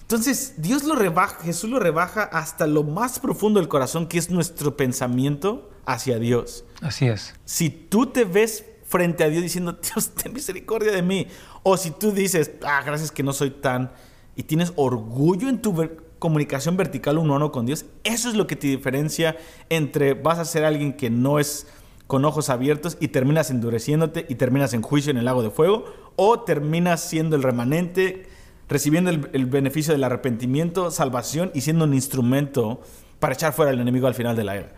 Entonces, 0.05 0.55
Dios 0.59 0.85
lo 0.85 0.95
rebaja, 0.95 1.43
Jesús 1.43 1.71
lo 1.71 1.79
rebaja 1.79 2.23
hasta 2.25 2.67
lo 2.67 2.83
más 2.85 3.19
profundo 3.19 3.59
del 3.59 3.69
corazón, 3.69 4.07
que 4.07 4.19
es 4.19 4.29
nuestro 4.31 4.77
pensamiento 4.77 5.71
hacia 5.87 6.19
Dios. 6.19 6.64
Así 6.83 7.07
es. 7.07 7.35
Si 7.47 7.71
tú 7.71 8.07
te 8.07 8.25
ves 8.25 8.64
frente 8.85 9.25
a 9.25 9.29
Dios 9.29 9.43
diciendo, 9.43 9.73
Dios, 9.83 10.11
ten 10.11 10.33
misericordia 10.35 10.93
de 10.93 11.03
mí, 11.03 11.27
o 11.62 11.77
si 11.79 11.90
tú 11.90 12.12
dices, 12.12 12.51
ah, 12.67 12.83
gracias 12.85 13.11
que 13.11 13.23
no 13.23 13.33
soy 13.33 13.51
tan, 13.51 13.93
y 14.37 14.43
tienes 14.43 14.73
orgullo 14.77 15.49
en 15.49 15.62
tu 15.62 15.73
ver- 15.73 16.05
comunicación 16.19 16.77
vertical 16.77 17.19
uno 17.19 17.35
a 17.35 17.37
uno 17.37 17.51
con 17.53 17.67
Dios, 17.67 17.87
eso 18.03 18.29
es 18.29 18.35
lo 18.35 18.47
que 18.47 18.57
te 18.57 18.67
diferencia 18.67 19.37
entre 19.69 20.14
vas 20.14 20.38
a 20.38 20.45
ser 20.45 20.64
alguien 20.64 20.95
que 20.95 21.11
no 21.11 21.38
es 21.38 21.67
con 22.07 22.25
ojos 22.25 22.51
abiertos 22.51 22.97
y 23.01 23.09
terminas 23.09 23.51
endureciéndote 23.51 24.27
y 24.29 24.35
terminas 24.35 24.75
en 24.75 24.83
juicio 24.83 25.11
en 25.11 25.17
el 25.17 25.25
lago 25.25 25.43
de 25.43 25.51
fuego, 25.51 25.85
o 26.17 26.40
terminas 26.40 27.03
siendo 27.03 27.37
el 27.37 27.43
remanente, 27.43 28.27
recibiendo 28.74 29.08
el, 29.10 29.30
el 29.32 29.46
beneficio 29.46 29.94
del 29.94 30.02
arrepentimiento, 30.02 30.90
salvación 30.90 31.52
y 31.54 31.60
siendo 31.60 31.84
un 31.84 31.94
instrumento 31.94 32.80
para 33.20 33.34
echar 33.34 33.52
fuera 33.52 33.70
al 33.70 33.78
enemigo 33.78 34.08
al 34.08 34.14
final 34.14 34.34
de 34.34 34.42
la 34.42 34.56
era. 34.56 34.72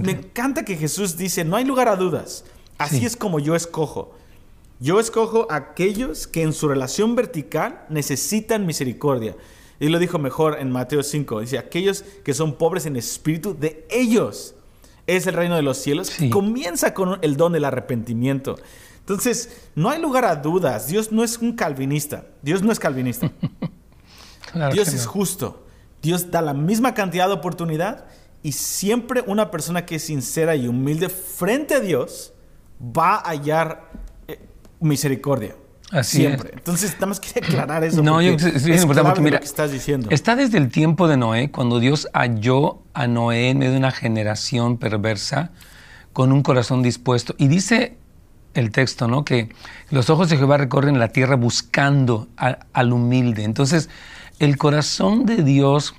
me 0.00 0.12
encanta 0.12 0.64
que 0.64 0.76
Jesús 0.76 1.18
dice, 1.18 1.44
no 1.44 1.56
hay 1.56 1.64
lugar 1.64 1.88
a 1.88 1.96
dudas. 1.96 2.44
Así 2.78 3.04
es 3.04 3.16
como 3.16 3.38
yo 3.38 3.54
escojo. 3.54 4.14
Yo 4.80 4.98
escojo 4.98 5.46
a 5.50 5.56
aquellos 5.56 6.26
que 6.26 6.42
en 6.42 6.54
su 6.54 6.68
relación 6.68 7.14
vertical 7.16 7.84
necesitan 7.90 8.64
misericordia. 8.64 9.36
Y 9.78 9.90
lo 9.90 9.98
dijo 9.98 10.18
mejor 10.18 10.56
en 10.58 10.70
Mateo 10.70 11.02
5. 11.02 11.40
Dice, 11.40 11.58
aquellos 11.58 12.02
que 12.24 12.32
son 12.32 12.56
pobres 12.56 12.86
en 12.86 12.96
espíritu, 12.96 13.54
de 13.56 13.86
ellos 13.90 14.54
es 15.06 15.26
el 15.26 15.34
reino 15.34 15.54
de 15.54 15.62
los 15.62 15.76
cielos. 15.76 16.12
Comienza 16.32 16.94
con 16.94 17.18
el 17.20 17.36
don 17.36 17.52
del 17.52 17.66
arrepentimiento. 17.66 18.56
Entonces, 19.08 19.48
no 19.74 19.88
hay 19.88 20.02
lugar 20.02 20.26
a 20.26 20.36
dudas. 20.36 20.86
Dios 20.86 21.10
no 21.10 21.24
es 21.24 21.38
un 21.38 21.52
calvinista. 21.54 22.26
Dios 22.42 22.62
no 22.62 22.70
es 22.70 22.78
calvinista. 22.78 23.32
Dios 24.74 24.88
es 24.92 25.06
justo. 25.06 25.64
Dios 26.02 26.30
da 26.30 26.42
la 26.42 26.52
misma 26.52 26.92
cantidad 26.92 27.26
de 27.26 27.32
oportunidad 27.32 28.04
y 28.42 28.52
siempre 28.52 29.24
una 29.26 29.50
persona 29.50 29.86
que 29.86 29.94
es 29.94 30.04
sincera 30.04 30.56
y 30.56 30.68
humilde 30.68 31.08
frente 31.08 31.76
a 31.76 31.80
Dios 31.80 32.34
va 32.82 33.14
a 33.14 33.30
hallar 33.30 33.92
eh, 34.28 34.46
misericordia. 34.78 35.56
Así 35.90 36.18
siempre. 36.18 36.50
Entonces, 36.52 36.92
nada 36.96 37.06
más 37.06 37.18
quería 37.18 37.48
aclarar 37.48 37.84
eso. 37.84 38.02
No, 38.02 38.20
yo 38.20 38.32
es, 38.32 38.66
importante 38.66 39.22
mira, 39.22 39.36
lo 39.36 39.40
que 39.40 39.46
estás 39.46 39.72
diciendo. 39.72 40.08
Está 40.10 40.36
desde 40.36 40.58
el 40.58 40.68
tiempo 40.68 41.08
de 41.08 41.16
Noé, 41.16 41.50
cuando 41.50 41.80
Dios 41.80 42.10
halló 42.12 42.82
a 42.92 43.06
Noé 43.06 43.48
en 43.48 43.58
medio 43.60 43.72
de 43.72 43.78
una 43.78 43.90
generación 43.90 44.76
perversa 44.76 45.52
con 46.12 46.30
un 46.30 46.42
corazón 46.42 46.82
dispuesto. 46.82 47.34
Y 47.38 47.48
dice 47.48 47.96
el 48.54 48.70
texto, 48.70 49.08
¿no? 49.08 49.24
Que 49.24 49.48
los 49.90 50.10
ojos 50.10 50.28
de 50.28 50.36
Jehová 50.36 50.56
recorren 50.56 50.98
la 50.98 51.08
tierra 51.08 51.36
buscando 51.36 52.28
al 52.36 52.92
humilde. 52.92 53.44
Entonces, 53.44 53.88
el 54.38 54.56
corazón 54.56 55.26
de 55.26 55.42
Dios 55.42 55.94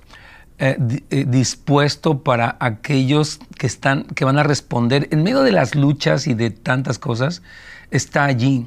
eh, 0.62 0.77
eh, 1.09 1.25
dispuesto 1.25 2.21
para 2.21 2.57
aquellos 2.59 3.39
que 3.57 3.65
están, 3.65 4.03
que 4.03 4.25
van 4.25 4.38
a 4.38 4.43
responder 4.43 5.07
en 5.12 5.23
medio 5.23 5.41
de 5.41 5.53
las 5.53 5.73
luchas 5.73 6.27
y 6.27 6.33
de 6.33 6.49
tantas 6.49 6.99
cosas, 6.99 7.41
está 7.91 8.25
allí, 8.25 8.65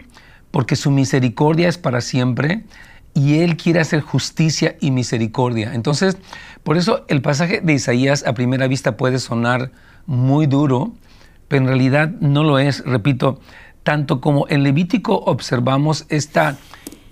porque 0.50 0.74
su 0.74 0.90
misericordia 0.90 1.68
es 1.68 1.76
para 1.76 2.00
siempre 2.00 2.64
y 3.12 3.40
Él 3.40 3.56
quiere 3.56 3.80
hacer 3.80 4.00
justicia 4.00 4.76
y 4.80 4.90
misericordia. 4.90 5.74
Entonces, 5.74 6.16
por 6.62 6.76
eso 6.76 7.04
el 7.08 7.20
pasaje 7.20 7.60
de 7.60 7.74
Isaías 7.74 8.24
a 8.26 8.32
primera 8.32 8.68
vista 8.68 8.96
puede 8.96 9.18
sonar 9.18 9.70
muy 10.06 10.46
duro, 10.46 10.92
pero 11.48 11.62
en 11.62 11.68
realidad 11.68 12.10
no 12.20 12.42
lo 12.42 12.58
es. 12.58 12.82
Repito, 12.86 13.40
tanto 13.82 14.20
como 14.20 14.46
en 14.48 14.62
Levítico 14.62 15.16
observamos 15.26 16.06
esta, 16.08 16.56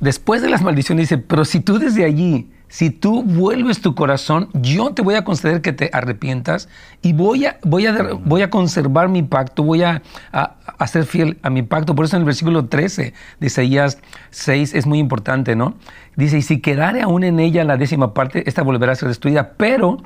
después 0.00 0.42
de 0.42 0.50
las 0.50 0.62
maldiciones 0.62 1.09
dice, 1.09 1.18
pero 1.18 1.44
si 1.44 1.61
tú 1.61 1.78
desde 1.78 2.04
allí 2.04 2.48
si 2.70 2.90
tú 2.90 3.24
vuelves 3.24 3.80
tu 3.80 3.96
corazón, 3.96 4.48
yo 4.54 4.94
te 4.94 5.02
voy 5.02 5.16
a 5.16 5.24
conceder 5.24 5.61
que 5.61 5.72
te 5.72 5.90
arrepientas 5.92 6.68
y 7.02 7.12
voy 7.12 7.46
a, 7.46 7.59
voy 7.64 7.87
a, 7.87 8.14
voy 8.24 8.42
a 8.42 8.50
conservar 8.50 9.09
mi 9.09 9.24
pacto, 9.24 9.64
voy 9.64 9.83
a, 9.83 10.02
a, 10.30 10.87
ser 10.87 11.04
fiel 11.04 11.38
a 11.42 11.50
mi 11.50 11.62
pacto. 11.62 11.96
Por 11.96 12.04
eso 12.04 12.14
en 12.14 12.22
el 12.22 12.26
versículo 12.26 12.66
13 12.66 13.12
de 13.40 13.46
Isaías 13.46 13.98
6 14.30 14.74
es 14.74 14.87
muy 14.87 15.00
importante, 15.00 15.56
¿no? 15.56 15.74
Dice, 16.14 16.38
y 16.38 16.42
si 16.42 16.61
quedare 16.61 17.02
aún 17.02 17.24
en 17.24 17.40
ella 17.40 17.64
la 17.64 17.76
décima 17.76 18.14
parte, 18.14 18.48
esta 18.48 18.62
volverá 18.62 18.92
a 18.92 18.94
ser 18.94 19.09
destruida, 19.09 19.54
pero 19.56 19.98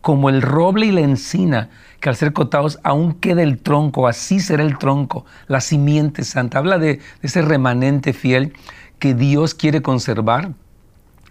como 0.00 0.28
el 0.28 0.42
roble 0.42 0.86
y 0.86 0.92
la 0.92 1.00
encina, 1.00 1.70
que 2.00 2.08
al 2.08 2.16
ser 2.16 2.32
cortados 2.32 2.78
aún 2.84 3.14
queda 3.14 3.42
el 3.42 3.58
tronco, 3.58 4.06
así 4.06 4.40
será 4.40 4.62
el 4.62 4.78
tronco, 4.78 5.26
la 5.48 5.60
simiente 5.60 6.24
santa. 6.24 6.58
Habla 6.58 6.78
de 6.78 7.00
ese 7.22 7.42
remanente 7.42 8.12
fiel 8.12 8.52
que 8.98 9.14
Dios 9.14 9.54
quiere 9.54 9.82
conservar 9.82 10.52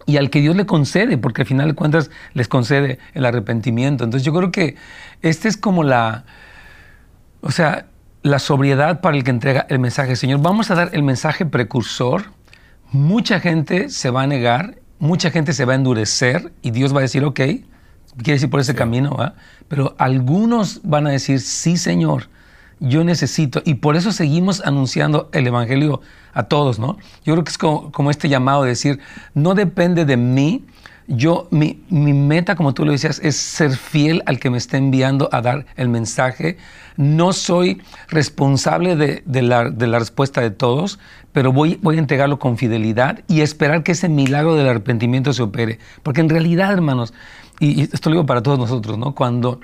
y 0.05 0.17
al 0.17 0.29
que 0.29 0.39
Dios 0.41 0.55
le 0.55 0.65
concede, 0.65 1.17
porque 1.17 1.41
al 1.41 1.47
final 1.47 1.67
de 1.67 1.75
cuentas 1.75 2.09
les 2.33 2.47
concede 2.47 2.97
el 3.13 3.25
arrepentimiento. 3.25 4.03
Entonces 4.03 4.25
yo 4.25 4.33
creo 4.33 4.51
que 4.51 4.75
esta 5.21 5.47
es 5.47 5.57
como 5.57 5.83
la, 5.83 6.25
o 7.41 7.51
sea, 7.51 7.87
la 8.23 8.39
sobriedad 8.39 9.01
para 9.01 9.17
el 9.17 9.23
que 9.23 9.31
entrega 9.31 9.65
el 9.69 9.79
mensaje. 9.79 10.15
Señor, 10.15 10.41
vamos 10.41 10.71
a 10.71 10.75
dar 10.75 10.89
el 10.93 11.03
mensaje 11.03 11.45
precursor. 11.45 12.23
Mucha 12.91 13.39
gente 13.41 13.89
se 13.89 14.09
va 14.09 14.23
a 14.23 14.27
negar, 14.27 14.79
mucha 14.99 15.29
gente 15.29 15.51
se 15.53 15.65
va 15.65 15.73
a 15.73 15.75
endurecer 15.75 16.53
y 16.61 16.71
Dios 16.71 16.93
va 16.95 16.99
a 16.99 17.01
decir, 17.01 17.25
ok, 17.25 17.41
quieres 18.21 18.43
ir 18.43 18.49
por 18.49 18.59
ese 18.59 18.75
camino, 18.75 19.11
¿va? 19.11 19.35
pero 19.67 19.95
algunos 19.97 20.81
van 20.83 21.07
a 21.07 21.11
decir, 21.11 21.39
sí, 21.39 21.77
Señor, 21.77 22.29
yo 22.79 23.03
necesito, 23.03 23.61
y 23.65 23.75
por 23.75 23.95
eso 23.95 24.11
seguimos 24.11 24.61
anunciando 24.61 25.29
el 25.33 25.47
Evangelio 25.47 26.01
a 26.33 26.43
todos, 26.43 26.77
¿no? 26.77 26.97
Yo 27.25 27.33
creo 27.33 27.43
que 27.43 27.49
es 27.49 27.57
como, 27.57 28.11
este 28.11 28.29
llamado 28.29 28.63
de 28.63 28.69
decir, 28.69 28.99
no 29.33 29.55
depende 29.55 30.05
de 30.05 30.17
mí, 30.17 30.63
yo, 31.07 31.47
mi, 31.51 31.79
meta, 31.89 32.55
como 32.55 32.73
tú 32.73 32.83
lo 32.85 32.91
decías, 32.91 33.19
es 33.23 33.37
ser 33.37 33.71
fiel 33.71 34.21
al 34.25 34.39
que 34.39 34.49
me 34.49 34.57
está 34.57 34.75
enviando 34.77 35.29
a 35.31 35.41
dar 35.41 35.65
el 35.77 35.87
mensaje. 35.87 36.57
No 36.97 37.31
soy 37.31 37.81
responsable 38.09 38.97
de, 38.97 39.41
la, 39.41 39.63
respuesta 39.99 40.41
de 40.41 40.51
todos, 40.51 40.99
pero 41.31 41.53
voy, 41.53 41.79
voy 41.81 41.95
a 41.95 41.99
entregarlo 41.99 42.39
con 42.39 42.57
fidelidad 42.57 43.23
y 43.29 43.39
esperar 43.39 43.83
que 43.83 43.93
ese 43.93 44.09
milagro 44.09 44.55
del 44.55 44.67
arrepentimiento 44.67 45.31
se 45.31 45.43
opere. 45.43 45.79
Porque 46.03 46.19
en 46.19 46.27
realidad, 46.27 46.73
hermanos, 46.73 47.13
y, 47.59 47.83
esto 47.83 48.09
lo 48.09 48.15
digo 48.15 48.25
para 48.25 48.41
todos 48.41 48.59
nosotros, 48.59 48.97
¿no? 48.97 49.15
Cuando 49.15 49.59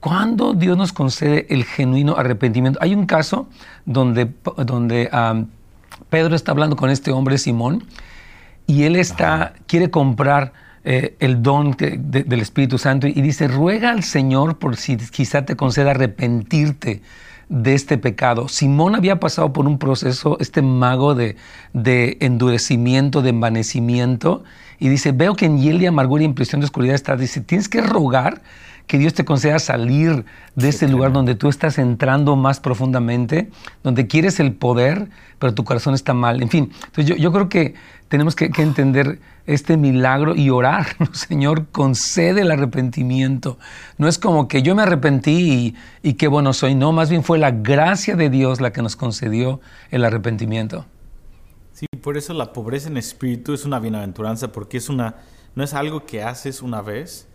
cuando 0.00 0.54
Dios 0.54 0.76
nos 0.76 0.92
concede 0.92 1.46
el 1.50 1.64
genuino 1.64 2.16
arrepentimiento? 2.16 2.78
Hay 2.80 2.94
un 2.94 3.06
caso 3.06 3.48
donde, 3.84 4.30
donde 4.64 5.10
Pedro 6.08 6.36
está 6.36 6.52
hablando 6.52 6.76
con 6.76 6.90
este 6.90 7.10
hombre 7.10 7.36
Simón 7.36 7.84
y 8.66 8.84
él 8.84 8.94
está, 8.94 9.54
quiere 9.66 9.90
comprar 9.90 10.52
eh, 10.84 11.16
el 11.18 11.42
don 11.42 11.76
del 11.76 12.40
Espíritu 12.40 12.78
Santo 12.78 13.08
y 13.08 13.20
dice, 13.20 13.48
ruega 13.48 13.90
al 13.90 14.04
Señor 14.04 14.58
por 14.58 14.76
si 14.76 14.96
quizá 14.96 15.44
te 15.44 15.56
conceda 15.56 15.90
arrepentirte 15.90 17.02
de 17.48 17.74
este 17.74 17.98
pecado. 17.98 18.48
Simón 18.48 18.94
había 18.94 19.20
pasado 19.20 19.52
por 19.52 19.66
un 19.66 19.78
proceso, 19.78 20.36
este 20.40 20.62
mago 20.62 21.14
de, 21.14 21.36
de 21.72 22.18
endurecimiento, 22.20 23.22
de 23.22 23.30
envanecimiento, 23.30 24.44
y 24.78 24.88
dice, 24.88 25.12
veo 25.12 25.34
que 25.34 25.46
en 25.46 25.58
hiel 25.58 25.78
de 25.78 25.88
amargura 25.88 26.22
y 26.22 26.26
en 26.26 26.34
prisión 26.34 26.60
de 26.60 26.66
oscuridad 26.66 26.94
estás. 26.94 27.18
Dice, 27.18 27.40
tienes 27.40 27.68
que 27.68 27.80
rogar 27.80 28.42
que 28.88 28.98
Dios 28.98 29.14
te 29.14 29.24
conceda 29.24 29.58
salir 29.58 30.24
de 30.56 30.70
ese 30.70 30.88
lugar 30.88 31.12
donde 31.12 31.34
tú 31.34 31.48
estás 31.48 31.78
entrando 31.78 32.34
más 32.36 32.58
profundamente, 32.58 33.50
donde 33.84 34.06
quieres 34.06 34.40
el 34.40 34.54
poder, 34.54 35.10
pero 35.38 35.54
tu 35.54 35.62
corazón 35.62 35.94
está 35.94 36.14
mal. 36.14 36.42
En 36.42 36.48
fin, 36.48 36.72
entonces 36.86 37.16
yo, 37.18 37.32
creo 37.32 37.48
que 37.50 37.74
tenemos 38.08 38.34
que, 38.34 38.50
entender 38.56 39.20
este 39.48 39.76
milagro 39.76 40.36
y 40.36 40.50
orar, 40.50 40.86
Señor, 41.12 41.68
concede 41.68 42.42
el 42.42 42.50
arrepentimiento. 42.50 43.58
No 43.96 44.06
es 44.06 44.18
como 44.18 44.46
que 44.46 44.62
yo 44.62 44.74
me 44.74 44.82
arrepentí 44.82 45.74
y, 46.02 46.08
y 46.08 46.14
qué 46.14 46.28
bueno 46.28 46.52
soy, 46.52 46.74
no, 46.74 46.92
más 46.92 47.10
bien 47.10 47.24
fue 47.24 47.38
la 47.38 47.50
gracia 47.50 48.14
de 48.14 48.30
Dios 48.30 48.60
la 48.60 48.72
que 48.72 48.82
nos 48.82 48.94
concedió 48.94 49.60
el 49.90 50.04
arrepentimiento. 50.04 50.84
Sí, 51.72 51.86
por 52.02 52.16
eso 52.16 52.34
la 52.34 52.52
pobreza 52.52 52.88
en 52.88 52.96
espíritu 52.96 53.54
es 53.54 53.64
una 53.64 53.78
bienaventuranza, 53.78 54.52
porque 54.52 54.76
es 54.76 54.88
una, 54.88 55.16
no 55.54 55.64
es 55.64 55.74
algo 55.74 56.04
que 56.04 56.22
haces 56.22 56.60
una 56.60 56.82
vez, 56.82 57.28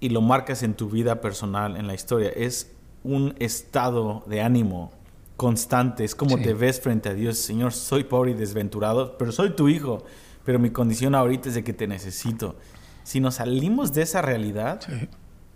y 0.00 0.08
lo 0.08 0.20
marcas 0.20 0.64
en 0.64 0.74
tu 0.74 0.90
vida 0.90 1.20
personal, 1.20 1.76
en 1.76 1.86
la 1.86 1.94
historia. 1.94 2.30
Es 2.34 2.72
un 3.04 3.36
estado 3.38 4.24
de 4.26 4.40
ánimo 4.40 4.90
constante, 5.36 6.02
es 6.02 6.16
como 6.16 6.38
te 6.38 6.54
ves 6.54 6.80
frente 6.80 7.08
a 7.08 7.14
Dios. 7.14 7.38
Señor, 7.38 7.72
soy 7.72 8.02
pobre 8.02 8.32
y 8.32 8.34
desventurado, 8.34 9.16
pero 9.16 9.30
soy 9.30 9.50
tu 9.50 9.68
hijo, 9.68 10.04
pero 10.44 10.58
mi 10.58 10.70
condición 10.70 11.14
ahorita 11.14 11.48
es 11.48 11.54
de 11.54 11.64
que 11.64 11.72
te 11.72 11.86
necesito. 11.86 12.56
Si 13.04 13.20
nos 13.20 13.36
salimos 13.36 13.92
de 13.92 14.02
esa 14.02 14.22
realidad, 14.22 14.80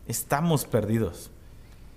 estamos 0.07 0.65
perdidos. 0.65 1.31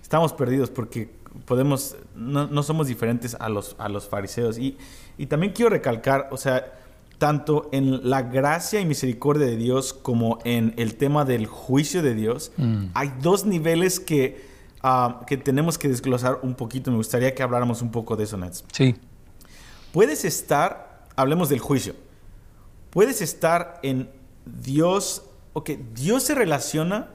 Estamos 0.02 0.32
perdidos 0.32 0.70
porque 0.70 1.10
podemos, 1.44 1.96
no, 2.14 2.62
somos 2.62 2.86
diferentes 2.86 3.36
a 3.38 3.48
los, 3.48 3.76
a 3.78 3.88
los 3.88 4.08
fariseos. 4.08 4.58
Y, 4.58 4.76
y 5.18 5.26
también 5.26 5.52
quiero 5.52 5.70
recalcar, 5.70 6.28
o 6.30 6.36
sea, 6.36 6.72
tanto 7.18 7.68
en 7.72 8.08
la 8.08 8.22
gracia 8.22 8.80
y 8.80 8.86
misericordia 8.86 9.46
de 9.46 9.56
Dios 9.56 9.92
como 9.92 10.38
en 10.44 10.72
el 10.76 10.96
tema 10.96 11.24
del 11.24 11.46
juicio 11.46 12.02
de 12.02 12.14
Dios, 12.14 12.50
mm. 12.56 12.86
hay 12.94 13.12
dos 13.20 13.44
niveles 13.44 14.00
que, 14.00 14.42
ah, 14.82 15.20
que 15.26 15.36
tenemos 15.36 15.76
que 15.76 15.88
desglosar 15.88 16.40
un 16.42 16.54
poquito. 16.54 16.90
Me 16.90 16.96
gustaría 16.96 17.34
que 17.34 17.42
habláramos 17.42 17.82
un 17.82 17.90
poco 17.90 18.16
de 18.16 18.24
eso, 18.24 18.38
Nets. 18.38 18.64
Sí. 18.72 18.96
Puedes 19.92 20.24
estar, 20.24 21.04
hablemos 21.14 21.48
del 21.48 21.58
juicio, 21.58 21.94
puedes 22.90 23.22
estar 23.22 23.80
en 23.82 24.10
Dios, 24.44 25.24
ok, 25.52 25.70
Dios 25.94 26.24
se 26.24 26.34
relaciona 26.34 27.08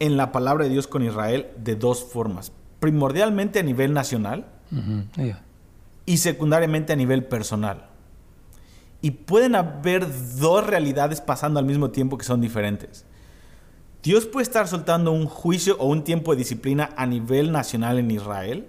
en 0.00 0.16
la 0.16 0.32
palabra 0.32 0.64
de 0.64 0.70
Dios 0.70 0.86
con 0.86 1.02
Israel 1.02 1.48
de 1.56 1.76
dos 1.76 2.04
formas. 2.04 2.52
Primordialmente 2.80 3.58
a 3.58 3.62
nivel 3.62 3.92
nacional 3.92 4.46
y 6.06 6.18
secundariamente 6.18 6.92
a 6.92 6.96
nivel 6.96 7.24
personal. 7.24 7.86
Y 9.00 9.12
pueden 9.12 9.54
haber 9.54 10.06
dos 10.36 10.66
realidades 10.66 11.20
pasando 11.20 11.60
al 11.60 11.66
mismo 11.66 11.90
tiempo 11.90 12.18
que 12.18 12.24
son 12.24 12.40
diferentes. 12.40 13.04
Dios 14.02 14.26
puede 14.26 14.44
estar 14.44 14.68
soltando 14.68 15.12
un 15.12 15.26
juicio 15.26 15.76
o 15.78 15.86
un 15.86 16.04
tiempo 16.04 16.32
de 16.32 16.38
disciplina 16.38 16.90
a 16.96 17.06
nivel 17.06 17.50
nacional 17.52 17.98
en 17.98 18.10
Israel. 18.10 18.68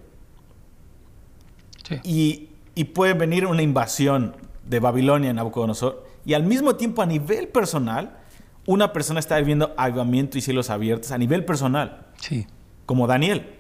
Y, 2.04 2.49
y, 2.75 2.84
puede 2.84 3.15
venir 3.15 3.47
una 3.47 3.63
invasión 3.63 4.36
de 4.69 4.79
Babilonia 4.79 5.32
en 5.32 5.36
Nabucodonosor. 5.38 6.05
Y 6.25 6.36
al 6.36 6.43
mismo 6.43 6.75
tiempo 6.75 7.01
a 7.01 7.05
nivel 7.05 7.47
personal, 7.47 8.17
una 8.65 8.93
persona 8.93 9.19
está 9.19 9.38
viviendo 9.38 9.73
avivamiento 9.77 10.38
y 10.38 10.41
cielos 10.41 10.69
abiertos 10.69 11.12
a 11.12 11.17
nivel 11.17 11.43
personal. 11.43 12.05
Sí. 12.19 12.45
Como 12.86 13.08
Daniel. 13.08 13.55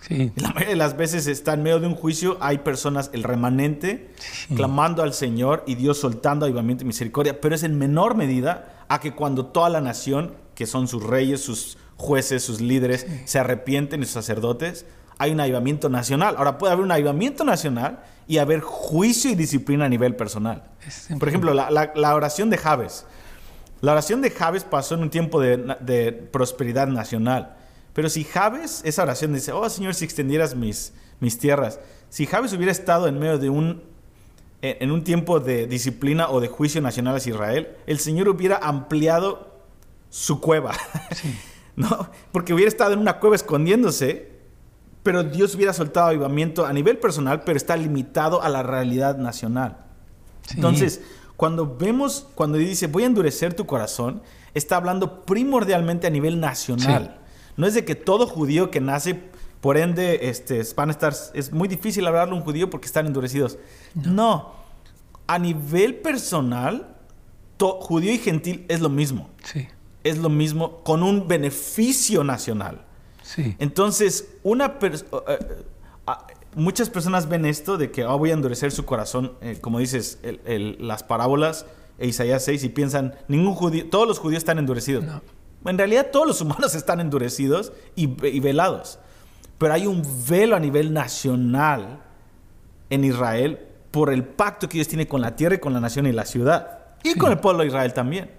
Sí. 0.00 0.32
La 0.36 0.48
mayoría 0.48 0.70
de 0.70 0.76
las 0.76 0.96
veces 0.96 1.26
está 1.26 1.54
en 1.54 1.62
medio 1.62 1.78
de 1.78 1.86
un 1.86 1.94
juicio, 1.94 2.36
hay 2.40 2.58
personas, 2.58 3.10
el 3.12 3.22
remanente, 3.22 4.10
clamando 4.54 5.02
al 5.02 5.14
Señor 5.14 5.62
y 5.66 5.76
Dios 5.76 5.98
soltando 5.98 6.44
avivamiento 6.44 6.84
y 6.84 6.86
misericordia, 6.86 7.40
pero 7.40 7.54
es 7.54 7.62
en 7.62 7.78
menor 7.78 8.14
medida 8.14 8.84
a 8.88 9.00
que 9.00 9.14
cuando 9.14 9.46
toda 9.46 9.70
la 9.70 9.80
nación, 9.80 10.34
que 10.54 10.66
son 10.66 10.88
sus 10.88 11.02
reyes, 11.02 11.42
sus 11.42 11.78
jueces, 11.96 12.42
sus 12.42 12.60
líderes, 12.60 13.06
se 13.24 13.38
arrepienten 13.38 14.02
y 14.02 14.04
sus 14.04 14.12
sacerdotes, 14.12 14.84
hay 15.18 15.32
un 15.32 15.40
avivamiento 15.40 15.88
nacional. 15.88 16.34
Ahora 16.36 16.58
puede 16.58 16.72
haber 16.72 16.84
un 16.84 16.92
avivamiento 16.92 17.44
nacional 17.44 18.00
y 18.26 18.38
haber 18.38 18.60
juicio 18.60 19.30
y 19.30 19.34
disciplina 19.34 19.84
a 19.84 19.88
nivel 19.88 20.16
personal. 20.16 20.62
Por 21.18 21.28
ejemplo, 21.28 21.54
la, 21.54 22.14
oración 22.14 22.50
de 22.50 22.58
Javes. 22.58 23.06
La 23.80 23.92
oración 23.92 24.22
de 24.22 24.30
Javes 24.30 24.64
pasó 24.64 24.94
en 24.94 25.02
un 25.02 25.10
tiempo 25.10 25.40
de, 25.40 25.76
de 25.80 26.12
prosperidad 26.12 26.86
nacional. 26.86 27.56
Pero 27.92 28.08
si 28.08 28.24
Javes, 28.24 28.82
esa 28.84 29.02
oración 29.02 29.34
dice, 29.34 29.52
oh 29.52 29.68
Señor, 29.70 29.94
si 29.94 30.04
extendieras 30.04 30.54
mis, 30.54 30.92
mis 31.20 31.38
tierras, 31.38 31.78
si 32.08 32.26
Javes 32.26 32.52
hubiera 32.52 32.72
estado 32.72 33.06
en 33.08 33.18
medio 33.18 33.38
de 33.38 33.50
un, 33.50 33.82
en 34.62 34.90
un 34.90 35.04
tiempo 35.04 35.40
de 35.40 35.66
disciplina 35.66 36.28
o 36.30 36.40
de 36.40 36.48
juicio 36.48 36.80
nacional 36.80 37.16
hacia 37.16 37.34
Israel, 37.34 37.76
el 37.86 37.98
Señor 37.98 38.28
hubiera 38.28 38.56
ampliado 38.56 39.54
su 40.10 40.40
cueva, 40.40 40.74
¿no? 41.76 42.08
Porque 42.32 42.54
hubiera 42.54 42.68
estado 42.68 42.92
en 42.92 43.00
una 43.00 43.18
cueva 43.18 43.36
escondiéndose, 43.36 44.33
pero 45.04 45.22
Dios 45.22 45.54
hubiera 45.54 45.72
soltado 45.72 46.08
avivamiento 46.08 46.66
a 46.66 46.72
nivel 46.72 46.98
personal, 46.98 47.42
pero 47.44 47.56
está 47.56 47.76
limitado 47.76 48.42
a 48.42 48.48
la 48.48 48.64
realidad 48.64 49.18
nacional. 49.18 49.76
Entonces, 50.54 51.02
cuando 51.36 51.76
vemos, 51.76 52.26
cuando 52.34 52.58
dice, 52.58 52.86
voy 52.86 53.04
a 53.04 53.06
endurecer 53.06 53.54
tu 53.54 53.66
corazón, 53.66 54.22
está 54.54 54.76
hablando 54.76 55.26
primordialmente 55.26 56.06
a 56.06 56.10
nivel 56.10 56.40
nacional. 56.40 57.20
No 57.56 57.66
es 57.66 57.74
de 57.74 57.84
que 57.84 57.94
todo 57.94 58.26
judío 58.26 58.70
que 58.70 58.80
nace, 58.80 59.20
por 59.60 59.76
ende, 59.76 60.30
este, 60.30 60.62
van 60.74 60.88
a 60.88 60.92
estar, 60.92 61.14
es 61.34 61.52
muy 61.52 61.68
difícil 61.68 62.06
hablarle 62.06 62.34
a 62.34 62.38
un 62.38 62.42
judío 62.42 62.70
porque 62.70 62.86
están 62.86 63.06
endurecidos. 63.06 63.58
No. 63.94 64.52
A 65.26 65.38
nivel 65.38 65.96
personal, 65.96 66.96
judío 67.58 68.10
y 68.10 68.18
gentil 68.18 68.64
es 68.68 68.80
lo 68.80 68.88
mismo. 68.88 69.28
Sí. 69.44 69.68
Es 70.02 70.18
lo 70.18 70.30
mismo 70.30 70.82
con 70.82 71.02
un 71.02 71.28
beneficio 71.28 72.24
nacional. 72.24 72.84
Sí. 73.24 73.56
Entonces, 73.58 74.28
una 74.42 74.78
eh, 74.80 75.38
muchas 76.54 76.90
personas 76.90 77.28
ven 77.28 77.44
esto 77.46 77.78
de 77.78 77.90
que 77.90 78.04
oh, 78.04 78.18
voy 78.18 78.30
a 78.30 78.34
endurecer 78.34 78.70
su 78.70 78.84
corazón, 78.84 79.32
eh, 79.40 79.58
como 79.60 79.78
dices, 79.78 80.18
las 80.78 81.02
parábolas 81.02 81.66
e 81.98 82.06
Isaías 82.06 82.44
6 82.44 82.64
y 82.64 82.68
piensan, 82.68 83.14
ningún 83.28 83.54
judío, 83.54 83.88
todos 83.90 84.06
los 84.06 84.18
judíos 84.18 84.38
están 84.38 84.58
endurecidos. 84.58 85.04
No. 85.04 85.22
En 85.64 85.78
realidad 85.78 86.08
todos 86.12 86.26
los 86.26 86.40
humanos 86.40 86.74
están 86.74 87.00
endurecidos 87.00 87.72
y, 87.94 88.06
velados. 88.06 88.98
Pero 89.58 89.72
hay 89.72 89.86
un 89.86 90.02
velo 90.28 90.56
a 90.56 90.60
nivel 90.60 90.92
nacional 90.92 92.00
en 92.90 93.04
Israel 93.04 93.60
por 93.90 94.12
el 94.12 94.24
pacto 94.24 94.68
que 94.68 94.78
Dios 94.78 94.88
tiene 94.88 95.06
con 95.06 95.20
la 95.20 95.36
tierra 95.36 95.54
y 95.54 95.58
con 95.58 95.72
la 95.72 95.80
nación 95.80 96.06
y 96.06 96.12
la 96.12 96.26
ciudad. 96.26 96.80
Y 97.02 97.14
con 97.14 97.30
el 97.30 97.38
pueblo 97.38 97.62
de 97.62 97.68
Israel 97.68 97.92
también. 97.94 98.30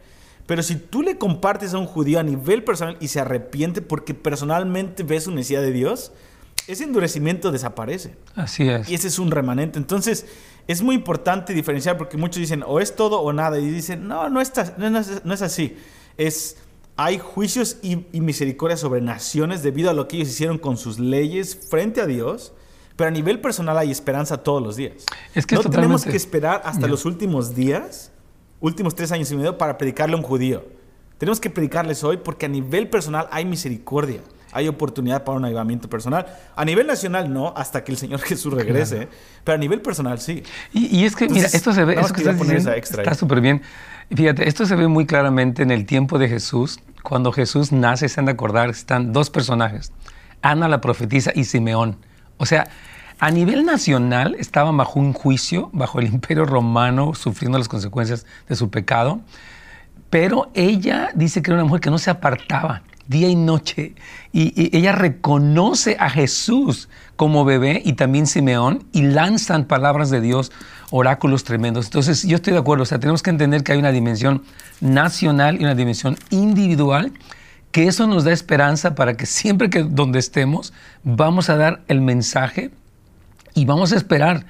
Pero 0.45 0.61
si 0.63 0.75
tú 0.75 1.01
le 1.01 1.17
compartes 1.17 1.73
a 1.73 1.79
un 1.79 1.87
judío 1.87 2.19
a 2.19 2.23
nivel 2.23 2.63
personal 2.63 2.97
y 2.99 3.07
se 3.07 3.19
arrepiente 3.19 3.81
porque 3.81 4.13
personalmente 4.13 5.03
ve 5.03 5.19
su 5.19 5.31
necesidad 5.31 5.61
de 5.61 5.71
Dios, 5.71 6.11
ese 6.67 6.83
endurecimiento 6.83 7.51
desaparece. 7.51 8.15
Así 8.35 8.67
es. 8.69 8.89
Y 8.89 8.95
ese 8.95 9.07
es 9.07 9.19
un 9.19 9.31
remanente. 9.31 9.79
Entonces, 9.79 10.25
es 10.67 10.81
muy 10.81 10.95
importante 10.95 11.53
diferenciar 11.53 11.97
porque 11.97 12.17
muchos 12.17 12.37
dicen 12.37 12.63
o 12.65 12.79
es 12.79 12.95
todo 12.95 13.21
o 13.21 13.33
nada. 13.33 13.59
Y 13.59 13.69
dicen, 13.69 14.07
no, 14.07 14.29
no, 14.29 14.41
está, 14.41 14.75
no, 14.77 14.89
no 14.89 15.33
es 15.33 15.41
así. 15.41 15.77
Es 16.17 16.57
hay 16.97 17.19
juicios 17.19 17.77
y, 17.81 17.97
misericordia 18.13 18.77
sobre 18.77 19.01
naciones 19.01 19.63
debido 19.63 19.89
a 19.89 19.93
lo 19.93 20.07
que 20.07 20.17
ellos 20.17 20.29
hicieron 20.29 20.57
con 20.57 20.77
sus 20.77 20.97
leyes 20.97 21.57
frente 21.69 22.01
a 22.01 22.05
Dios. 22.05 22.53
Pero 22.95 23.09
a 23.09 23.11
nivel 23.11 23.41
personal 23.41 23.77
hay 23.77 23.91
esperanza 23.91 24.37
todos 24.37 24.63
los 24.63 24.77
días. 24.77 25.03
Es 25.33 25.45
que 25.45 25.55
no 25.55 25.63
tenemos 25.63 26.05
que 26.05 26.15
esperar 26.15 26.61
hasta 26.63 26.87
los 26.87 27.03
últimos 27.03 27.53
días, 27.53 28.11
últimos 28.65 28.95
tres 28.95 29.11
años 29.11 29.31
y 29.31 29.35
medio, 29.35 29.57
para 29.57 29.77
predicarle 29.77 30.15
a 30.15 30.17
un 30.17 30.23
judío. 30.23 30.65
Tenemos 31.17 31.39
que 31.39 31.49
predicarles 31.49 32.03
hoy 32.03 32.17
porque 32.17 32.45
a 32.45 32.49
nivel 32.49 32.89
personal 32.89 33.27
hay 33.31 33.45
misericordia. 33.45 34.21
Hay 34.51 34.69
oportunidad 34.69 35.25
para 35.25 35.37
un 35.37 35.43
avivamiento 35.43 35.89
personal. 35.89 36.25
A 36.55 36.63
nivel 36.63 36.87
nacional 36.87 37.31
no, 37.31 37.53
hasta 37.57 37.83
que 37.83 37.91
el 37.91 37.97
Señor 37.97 38.21
Jesús 38.21 38.53
regrese. 38.53 39.07
Pero 39.43 39.55
a 39.55 39.57
nivel 39.57 39.81
personal 39.81 40.19
sí. 40.19 40.43
Y, 40.71 41.03
es 41.03 41.15
que, 41.15 41.27
mira, 41.27 41.47
esto 41.47 41.73
se 41.73 41.83
ve, 41.83 41.99
esto 41.99 42.13
que 42.13 42.21
está 42.21 43.15
súper 43.15 43.41
bien. 43.41 43.61
Fíjate, 44.13 44.47
esto 44.47 44.65
se 44.65 44.75
ve 44.75 44.87
muy 44.87 45.05
claramente 45.05 45.63
en 45.63 45.71
el 45.71 45.85
tiempo 45.85 46.19
de 46.19 46.29
Jesús. 46.29 46.79
Cuando 47.03 47.31
Jesús 47.31 47.71
nace, 47.71 48.07
se 48.07 48.19
han 48.19 48.25
de 48.27 48.31
acordar, 48.31 48.69
están 48.69 49.13
dos 49.13 49.29
personajes, 49.29 49.91
Ana 50.41 50.67
la 50.67 50.81
profetisa 50.81 51.31
y 51.35 51.43
Simeón. 51.43 51.97
O 52.37 52.45
sea, 52.45 52.67
a 53.19 53.31
nivel 53.31 53.65
nacional 53.65 54.35
estaban 54.39 54.75
bajo 54.77 54.99
un 54.99 55.13
juicio, 55.13 55.69
bajo 55.73 55.99
el 55.99 56.07
imperio 56.07 56.45
romano, 56.45 57.13
sufriendo 57.13 57.57
las 57.57 57.67
consecuencias 57.67 58.25
de 58.47 58.55
su 58.55 58.69
pecado. 58.69 59.21
Pero 60.09 60.51
ella 60.53 61.09
dice 61.15 61.41
que 61.41 61.51
era 61.51 61.59
una 61.59 61.65
mujer 61.65 61.81
que 61.81 61.89
no 61.89 61.97
se 61.97 62.09
apartaba 62.09 62.83
día 63.07 63.29
y 63.29 63.35
noche. 63.35 63.95
Y, 64.33 64.75
ella 64.77 64.91
reconoce 64.91 65.97
a 65.99 66.09
Jesús 66.09 66.89
como 67.15 67.45
bebé 67.45 67.81
y 67.85 67.93
también 67.93 68.27
Simeón 68.27 68.85
y 68.91 69.03
lanzan 69.03 69.65
palabras 69.65 70.09
de 70.09 70.21
Dios, 70.21 70.51
oráculos 70.91 71.43
tremendos. 71.43 71.85
Entonces 71.85 72.23
yo 72.23 72.35
estoy 72.35 72.53
de 72.53 72.59
acuerdo, 72.59 72.83
o 72.83 72.85
sea, 72.85 72.99
tenemos 72.99 73.23
que 73.23 73.29
entender 73.29 73.63
que 73.63 73.73
hay 73.73 73.79
una 73.79 73.91
dimensión 73.91 74.43
nacional 74.81 75.59
y 75.59 75.63
una 75.63 75.75
dimensión 75.75 76.17
individual, 76.29 77.13
que 77.71 77.87
eso 77.87 78.07
nos 78.07 78.23
da 78.23 78.31
esperanza 78.31 78.95
para 78.95 79.15
que 79.15 79.25
siempre 79.25 79.69
que 79.69 79.83
donde 79.83 80.19
estemos 80.19 80.73
vamos 81.03 81.49
a 81.49 81.57
dar 81.57 81.83
el 81.87 82.01
mensaje 82.01 82.71
y 83.55 83.65
vamos 83.65 83.91
a 83.93 83.95
esperar 83.95 84.45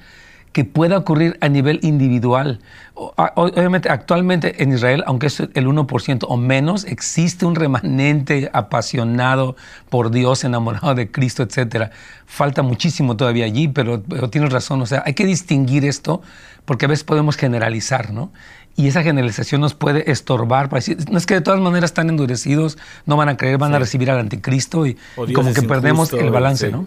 que 0.56 0.64
pueda 0.64 0.96
ocurrir 0.96 1.36
a 1.42 1.50
nivel 1.50 1.80
individual. 1.82 2.60
Obviamente, 2.94 3.90
actualmente 3.90 4.62
en 4.62 4.72
Israel, 4.72 5.04
aunque 5.06 5.26
es 5.26 5.38
el 5.40 5.66
1% 5.66 6.24
o 6.26 6.36
menos, 6.38 6.84
existe 6.84 7.44
un 7.44 7.56
remanente 7.56 8.48
apasionado 8.54 9.54
por 9.90 10.10
Dios, 10.10 10.44
enamorado 10.44 10.94
de 10.94 11.10
Cristo, 11.10 11.42
etc. 11.42 11.90
Falta 12.24 12.62
muchísimo 12.62 13.18
todavía 13.18 13.44
allí, 13.44 13.68
pero, 13.68 14.00
tienes 14.30 14.50
razón. 14.50 14.80
O 14.80 14.86
sea, 14.86 15.02
hay 15.04 15.12
que 15.12 15.26
distinguir 15.26 15.84
esto 15.84 16.22
porque 16.64 16.86
a 16.86 16.88
veces 16.88 17.04
podemos 17.04 17.36
generalizar, 17.36 18.14
¿no? 18.14 18.32
Y 18.76 18.88
esa 18.88 19.02
generalización 19.02 19.60
nos 19.60 19.74
puede 19.74 20.10
estorbar 20.10 20.70
para 20.70 20.78
decir, 20.78 20.96
no 21.10 21.18
es 21.18 21.26
que 21.26 21.34
de 21.34 21.42
todas 21.42 21.60
maneras 21.60 21.90
están 21.90 22.08
endurecidos, 22.08 22.78
no 23.04 23.18
van 23.18 23.28
a 23.28 23.36
creer, 23.36 23.58
van 23.58 23.74
a 23.74 23.78
recibir 23.78 24.10
al 24.10 24.20
anticristo 24.20 24.86
y, 24.86 24.96
como 25.34 25.52
que 25.52 25.60
perdemos 25.60 26.14
el 26.14 26.30
balance, 26.30 26.70
¿no? 26.70 26.86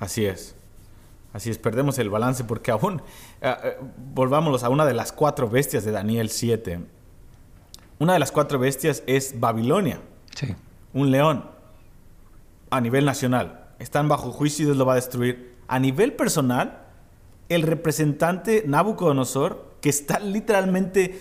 Así 0.00 0.24
es. 0.24 0.55
Así 1.36 1.50
es, 1.50 1.58
perdemos 1.58 1.98
el 1.98 2.08
balance 2.08 2.44
porque 2.44 2.70
aún, 2.70 3.02
eh, 3.42 3.54
eh, 3.62 3.76
volvámonos 4.14 4.64
a 4.64 4.70
una 4.70 4.86
de 4.86 4.94
las 4.94 5.12
cuatro 5.12 5.50
bestias 5.50 5.84
de 5.84 5.92
Daniel 5.92 6.30
7. 6.30 6.80
Una 7.98 8.14
de 8.14 8.18
las 8.18 8.32
cuatro 8.32 8.58
bestias 8.58 9.02
es 9.06 9.38
Babilonia. 9.38 10.00
Sí. 10.34 10.54
Un 10.94 11.10
león. 11.10 11.44
A 12.70 12.80
nivel 12.80 13.04
nacional. 13.04 13.68
Están 13.78 14.08
bajo 14.08 14.32
juicio 14.32 14.62
y 14.62 14.64
Dios 14.64 14.78
lo 14.78 14.86
va 14.86 14.94
a 14.94 14.96
destruir. 14.96 15.56
A 15.68 15.78
nivel 15.78 16.14
personal, 16.14 16.86
el 17.50 17.60
representante 17.64 18.64
Nabucodonosor, 18.66 19.76
que 19.82 19.90
está 19.90 20.18
literalmente 20.18 21.20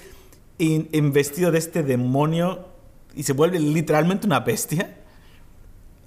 investido 0.57 1.51
de 1.51 1.57
este 1.57 1.83
demonio 1.83 2.69
y 3.15 3.23
se 3.23 3.33
vuelve 3.33 3.59
literalmente 3.59 4.27
una 4.27 4.39
bestia, 4.39 4.95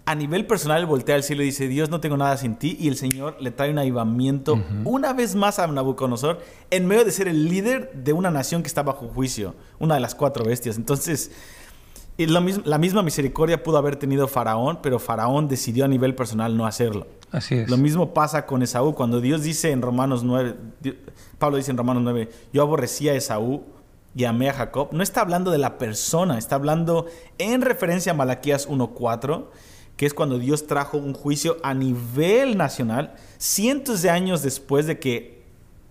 a 0.08 0.14
nivel 0.14 0.46
personal 0.46 0.86
voltea 0.86 1.16
al 1.16 1.22
cielo 1.22 1.42
y 1.42 1.46
dice, 1.46 1.68
Dios, 1.68 1.90
no 1.90 2.00
tengo 2.00 2.16
nada 2.16 2.34
sin 2.38 2.56
ti. 2.56 2.78
Y 2.80 2.88
el 2.88 2.96
Señor 2.96 3.36
le 3.40 3.50
trae 3.50 3.70
un 3.70 3.78
avivamiento 3.78 4.58
una 4.84 5.12
vez 5.12 5.34
más 5.34 5.58
a 5.58 5.66
Nabucodonosor 5.66 6.40
en 6.70 6.86
medio 6.86 7.04
de 7.04 7.10
ser 7.10 7.28
el 7.28 7.46
líder 7.50 7.92
de 7.92 8.14
una 8.14 8.30
nación 8.30 8.62
que 8.62 8.68
está 8.68 8.82
bajo 8.82 9.06
juicio, 9.08 9.54
una 9.78 9.96
de 9.96 10.00
las 10.00 10.14
cuatro 10.14 10.46
bestias. 10.46 10.78
Entonces, 10.78 11.30
lo 12.16 12.40
mismo, 12.40 12.62
la 12.64 12.78
misma 12.78 13.02
misericordia 13.02 13.62
pudo 13.62 13.76
haber 13.76 13.96
tenido 13.96 14.28
Faraón, 14.28 14.78
pero 14.82 14.98
Faraón 14.98 15.46
decidió 15.46 15.84
a 15.84 15.88
nivel 15.88 16.14
personal 16.14 16.56
no 16.56 16.64
hacerlo. 16.64 17.06
Así 17.30 17.56
es. 17.56 17.68
Lo 17.68 17.76
mismo 17.76 18.14
pasa 18.14 18.46
con 18.46 18.62
Esaú. 18.62 18.94
Cuando 18.94 19.20
Dios 19.20 19.42
dice 19.42 19.72
en 19.72 19.82
Romanos 19.82 20.24
9, 20.24 20.56
Pablo 21.38 21.58
dice 21.58 21.70
en 21.70 21.76
Romanos 21.76 22.02
9, 22.02 22.30
yo 22.54 22.62
aborrecía 22.62 23.12
a 23.12 23.14
Esaú 23.14 23.62
y 24.14 24.24
amé 24.24 24.48
a 24.48 24.54
Jacob, 24.54 24.88
no 24.92 25.02
está 25.02 25.20
hablando 25.20 25.50
de 25.50 25.58
la 25.58 25.76
persona, 25.76 26.38
está 26.38 26.54
hablando 26.54 27.04
en 27.36 27.60
referencia 27.60 28.12
a 28.12 28.14
Malaquías 28.14 28.66
1.4 28.70 29.44
que 29.98 30.06
es 30.06 30.14
cuando 30.14 30.38
Dios 30.38 30.68
trajo 30.68 30.96
un 30.96 31.12
juicio 31.12 31.56
a 31.64 31.74
nivel 31.74 32.56
nacional, 32.56 33.14
cientos 33.36 34.00
de 34.00 34.10
años 34.10 34.42
después 34.42 34.86
de 34.86 35.00
que 35.00 35.42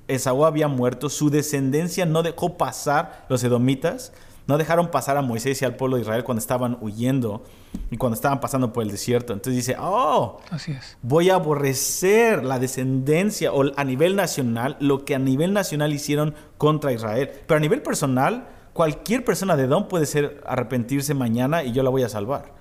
Esaú 0.08 0.46
había 0.46 0.70
muerto, 0.70 1.10
su 1.10 1.30
descendencia 1.30 2.06
no 2.06 2.24
dejó 2.24 2.58
pasar 2.58 3.26
los 3.28 3.44
edomitas, 3.44 4.14
no 4.48 4.58
dejaron 4.58 4.92
pasar 4.92 5.18
a 5.18 5.22
Moisés 5.22 5.62
y 5.62 5.66
al 5.66 5.76
pueblo 5.76 5.98
de 5.98 6.04
Israel 6.04 6.24
cuando 6.24 6.40
estaban 6.40 6.78
huyendo 6.80 7.44
y 7.92 7.98
cuando 7.98 8.16
estaban 8.16 8.40
pasando 8.40 8.72
por 8.72 8.84
el 8.84 8.92
desierto. 8.92 9.34
Entonces 9.34 9.58
dice, 9.58 9.76
oh, 9.78 10.40
Así 10.52 10.72
es. 10.72 10.96
voy 11.02 11.30
a 11.30 11.36
aborrecer 11.36 12.46
la 12.46 12.60
descendencia 12.60 13.52
o 13.52 13.66
a 13.76 13.84
nivel 13.84 14.16
nacional, 14.16 14.78
lo 14.80 15.04
que 15.04 15.16
a 15.16 15.20
nivel 15.20 15.52
nacional 15.52 15.92
hicieron 15.92 16.34
contra 16.58 16.94
Israel. 16.94 17.30
Pero 17.46 17.58
a 17.58 17.60
nivel 17.60 17.82
personal, 17.82 18.48
cualquier 18.72 19.26
persona 19.26 19.58
de 19.58 19.68
don 19.68 19.90
puede 19.90 20.06
ser 20.06 20.42
arrepentirse 20.46 21.14
mañana 21.14 21.66
y 21.66 21.74
yo 21.74 21.84
la 21.84 21.90
voy 21.90 22.04
a 22.04 22.10
salvar. 22.10 22.56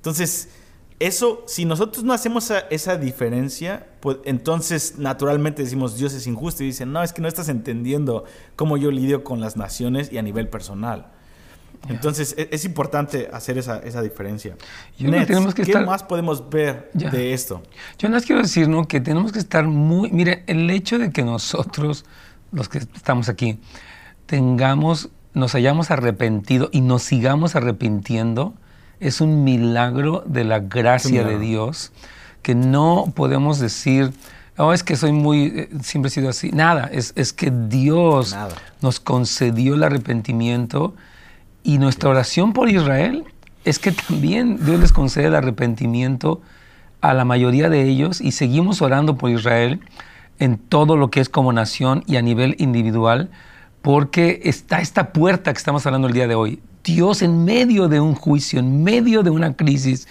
Entonces, 0.00 0.48
eso, 0.98 1.44
si 1.46 1.64
nosotros 1.66 2.04
no 2.04 2.14
hacemos 2.14 2.50
esa, 2.70 2.96
diferencia, 2.96 3.86
pues 4.00 4.18
entonces 4.24 4.94
naturalmente 4.98 5.62
decimos 5.62 5.96
Dios 5.96 6.14
es 6.14 6.26
injusto 6.26 6.62
y 6.62 6.66
dicen, 6.66 6.92
no, 6.92 7.02
es 7.02 7.12
que 7.12 7.20
no 7.22 7.28
estás 7.28 7.48
entendiendo 7.48 8.24
cómo 8.56 8.78
yo 8.78 8.90
lidio 8.90 9.24
con 9.24 9.40
las 9.40 9.56
naciones 9.56 10.12
y 10.12 10.18
a 10.18 10.22
nivel 10.22 10.48
personal. 10.48 11.10
Entonces 11.88 12.34
e, 12.36 12.48
es, 12.52 12.66
importante 12.66 13.30
hacer 13.32 13.56
esa, 13.56 13.78
esa 13.78 14.02
diferencia. 14.02 14.56
¿Qué 14.98 15.78
más 15.86 16.02
podemos 16.02 16.48
ver 16.50 16.90
de 16.92 17.32
esto? 17.32 17.62
Yo 17.98 18.10
nada 18.10 18.22
quiero 18.22 18.42
decir 18.42 18.68
¿no? 18.68 18.86
que 18.86 19.00
tenemos 19.00 19.32
que 19.32 19.38
estar 19.38 19.66
muy... 19.66 20.10
Mire, 20.10 20.44
el 20.46 20.68
hecho 20.70 20.98
de 20.98 21.10
que 21.10 21.22
nosotros, 21.22 22.04
los 22.52 22.68
que 22.68 22.78
estamos 22.78 23.30
aquí, 23.30 23.58
tengamos, 24.26 25.08
nos 25.32 25.54
hayamos 25.54 25.90
arrepentido 25.90 26.68
y 26.72 26.82
nos 26.82 27.02
sigamos 27.02 27.56
arrepintiendo, 27.56 28.54
es 29.00 29.20
un 29.20 29.44
milagro 29.44 30.22
de 30.26 30.44
la 30.44 30.60
gracia 30.60 31.24
de 31.24 31.38
Dios 31.38 31.92
que 32.42 32.54
no 32.54 33.12
podemos 33.14 33.58
decir, 33.58 34.12
oh, 34.56 34.72
es 34.72 34.82
que 34.82 34.96
soy 34.96 35.12
muy, 35.12 35.46
eh, 35.46 35.68
siempre 35.82 36.08
he 36.08 36.12
sido 36.12 36.28
así. 36.28 36.50
Nada, 36.52 36.88
es, 36.92 37.12
es 37.16 37.32
que 37.32 37.50
Dios 37.50 38.36
nos 38.80 39.00
concedió 39.00 39.74
el 39.74 39.82
arrepentimiento 39.82 40.94
y 41.62 41.78
nuestra 41.78 42.10
oración 42.10 42.52
por 42.52 42.68
Israel 42.68 43.24
es 43.64 43.78
que 43.78 43.92
también 43.92 44.64
Dios 44.64 44.80
les 44.80 44.92
concede 44.92 45.26
el 45.26 45.34
arrepentimiento 45.34 46.40
a 47.00 47.14
la 47.14 47.24
mayoría 47.24 47.68
de 47.68 47.82
ellos 47.82 48.20
y 48.20 48.32
seguimos 48.32 48.82
orando 48.82 49.16
por 49.16 49.30
Israel 49.30 49.80
en 50.38 50.56
todo 50.56 50.96
lo 50.96 51.10
que 51.10 51.20
es 51.20 51.28
como 51.28 51.52
nación 51.52 52.02
y 52.06 52.16
a 52.16 52.22
nivel 52.22 52.56
individual, 52.58 53.30
porque 53.82 54.40
está 54.44 54.80
esta 54.80 55.12
puerta 55.12 55.52
que 55.52 55.58
estamos 55.58 55.84
hablando 55.86 56.08
el 56.08 56.14
día 56.14 56.26
de 56.26 56.34
hoy. 56.34 56.60
Dios 56.84 57.22
en 57.22 57.44
medio 57.44 57.88
de 57.88 58.00
un 58.00 58.14
juicio, 58.14 58.58
en 58.60 58.82
medio 58.82 59.22
de 59.22 59.30
una 59.30 59.54
crisis, 59.54 60.06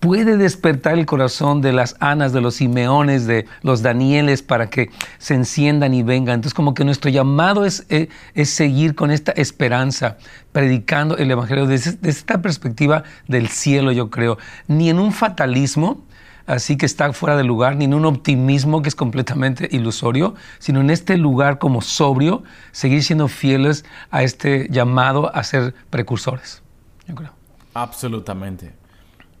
puede 0.00 0.36
despertar 0.36 0.98
el 0.98 1.06
corazón 1.06 1.62
de 1.62 1.72
las 1.72 1.96
Anas, 2.00 2.32
de 2.32 2.40
los 2.40 2.56
Simeones, 2.56 3.26
de 3.26 3.46
los 3.62 3.82
Danieles 3.82 4.42
para 4.42 4.68
que 4.68 4.90
se 5.18 5.34
enciendan 5.34 5.94
y 5.94 6.02
vengan. 6.02 6.36
Entonces 6.36 6.54
como 6.54 6.74
que 6.74 6.84
nuestro 6.84 7.10
llamado 7.10 7.64
es, 7.64 7.86
eh, 7.88 8.08
es, 8.34 8.50
seguir 8.50 8.94
con 8.94 9.10
esta 9.10 9.32
esperanza, 9.32 10.18
predicando 10.52 11.16
el 11.16 11.30
Evangelio 11.30 11.66
desde, 11.66 11.92
desde, 11.92 12.10
esta 12.10 12.42
perspectiva 12.42 13.04
del 13.26 13.48
cielo, 13.48 13.90
yo 13.92 14.10
creo. 14.10 14.38
Ni 14.68 14.90
en 14.90 14.98
un 14.98 15.12
fatalismo, 15.12 16.04
así 16.46 16.76
que 16.76 16.86
está 16.86 17.12
fuera 17.12 17.36
de 17.36 17.44
lugar, 17.44 17.76
ni 17.76 17.84
en 17.84 17.94
un 17.94 18.04
optimismo 18.06 18.82
que 18.82 18.88
es 18.88 18.94
completamente 18.94 19.68
ilusorio, 19.70 20.34
sino 20.58 20.80
en 20.80 20.90
este 20.90 21.16
lugar 21.16 21.58
como 21.58 21.82
sobrio, 21.82 22.42
seguir 22.72 23.02
siendo 23.02 23.28
fieles 23.28 23.84
a 24.10 24.22
este 24.22 24.68
llamado 24.70 25.34
a 25.34 25.42
ser 25.44 25.74
precursores, 25.90 26.62
yo 27.06 27.14
creo. 27.14 27.30
Absolutamente, 27.74 28.72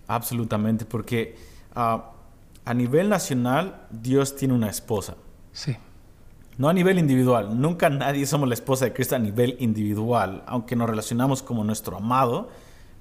absolutamente, 0.08 0.84
porque 0.84 1.36
ah, 1.74 2.10
a 2.64 2.74
nivel 2.74 3.08
nacional 3.08 3.86
Dios 3.90 4.36
tiene 4.36 4.52
una 4.52 4.68
esposa. 4.68 5.16
Sí. 5.52 5.76
No 6.58 6.68
a 6.68 6.72
nivel 6.72 6.98
individual. 6.98 7.60
Nunca 7.60 7.90
nadie 7.90 8.26
somos 8.26 8.48
la 8.48 8.54
esposa 8.54 8.86
de 8.86 8.92
Cristo 8.92 9.14
a 9.14 9.18
nivel 9.18 9.56
individual, 9.60 10.42
aunque 10.46 10.74
nos 10.74 10.88
relacionamos 10.88 11.42
como 11.42 11.64
nuestro 11.64 11.98
amado, 11.98 12.50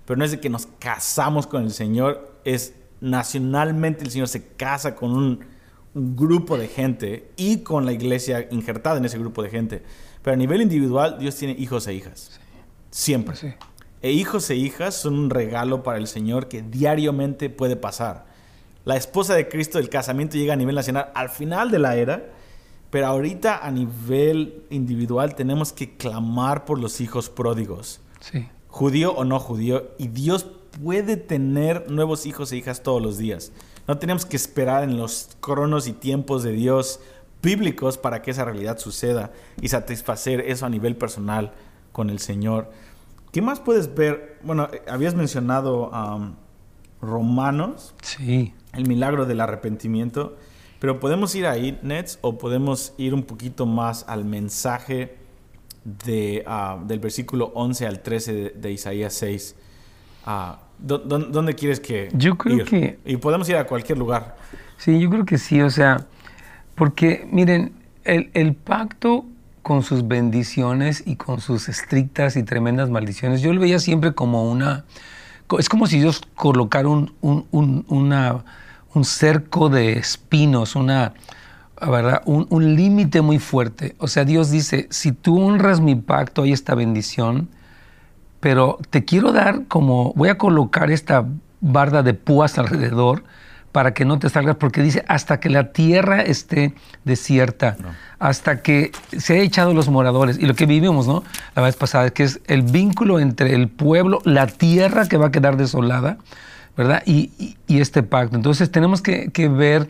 pero 0.05 0.17
no 0.17 0.25
es 0.25 0.31
de 0.31 0.39
que 0.39 0.49
nos 0.49 0.67
casamos 0.79 1.47
con 1.47 1.63
el 1.63 1.71
Señor, 1.71 2.39
es 2.43 2.75
nacionalmente 3.01 4.03
el 4.03 4.11
Señor 4.11 4.27
se 4.27 4.47
casa 4.47 4.95
con 4.95 5.11
un, 5.11 5.55
grupo 5.97 6.57
de 6.57 6.67
gente 6.67 7.31
y 7.37 7.59
con 7.59 7.85
la 7.85 7.93
iglesia 7.93 8.49
injertada 8.51 8.97
en 8.97 9.05
ese 9.05 9.17
grupo 9.17 9.41
de 9.41 9.49
gente. 9.49 9.81
Pero 10.21 10.33
a 10.33 10.37
nivel 10.37 10.61
individual, 10.61 11.17
Dios 11.19 11.37
tiene 11.37 11.55
hijos 11.57 11.87
e 11.87 11.93
hijas. 11.93 12.37
Siempre. 12.91 13.57
E 14.01 14.11
hijos 14.11 14.49
e 14.49 14.55
hijas 14.55 14.93
son 14.93 15.17
un 15.17 15.29
regalo 15.29 15.83
para 15.83 15.97
el 15.97 16.07
Señor 16.07 16.49
que 16.49 16.61
diariamente 16.61 17.49
puede 17.49 17.77
pasar. 17.77 18.25
La 18.83 18.97
esposa 18.97 19.35
de 19.35 19.47
Cristo, 19.47 19.79
el 19.79 19.89
casamiento 19.89 20.35
llega 20.35 20.53
a 20.53 20.57
nivel 20.57 20.75
nacional 20.75 21.11
al 21.15 21.29
final 21.29 21.71
de 21.71 21.79
la 21.79 21.95
era, 21.95 22.29
pero 22.91 23.07
ahorita 23.07 23.65
a 23.65 23.71
nivel 23.71 24.63
individual 24.69 25.33
tenemos 25.33 25.73
que 25.73 25.97
clamar 25.97 26.65
por 26.65 26.79
los 26.79 27.01
hijos 27.01 27.29
pródigos. 27.29 28.01
Judío 28.67 29.13
o 29.13 29.23
no 29.23 29.39
judío, 29.39 29.91
y 29.97 30.07
Dios 30.09 30.45
puede 30.81 31.17
tener 31.17 31.89
nuevos 31.89 32.25
hijos 32.25 32.51
e 32.51 32.57
hijas 32.57 32.83
todos 32.83 33.01
los 33.01 33.17
días. 33.17 33.51
No 33.87 33.97
tenemos 33.97 34.25
que 34.25 34.35
esperar 34.35 34.83
en 34.83 34.97
los 34.97 35.29
cronos 35.39 35.87
y 35.87 35.93
tiempos 35.93 36.43
de 36.43 36.51
Dios 36.51 36.99
bíblicos 37.41 37.97
para 37.97 38.21
que 38.21 38.31
esa 38.31 38.45
realidad 38.45 38.79
suceda 38.79 39.31
y 39.61 39.67
satisfacer 39.67 40.41
eso 40.41 40.65
a 40.65 40.69
nivel 40.69 40.95
personal 40.95 41.53
con 41.91 42.09
el 42.09 42.19
Señor. 42.19 42.71
¿Qué 43.31 43.41
más 43.41 43.59
puedes 43.59 43.93
ver? 43.93 44.39
Bueno, 44.43 44.69
eh, 44.71 44.81
habías 44.87 45.13
mencionado 45.13 45.91
Romanos. 47.01 47.93
Sí. 48.01 48.53
El 48.73 48.87
milagro 48.87 49.25
del 49.25 49.41
arrepentimiento. 49.41 50.35
Pero 50.79 50.99
podemos 50.99 51.33
ir 51.35 51.47
ahí, 51.47 51.79
Nets, 51.83 52.19
o 52.21 52.37
podemos 52.37 52.93
ir 52.97 53.13
un 53.13 53.23
poquito 53.23 53.65
más 53.65 54.05
al 54.07 54.25
mensaje 54.25 55.17
de, 55.83 56.43
ah, 56.47 56.79
del 56.85 56.99
versículo 56.99 57.51
11 57.55 57.87
al 57.87 58.01
13 58.01 58.33
de, 58.55 58.71
Isaías 58.71 59.13
6. 59.13 59.55
¿Dónde 60.79 61.55
quieres 61.55 61.79
que 61.79 62.09
Yo 62.13 62.37
creo 62.37 62.65
que... 62.65 62.99
Y 63.05 63.17
podemos 63.17 63.47
ir 63.49 63.57
a 63.57 63.65
cualquier 63.65 63.97
lugar. 63.97 64.35
Sí, 64.77 64.99
yo 64.99 65.09
creo 65.09 65.25
que 65.25 65.37
sí, 65.37 65.61
o 65.61 65.69
sea, 65.69 66.05
porque 66.75 67.27
miren, 67.31 67.73
el, 68.03 68.29
el 68.33 68.53
pacto 68.53 69.25
con 69.61 69.81
sus 69.83 70.07
bendiciones 70.07 71.03
y 71.05 71.15
con 71.15 71.41
sus 71.41 71.69
estrictas 71.69 72.35
y 72.35 72.43
tremendas 72.43 72.89
maldiciones, 72.89 73.41
yo 73.41 73.51
lo 73.53 73.61
veía 73.61 73.79
siempre 73.79 74.13
como 74.13 74.51
una... 74.51 74.85
Es 75.59 75.69
como 75.69 75.87
si 75.87 75.99
Dios 75.99 76.21
colocara 76.35 76.87
un, 76.87 77.13
un, 77.21 77.45
un, 77.51 77.85
una, 77.87 78.43
un 78.93 79.05
cerco 79.05 79.69
de 79.69 79.93
espinos, 79.93 80.75
una, 80.75 81.13
¿verdad? 81.79 82.21
un, 82.25 82.47
un 82.49 82.75
límite 82.75 83.21
muy 83.21 83.39
fuerte. 83.39 83.95
O 83.99 84.07
sea, 84.07 84.25
Dios 84.25 84.49
dice, 84.49 84.87
si 84.89 85.11
tú 85.11 85.39
honras 85.39 85.81
mi 85.81 85.95
pacto, 85.95 86.43
hay 86.43 86.51
esta 86.51 86.73
bendición, 86.75 87.47
pero 88.45 88.77
te 88.91 89.05
quiero 89.05 89.31
dar 89.31 89.63
como, 89.67 90.13
voy 90.13 90.29
a 90.29 90.37
colocar 90.37 90.91
esta 90.91 91.25
barda 91.61 92.03
de 92.03 92.13
púas 92.13 92.59
alrededor 92.59 93.23
para 93.71 93.95
que 93.95 94.05
no 94.05 94.19
te 94.19 94.29
salgas, 94.29 94.57
porque 94.57 94.83
dice, 94.83 95.03
hasta 95.07 95.39
que 95.39 95.49
la 95.49 95.71
tierra 95.71 96.21
esté 96.21 96.75
desierta, 97.05 97.75
hasta 98.19 98.61
que 98.61 98.91
se 99.17 99.33
haya 99.33 99.41
echado 99.41 99.73
los 99.73 99.89
moradores. 99.89 100.37
Y 100.37 100.45
lo 100.45 100.53
que 100.53 100.67
vivimos, 100.67 101.07
¿no? 101.07 101.23
La 101.55 101.63
vez 101.63 101.75
pasada, 101.75 102.11
que 102.11 102.21
es 102.21 102.39
el 102.45 102.61
vínculo 102.61 103.19
entre 103.19 103.55
el 103.55 103.67
pueblo, 103.67 104.19
la 104.25 104.45
tierra 104.45 105.07
que 105.07 105.17
va 105.17 105.29
a 105.29 105.31
quedar 105.31 105.57
desolada, 105.57 106.19
¿verdad? 106.77 107.01
Y, 107.07 107.57
este 107.67 108.03
pacto. 108.03 108.35
Entonces 108.35 108.69
tenemos 108.69 109.01
que, 109.01 109.49
ver 109.49 109.89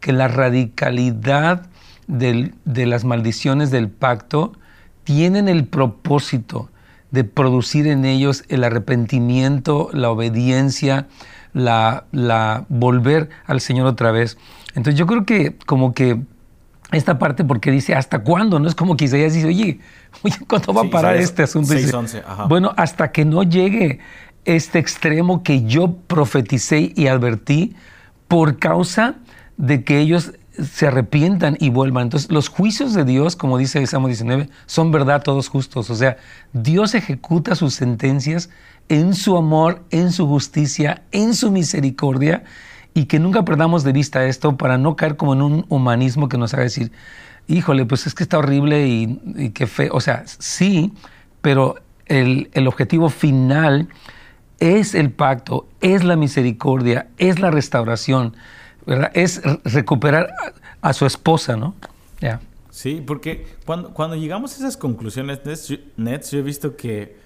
que 0.00 0.14
la 0.14 0.26
radicalidad 0.26 1.66
de 2.06 2.86
las 2.86 3.04
maldiciones 3.04 3.70
del 3.70 3.90
pacto 3.90 4.54
tienen 5.04 5.48
el 5.48 5.66
propósito 5.66 6.70
de 7.10 7.24
producir 7.24 7.86
en 7.86 8.04
ellos 8.04 8.44
el 8.48 8.64
arrepentimiento, 8.64 9.90
la 9.92 10.10
obediencia, 10.10 11.08
la, 11.52 12.04
la 12.12 12.66
volver 12.68 13.30
al 13.46 13.60
Señor 13.60 13.86
otra 13.86 14.12
vez. 14.12 14.38
Entonces 14.74 14.94
yo 14.94 15.06
creo 15.06 15.24
que 15.24 15.56
como 15.66 15.92
que 15.92 16.20
esta 16.92 17.18
parte 17.18 17.44
porque 17.44 17.70
dice 17.70 17.94
hasta 17.94 18.20
cuándo, 18.20 18.58
no 18.58 18.68
es 18.68 18.74
como 18.74 18.96
que 18.96 19.04
Isaías 19.04 19.34
dice, 19.34 19.46
oye, 19.46 19.80
oye 20.22 20.36
¿cuándo 20.48 20.72
va 20.72 20.82
a 20.82 20.90
parar 20.90 21.16
este 21.16 21.42
asunto? 21.42 21.74
Bueno, 22.48 22.72
hasta 22.76 23.12
que 23.12 23.24
no 23.24 23.42
llegue 23.42 24.00
este 24.44 24.78
extremo 24.78 25.42
que 25.42 25.64
yo 25.64 25.96
profeticé 26.06 26.92
y 26.94 27.06
advertí 27.06 27.74
por 28.28 28.58
causa 28.58 29.16
de 29.56 29.84
que 29.84 29.98
ellos 29.98 30.32
se 30.52 30.86
arrepientan 30.86 31.56
y 31.60 31.70
vuelvan. 31.70 32.04
Entonces, 32.04 32.30
los 32.30 32.48
juicios 32.48 32.94
de 32.94 33.04
Dios, 33.04 33.36
como 33.36 33.58
dice 33.58 33.78
el 33.78 33.86
Salmo 33.86 34.08
19, 34.08 34.48
son 34.66 34.90
verdad 34.90 35.22
todos 35.22 35.48
justos. 35.48 35.90
O 35.90 35.94
sea, 35.94 36.16
Dios 36.52 36.94
ejecuta 36.94 37.54
sus 37.54 37.74
sentencias 37.74 38.50
en 38.88 39.14
su 39.14 39.36
amor, 39.36 39.84
en 39.90 40.12
su 40.12 40.26
justicia, 40.26 41.02
en 41.12 41.34
su 41.34 41.50
misericordia, 41.50 42.44
y 42.92 43.04
que 43.04 43.20
nunca 43.20 43.44
perdamos 43.44 43.84
de 43.84 43.92
vista 43.92 44.26
esto 44.26 44.56
para 44.56 44.76
no 44.76 44.96
caer 44.96 45.16
como 45.16 45.34
en 45.34 45.42
un 45.42 45.66
humanismo 45.68 46.28
que 46.28 46.38
nos 46.38 46.52
haga 46.54 46.64
decir, 46.64 46.90
híjole, 47.46 47.86
pues 47.86 48.06
es 48.06 48.14
que 48.14 48.24
está 48.24 48.38
horrible 48.38 48.88
y, 48.88 49.50
qué 49.50 49.66
feo. 49.66 49.94
O 49.94 50.00
sea, 50.00 50.24
sí, 50.26 50.92
pero 51.40 51.76
el, 52.06 52.50
el 52.52 52.66
objetivo 52.66 53.08
final 53.08 53.88
es 54.58 54.94
el 54.94 55.10
pacto, 55.10 55.68
es 55.80 56.04
la 56.04 56.16
misericordia, 56.16 57.08
es 57.16 57.38
la 57.38 57.50
restauración. 57.50 58.34
Es 59.14 59.42
recuperar 59.64 60.32
a, 60.80 60.92
su 60.92 61.06
esposa, 61.06 61.56
¿no? 61.56 61.74
Sí, 62.70 63.02
porque 63.04 63.46
cuando, 63.66 63.92
cuando 63.92 64.16
llegamos 64.16 64.52
a 64.52 64.56
esas 64.56 64.76
conclusiones, 64.76 65.40
Nets, 65.96 66.30
yo 66.30 66.38
he 66.38 66.42
visto 66.42 66.76
que 66.76 67.16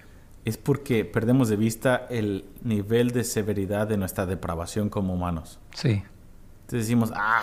es 0.44 0.57
porque 0.57 1.05
perdemos 1.05 1.48
de 1.48 1.57
vista 1.57 2.07
el 2.11 2.44
nivel 2.62 3.12
de 3.12 3.24
severidad 3.24 3.86
de 3.86 3.96
nuestra 3.96 4.26
depravación 4.26 4.88
como 4.88 5.14
humanos. 5.14 5.59
Sí. 5.74 6.02
Entonces 6.62 6.88
decimos, 6.88 7.12
ah, 7.14 7.42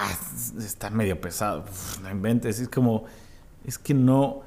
está 0.57 0.89
medio 0.89 1.21
pesado, 1.21 1.65
no 2.01 2.09
inventes. 2.09 2.59
Es 2.59 2.67
como, 2.67 3.05
es 3.65 3.77
que 3.77 3.93
no, 3.93 4.41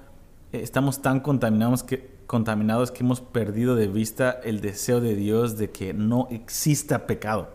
estamos 0.52 1.00
tan 1.00 1.20
contaminados 1.20 1.82
que 1.82 2.14
contaminado 2.26 2.82
es 2.82 2.90
que 2.90 3.02
hemos 3.02 3.20
perdido 3.20 3.76
de 3.76 3.86
vista 3.86 4.40
el 4.44 4.60
deseo 4.60 5.00
de 5.00 5.14
Dios 5.14 5.56
de 5.56 5.70
que 5.70 5.92
no 5.94 6.28
exista 6.30 7.06
pecado, 7.06 7.53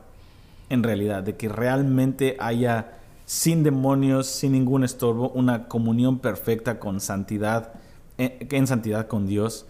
en 0.70 0.84
realidad, 0.84 1.24
de 1.24 1.36
que 1.36 1.50
realmente 1.50 2.36
haya 2.40 2.94
sin 3.26 3.64
demonios, 3.64 4.28
sin 4.28 4.52
ningún 4.54 4.84
estorbo, 4.84 5.30
una 5.30 5.68
comunión 5.68 6.20
perfecta 6.20 6.80
con 6.80 7.00
santidad, 7.00 7.74
en, 8.18 8.48
en 8.52 8.68
santidad 8.68 9.08
con 9.08 9.28
Dios. 9.28 9.66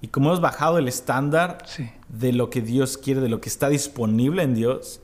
Y 0.00 0.08
como 0.08 0.28
hemos 0.28 0.40
bajado 0.40 0.78
el 0.78 0.88
estándar 0.88 1.58
Sí. 1.66 1.88
de 2.08 2.32
lo 2.32 2.50
que 2.50 2.60
Dios 2.60 2.98
quiere, 2.98 3.20
de 3.20 3.28
lo 3.28 3.40
que 3.40 3.48
está 3.48 3.68
disponible 3.68 4.42
en 4.42 4.54
Dios, 4.54 5.00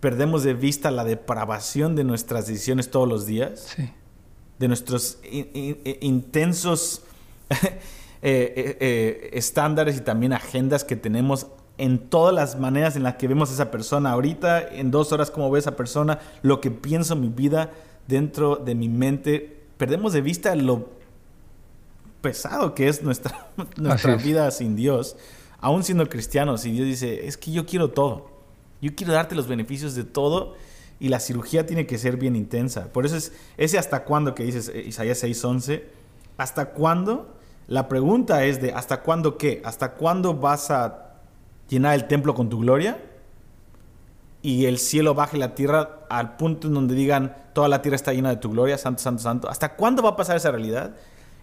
perdemos 0.00 0.42
de 0.42 0.54
vista 0.54 0.90
la 0.90 1.04
depravación 1.04 1.94
de 1.96 2.04
nuestras 2.04 2.46
decisiones 2.46 2.90
todos 2.90 3.08
los 3.08 3.26
días 3.26 3.68
Sí. 3.76 3.90
de 4.58 4.68
nuestros 4.68 5.18
in- 5.30 5.48
in- 5.54 5.78
intensos 6.00 7.02
eh, 7.50 7.80
eh, 8.22 8.76
eh, 8.80 9.30
estándares 9.32 9.96
y 9.96 10.00
también 10.00 10.32
agendas 10.32 10.84
que 10.84 10.96
tenemos 10.96 11.46
en 11.82 11.98
todas 11.98 12.32
las 12.32 12.60
maneras 12.60 12.94
en 12.94 13.02
las 13.02 13.16
que 13.16 13.26
vemos 13.26 13.50
a 13.50 13.54
esa 13.54 13.72
persona. 13.72 14.12
Ahorita, 14.12 14.62
en 14.62 14.92
dos 14.92 15.10
horas, 15.10 15.32
cómo 15.32 15.50
ve 15.50 15.58
a 15.58 15.62
esa 15.62 15.74
persona, 15.74 16.20
lo 16.42 16.60
que 16.60 16.70
pienso, 16.70 17.16
mi 17.16 17.28
vida 17.28 17.72
dentro 18.06 18.54
de 18.54 18.76
mi 18.76 18.88
mente. 18.88 19.64
Perdemos 19.78 20.12
de 20.12 20.20
vista 20.20 20.54
lo 20.54 20.90
pesado 22.20 22.72
que 22.76 22.86
es 22.86 23.02
nuestra, 23.02 23.48
nuestra 23.76 24.14
es. 24.14 24.22
vida 24.22 24.48
sin 24.52 24.76
Dios, 24.76 25.16
aún 25.58 25.82
siendo 25.82 26.08
cristianos. 26.08 26.64
Y 26.66 26.70
Dios 26.70 26.86
dice, 26.86 27.26
es 27.26 27.36
que 27.36 27.50
yo 27.50 27.66
quiero 27.66 27.90
todo. 27.90 28.30
Yo 28.80 28.94
quiero 28.94 29.12
darte 29.12 29.34
los 29.34 29.48
beneficios 29.48 29.96
de 29.96 30.04
todo 30.04 30.54
y 31.00 31.08
la 31.08 31.18
cirugía 31.18 31.66
tiene 31.66 31.84
que 31.84 31.98
ser 31.98 32.16
bien 32.16 32.36
intensa. 32.36 32.92
Por 32.92 33.06
eso 33.06 33.16
es 33.16 33.32
ese 33.56 33.76
hasta 33.76 34.04
cuándo 34.04 34.36
que 34.36 34.44
dices 34.44 34.70
eh, 34.72 34.84
Isaías 34.86 35.20
6:11. 35.24 35.82
¿Hasta 36.36 36.66
cuándo? 36.66 37.34
La 37.66 37.88
pregunta 37.88 38.44
es 38.44 38.62
de 38.62 38.72
¿hasta 38.72 39.02
cuándo 39.02 39.36
qué? 39.36 39.60
¿Hasta 39.64 39.94
cuándo 39.94 40.34
vas 40.34 40.70
a 40.70 41.08
llenar 41.68 41.94
el 41.94 42.06
templo 42.06 42.34
con 42.34 42.48
tu 42.48 42.60
gloria? 42.60 42.98
Y 44.42 44.66
el 44.66 44.78
cielo 44.78 45.14
baje 45.14 45.36
la 45.36 45.54
tierra 45.54 46.00
al 46.10 46.36
punto 46.36 46.66
en 46.66 46.74
donde 46.74 46.94
digan 46.94 47.36
toda 47.52 47.68
la 47.68 47.82
tierra 47.82 47.96
está 47.96 48.12
llena 48.12 48.30
de 48.30 48.36
tu 48.36 48.50
gloria, 48.50 48.76
santo, 48.78 49.02
santo, 49.02 49.22
santo. 49.22 49.48
¿Hasta 49.48 49.76
cuándo 49.76 50.02
va 50.02 50.10
a 50.10 50.16
pasar 50.16 50.36
esa 50.36 50.50
realidad? 50.50 50.96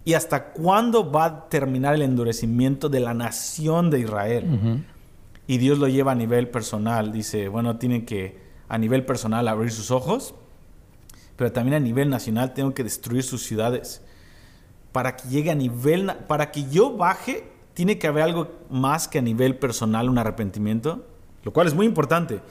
¿Y 0.05 0.13
hasta 0.13 0.51
cuándo 0.51 1.11
va 1.11 1.25
a 1.25 1.49
terminar 1.49 1.95
el 1.95 2.01
endurecimiento 2.01 2.89
de 2.89 2.99
la 2.99 3.13
nación 3.13 3.89
de 3.89 3.99
Israel? 3.99 4.85
Y 5.47 5.57
Dios 5.57 5.77
lo 5.79 5.87
lleva 5.87 6.11
a 6.11 6.15
nivel 6.15 6.49
personal. 6.49 7.11
Dice, 7.11 7.47
bueno, 7.47 7.77
tienen 7.77 8.05
que 8.05 8.39
a 8.67 8.77
nivel 8.77 9.05
personal 9.05 9.47
abrir 9.47 9.71
sus 9.71 9.91
ojos, 9.91 10.35
pero 11.35 11.51
también 11.51 11.75
a 11.75 11.79
nivel 11.79 12.09
nacional 12.09 12.53
tengo 12.53 12.73
que 12.73 12.83
destruir 12.83 13.23
sus 13.23 13.43
ciudades. 13.43 14.01
Para 14.91 15.15
que 15.15 15.27
llegue 15.27 15.51
a 15.51 15.55
nivel, 15.55 16.11
para 16.27 16.51
que 16.51 16.69
yo 16.69 16.95
baje, 16.95 17.51
tiene 17.79 17.97
que 17.97 18.07
haber 18.07 18.23
algo 18.23 18.49
más 18.69 19.07
que 19.07 19.19
a 19.19 19.21
nivel 19.21 19.55
personal, 19.55 20.09
un 20.09 20.17
arrepentimiento, 20.17 21.05
lo 21.43 21.53
cual 21.53 21.65
es 21.65 21.73
muy 21.73 21.85
importante. 21.85 22.41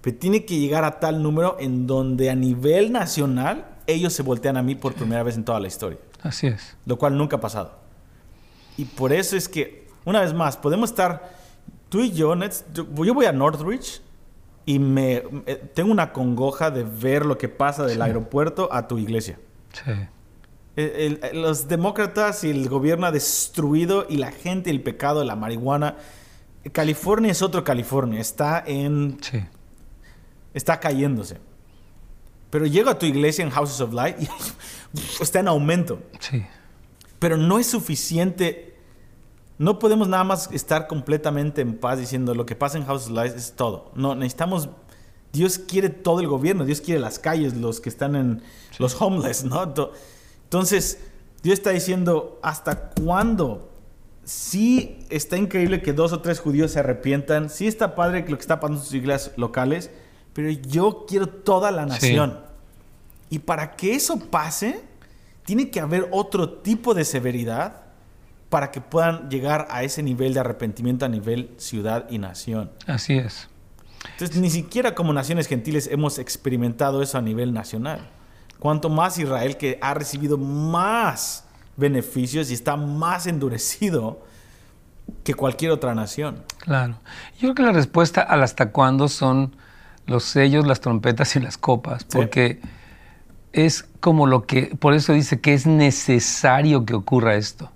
Pero 0.00 0.16
tiene 0.16 0.46
que 0.46 0.58
llegar 0.58 0.84
a 0.84 1.00
tal 1.00 1.22
número 1.22 1.58
en 1.60 1.86
donde 1.86 2.30
a 2.30 2.34
nivel 2.34 2.90
nacional 2.90 3.66
ellos 3.86 4.14
se 4.14 4.22
voltean 4.22 4.56
a 4.56 4.62
mí 4.62 4.74
por 4.76 4.94
primera 4.94 5.22
vez 5.22 5.36
en 5.36 5.44
toda 5.44 5.60
la 5.60 5.68
historia 5.68 5.98
Así 6.22 6.46
es. 6.46 6.78
lo 6.86 6.96
cual 6.96 7.18
nunca 7.18 7.36
ha 7.36 7.40
pasado. 7.40 7.72
Y 8.78 8.86
por 8.86 9.12
eso 9.12 9.36
es 9.36 9.50
que, 9.50 9.86
una 10.06 10.22
vez 10.22 10.32
más, 10.32 10.56
podemos 10.56 10.88
estar, 10.88 11.30
tú 11.90 12.00
y 12.00 12.12
yo, 12.12 12.34
Nets, 12.34 12.64
yo, 12.72 12.86
yo 13.04 13.12
voy 13.12 13.26
a 13.26 13.32
Northridge 13.32 14.00
y 14.64 14.78
me, 14.78 15.22
me- 15.30 15.56
tengo 15.56 15.92
una 15.92 16.10
congoja 16.14 16.70
de 16.70 16.84
ver 16.84 17.26
lo 17.26 17.36
que 17.36 17.50
pasa 17.50 17.84
del 17.84 17.96
Sí. 17.96 18.00
aeropuerto 18.02 18.70
a 18.72 18.88
tu 18.88 18.96
iglesia. 18.96 19.38
Sí. 19.74 19.90
El- 20.76 21.18
el- 21.22 21.42
los 21.42 21.68
demócratas 21.68 22.44
y 22.44 22.50
el 22.50 22.68
gobierno 22.68 23.06
ha 23.06 23.12
destruido 23.12 24.06
y 24.08 24.16
la 24.16 24.30
gente, 24.32 24.70
el 24.70 24.82
pecado, 24.82 25.24
la 25.24 25.36
marihuana. 25.36 25.96
California 26.72 27.32
es 27.32 27.42
otro 27.42 27.64
California, 27.64 28.20
está 28.20 28.62
en 28.66 29.18
Sí. 29.20 29.40
está 30.54 30.78
cayéndose. 30.80 31.38
Pero 32.50 32.66
llego 32.66 32.90
a 32.90 32.98
tu 32.98 33.06
iglesia 33.06 33.44
en 33.44 33.50
Houses 33.50 33.80
of 33.80 33.92
Light 33.92 34.16
y 34.22 34.28
está 35.22 35.40
en 35.40 35.48
aumento. 35.48 36.00
Sí. 36.18 36.44
Pero 37.18 37.36
no 37.36 37.58
es 37.58 37.66
suficiente. 37.66 38.76
No 39.58 39.78
podemos 39.78 40.08
nada 40.08 40.24
más 40.24 40.48
estar 40.52 40.86
completamente 40.86 41.60
en 41.60 41.76
paz 41.76 41.98
diciendo 41.98 42.34
lo 42.34 42.46
que 42.46 42.56
pasa 42.56 42.78
en 42.78 42.86
House 42.86 43.06
of 43.06 43.12
Lies 43.12 43.34
es 43.34 43.52
todo. 43.52 43.90
No, 43.94 44.14
necesitamos. 44.14 44.68
Dios 45.32 45.58
quiere 45.58 45.90
todo 45.90 46.20
el 46.20 46.26
gobierno, 46.26 46.64
Dios 46.64 46.80
quiere 46.80 46.98
las 47.00 47.18
calles, 47.18 47.54
los 47.56 47.80
que 47.80 47.88
están 47.88 48.16
en. 48.16 48.42
los 48.78 49.00
homeless, 49.00 49.44
¿no? 49.44 49.74
To- 50.50 50.58
Entonces, 50.58 50.98
Dios 51.42 51.54
está 51.58 51.70
diciendo: 51.70 52.38
¿hasta 52.42 52.90
cuándo? 52.90 53.70
Sí, 54.24 54.98
está 55.08 55.36
increíble 55.38 55.80
que 55.82 55.92
dos 55.92 56.12
o 56.12 56.20
tres 56.20 56.38
judíos 56.38 56.72
se 56.72 56.78
arrepientan. 56.80 57.48
Sí, 57.50 57.66
está 57.66 57.94
padre 57.94 58.24
que 58.24 58.30
lo 58.30 58.36
que 58.36 58.42
está 58.42 58.60
pasando 58.60 58.78
en 58.80 58.84
sus 58.84 58.94
iglesias 58.94 59.32
locales. 59.38 59.90
Pero 60.34 60.50
yo 60.50 61.06
quiero 61.08 61.28
toda 61.28 61.70
la 61.72 61.86
nación. 61.86 62.38
Y 63.30 63.40
para 63.40 63.74
que 63.76 63.94
eso 63.94 64.18
pase, 64.20 64.80
tiene 65.44 65.70
que 65.70 65.80
haber 65.80 66.06
otro 66.12 66.48
tipo 66.50 66.94
de 66.94 67.04
severidad 67.04 67.82
para 68.48 68.70
que 68.70 68.80
puedan 68.80 69.28
llegar 69.30 69.66
a 69.70 69.82
ese 69.82 70.02
nivel 70.02 70.34
de 70.34 70.40
arrepentimiento 70.40 71.04
a 71.04 71.08
nivel 71.08 71.50
ciudad 71.56 72.06
y 72.10 72.18
nación. 72.18 72.70
Así 72.86 73.14
es. 73.14 73.48
Entonces, 74.12 74.36
ni 74.36 74.50
siquiera 74.50 74.94
como 74.94 75.12
naciones 75.12 75.46
gentiles 75.48 75.88
hemos 75.90 76.18
experimentado 76.18 77.02
eso 77.02 77.18
a 77.18 77.22
nivel 77.22 77.52
nacional. 77.52 78.08
Cuanto 78.60 78.88
más 78.88 79.18
Israel 79.18 79.56
que 79.56 79.78
ha 79.82 79.94
recibido 79.94 80.38
más 80.38 81.44
beneficios 81.76 82.50
y 82.50 82.54
está 82.54 82.76
más 82.76 83.26
endurecido 83.26 84.22
que 85.24 85.34
cualquier 85.34 85.72
otra 85.72 85.94
nación. 85.94 86.42
Claro. 86.58 86.94
Yo 87.34 87.40
creo 87.40 87.54
que 87.54 87.62
la 87.62 87.72
respuesta 87.72 88.20
al 88.20 88.42
hasta 88.44 88.70
cuándo 88.70 89.08
son 89.08 89.56
los 90.06 90.24
sellos, 90.24 90.66
las 90.66 90.80
trompetas 90.80 91.34
y 91.36 91.40
las 91.40 91.56
copas, 91.58 92.04
porque 92.04 92.60
es 93.52 93.84
como 94.00 94.26
lo 94.26 94.46
que, 94.46 94.76
por 94.78 94.94
eso 94.94 95.12
dice 95.12 95.40
que 95.40 95.54
es 95.54 95.66
necesario 95.66 96.84
que 96.84 96.94
ocurra 96.94 97.34
esto. 97.34 97.70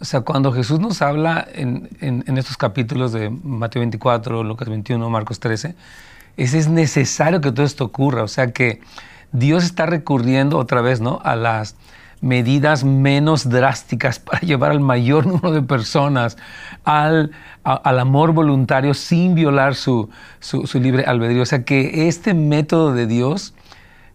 O 0.00 0.04
sea, 0.04 0.20
cuando 0.22 0.52
Jesús 0.52 0.78
nos 0.80 1.00
habla 1.00 1.46
en, 1.54 1.88
en- 2.00 2.24
en 2.26 2.36
estos 2.38 2.56
capítulos 2.56 3.12
de 3.12 3.30
Mateo 3.30 3.80
24, 3.80 4.42
Lucas 4.44 4.68
21, 4.68 5.08
Marcos 5.10 5.38
13, 5.40 5.74
es, 6.36 6.54
es 6.54 6.68
necesario 6.68 7.40
que 7.40 7.52
todo 7.52 7.64
esto 7.64 7.84
ocurra. 7.84 8.22
O 8.24 8.28
sea, 8.28 8.52
que 8.52 8.80
Dios 9.32 9.64
está 9.64 9.86
recurriendo 9.86 10.58
otra 10.58 10.80
vez 10.82 11.00
¿no? 11.00 11.20
a 11.24 11.36
las 11.36 11.74
medidas 12.20 12.84
menos 12.84 13.48
drásticas 13.48 14.18
para 14.20 14.40
llevar 14.40 14.70
al 14.70 14.80
mayor 14.80 15.26
número 15.26 15.50
de 15.52 15.62
personas 15.62 16.36
al, 16.84 17.32
a- 17.64 17.74
al 17.74 17.98
amor 17.98 18.32
voluntario 18.32 18.94
sin 18.94 19.34
violar 19.34 19.74
su, 19.74 20.08
su- 20.40 20.66
su 20.66 20.78
libre 20.80 21.04
albedrío. 21.04 21.42
O 21.42 21.46
sea, 21.46 21.64
que 21.64 22.06
este 22.08 22.34
método 22.34 22.92
de 22.92 23.06
Dios, 23.06 23.54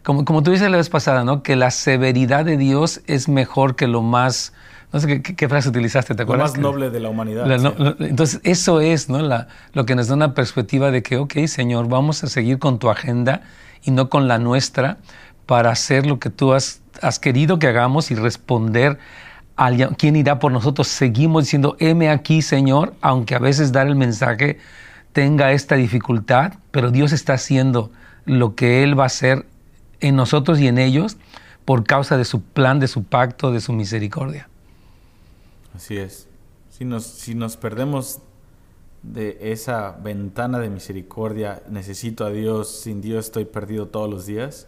como, 0.03 0.23
como 0.23 0.41
tú 0.43 0.51
dices 0.51 0.69
la 0.71 0.77
vez 0.77 0.89
pasada, 0.89 1.23
¿no? 1.25 1.43
que 1.43 1.55
la 1.55 1.69
severidad 1.71 2.45
de 2.45 2.55
Dios 2.57 3.01
es 3.07 3.27
mejor 3.27 3.75
que 3.75 3.87
lo 3.87 4.01
más... 4.01 4.53
No 4.93 5.01
sé 5.01 5.21
qué, 5.21 5.49
frase 5.49 5.67
utilizaste, 5.67 6.13
¿te 6.15 6.19
Lo 6.19 6.23
acuerdas? 6.23 6.51
más 6.51 6.55
Que- 6.55 6.61
noble 6.61 6.89
de 6.89 7.01
la 7.01 7.09
humanidad. 7.09 7.45
la- 7.45 7.57
sí. 7.59 7.63
no, 7.65 7.73
lo- 7.77 8.05
entonces, 8.05 8.39
eso 8.45 8.79
es 8.79 9.09
¿no? 9.09 9.19
La- 9.19 9.49
lo 9.73 9.85
que 9.85 9.95
nos 9.95 10.07
da 10.07 10.13
una 10.15 10.33
perspectiva 10.33 10.91
de 10.91 11.03
que, 11.03 11.17
ok, 11.17 11.33
Señor, 11.47 11.89
vamos 11.89 12.23
a 12.23 12.27
seguir 12.27 12.57
con 12.57 12.79
tu 12.79 12.89
agenda 12.89 13.41
y 13.87 13.91
no 13.91 14.09
con 14.09 14.27
la 14.27 14.37
nuestra 14.37 14.97
para 15.45 15.71
hacer 15.71 16.05
lo 16.05 16.19
que 16.19 16.29
tú 16.29 16.53
has, 16.53 16.81
querido 17.21 17.57
que 17.57 17.67
hagamos 17.67 18.11
y 18.11 18.15
responder 18.15 18.99
a 19.55 19.71
quién 19.97 20.17
irá 20.17 20.39
por 20.39 20.51
nosotros. 20.51 20.89
Seguimos 20.89 21.45
diciendo, 21.45 21.77
heme 21.79 22.09
aquí, 22.09 22.41
Señor, 22.41 22.93
aunque 22.99 23.33
a 23.33 23.39
veces 23.39 23.71
dar 23.71 23.87
el 23.87 23.95
mensaje 23.95 24.59
tenga 25.13 25.53
esta 25.53 25.75
dificultad, 25.75 26.55
pero 26.71 26.91
Dios 26.91 27.13
está 27.13 27.33
haciendo 27.33 27.89
lo 28.25 28.55
que 28.55 28.83
Él 28.83 28.99
va 28.99 29.03
a 29.03 29.07
hacer 29.07 29.45
en 30.01 30.17
nosotros 30.17 30.59
y 30.59 30.67
en 30.67 30.77
ellos 30.77 31.15
por 31.63 31.85
causa 31.85 32.17
de 32.17 32.25
su 32.25 32.41
plan, 32.41 32.79
de 32.81 32.89
su 32.89 33.05
pacto, 33.05 33.53
de 33.53 33.61
su 33.61 33.71
misericordia. 33.71 34.49
Así 35.73 35.97
es. 35.97 36.27
Si 36.69 36.83
nos, 36.83 37.05
si 37.05 37.35
nos 37.35 37.55
perdemos 37.55 38.19
de 39.03 39.37
esa 39.51 39.91
ventana 39.91 40.59
de 40.59 40.69
misericordia, 40.69 41.61
necesito 41.69 42.25
a 42.25 42.29
Dios, 42.29 42.69
sin 42.69 43.01
Dios 43.01 43.25
estoy 43.25 43.45
perdido 43.45 43.87
todos 43.87 44.09
los 44.09 44.25
días, 44.25 44.67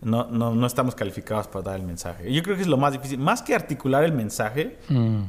no, 0.00 0.26
no, 0.26 0.54
no 0.54 0.66
estamos 0.66 0.94
calificados 0.94 1.46
para 1.46 1.62
dar 1.70 1.76
el 1.80 1.86
mensaje. 1.86 2.32
Yo 2.32 2.42
creo 2.42 2.56
que 2.56 2.62
es 2.62 2.68
lo 2.68 2.76
más 2.76 2.92
difícil. 2.92 3.18
Más 3.18 3.40
que 3.42 3.54
articular 3.54 4.02
el 4.02 4.12
mensaje, 4.12 4.78
Mm, 4.88 5.22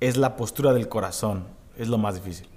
es 0.00 0.16
la 0.16 0.36
postura 0.36 0.72
del 0.72 0.88
corazón. 0.88 1.44
Es 1.76 1.88
lo 1.88 1.98
más 1.98 2.14
difícil. 2.14 2.48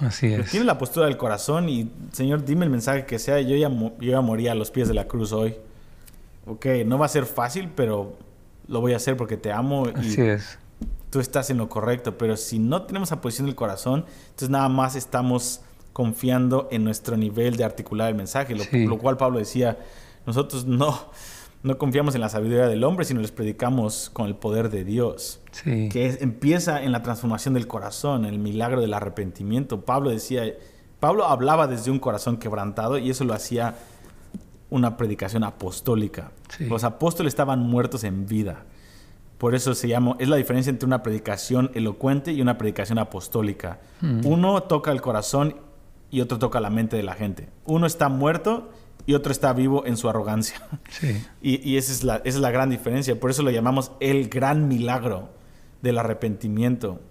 así 0.00 0.28
Pero 0.28 0.42
es. 0.44 0.50
Tiene 0.50 0.66
la 0.66 0.78
postura 0.78 1.06
del 1.06 1.16
corazón 1.16 1.68
y, 1.68 1.90
Señor, 2.12 2.44
dime 2.44 2.64
el 2.64 2.70
mensaje 2.70 3.06
que 3.06 3.18
sea. 3.18 3.40
Yo 3.40 3.56
ya, 3.56 3.68
yo 3.68 4.10
ya 4.12 4.20
morí 4.20 4.46
a 4.46 4.54
los 4.54 4.70
pies 4.70 4.86
de 4.86 4.94
la 4.94 5.08
cruz 5.08 5.32
hoy. 5.32 5.56
Ok, 6.46 6.66
no 6.86 6.98
va 6.98 7.06
a 7.06 7.08
ser 7.08 7.26
fácil, 7.26 7.70
pero 7.74 8.16
lo 8.68 8.80
voy 8.80 8.92
a 8.92 8.96
hacer 8.96 9.16
porque 9.16 9.36
te 9.36 9.50
amo 9.50 9.88
y 9.88 9.98
Así 9.98 10.20
es. 10.20 10.58
Tú 11.14 11.20
estás 11.20 11.48
en 11.50 11.58
lo 11.58 11.68
correcto, 11.68 12.18
pero 12.18 12.36
si 12.36 12.58
no 12.58 12.82
tenemos 12.82 13.08
esa 13.08 13.20
posición 13.20 13.46
del 13.46 13.54
corazón, 13.54 14.04
entonces 14.24 14.50
nada 14.50 14.68
más 14.68 14.96
estamos 14.96 15.60
confiando 15.92 16.66
en 16.72 16.82
nuestro 16.82 17.16
nivel 17.16 17.56
de 17.56 17.62
articular 17.62 18.08
el 18.08 18.16
mensaje, 18.16 18.56
lo, 18.56 18.64
Sí. 18.64 18.84
lo 18.84 18.98
cual 18.98 19.16
Pablo 19.16 19.38
decía, 19.38 19.78
nosotros 20.26 20.66
no, 20.66 20.98
no 21.62 21.78
confiamos 21.78 22.16
en 22.16 22.20
la 22.20 22.28
sabiduría 22.28 22.66
del 22.66 22.82
hombre, 22.82 23.04
sino 23.04 23.20
les 23.20 23.30
predicamos 23.30 24.10
con 24.12 24.26
el 24.26 24.34
poder 24.34 24.70
de 24.70 24.82
Dios. 24.82 25.38
Sí. 25.52 25.88
Que 25.88 26.18
empieza 26.20 26.82
en 26.82 26.90
la 26.90 27.04
transformación 27.04 27.54
del 27.54 27.68
corazón, 27.68 28.24
el 28.24 28.40
milagro 28.40 28.80
del 28.80 28.92
arrepentimiento. 28.92 29.82
Pablo 29.84 30.10
decía, 30.10 30.42
Pablo 30.98 31.26
hablaba 31.26 31.68
desde 31.68 31.92
un 31.92 32.00
corazón 32.00 32.38
quebrantado 32.38 32.98
y 32.98 33.08
eso 33.08 33.22
lo 33.22 33.34
hacía 33.34 33.76
una 34.68 34.96
predicación 34.96 35.44
apostólica. 35.44 36.32
Los 36.58 36.82
apóstoles 36.82 37.30
estaban 37.30 37.60
muertos 37.60 38.02
en 38.02 38.26
vida. 38.26 38.64
Por 39.44 39.54
eso 39.54 39.74
se 39.74 39.88
llama, 39.88 40.16
es 40.20 40.28
la 40.30 40.36
diferencia 40.36 40.70
entre 40.70 40.86
una 40.86 41.02
predicación 41.02 41.70
elocuente 41.74 42.32
y 42.32 42.40
una 42.40 42.56
predicación 42.56 42.98
apostólica. 42.98 43.78
Mm. 44.00 44.24
Uno 44.24 44.62
toca 44.62 44.90
el 44.90 45.02
corazón 45.02 45.56
y 46.10 46.22
otro 46.22 46.38
toca 46.38 46.60
la 46.60 46.70
mente 46.70 46.96
de 46.96 47.02
la 47.02 47.12
gente. 47.12 47.50
Uno 47.66 47.86
está 47.86 48.08
muerto 48.08 48.70
y 49.04 49.12
otro 49.12 49.32
está 49.32 49.52
vivo 49.52 49.84
en 49.84 49.98
su 49.98 50.08
arrogancia. 50.08 50.56
Y, 51.42 51.76
esa, 51.76 51.92
es 51.92 52.04
la, 52.04 52.22
es 52.24 52.36
la 52.36 52.50
gran 52.50 52.70
diferencia. 52.70 53.20
Por 53.20 53.28
eso 53.28 53.42
lo 53.42 53.50
llamamos 53.50 53.92
el 54.00 54.30
gran 54.30 54.66
milagro 54.66 55.28
del 55.82 55.98
arrepentimiento 55.98 57.02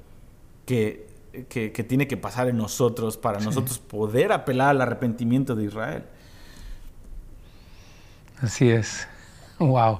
que, 0.65 1.05
que, 1.49 1.69
tiene 1.88 2.07
que 2.07 2.17
pasar 2.17 2.47
en 2.47 2.57
nosotros 2.57 3.15
para 3.15 3.41
nosotros 3.41 3.77
poder 3.77 4.31
apelar 4.31 4.69
al 4.69 4.81
arrepentimiento 4.81 5.53
de 5.53 5.65
Israel. 5.65 6.03
Así 8.41 8.71
es. 8.71 9.07
Wow. 9.59 9.99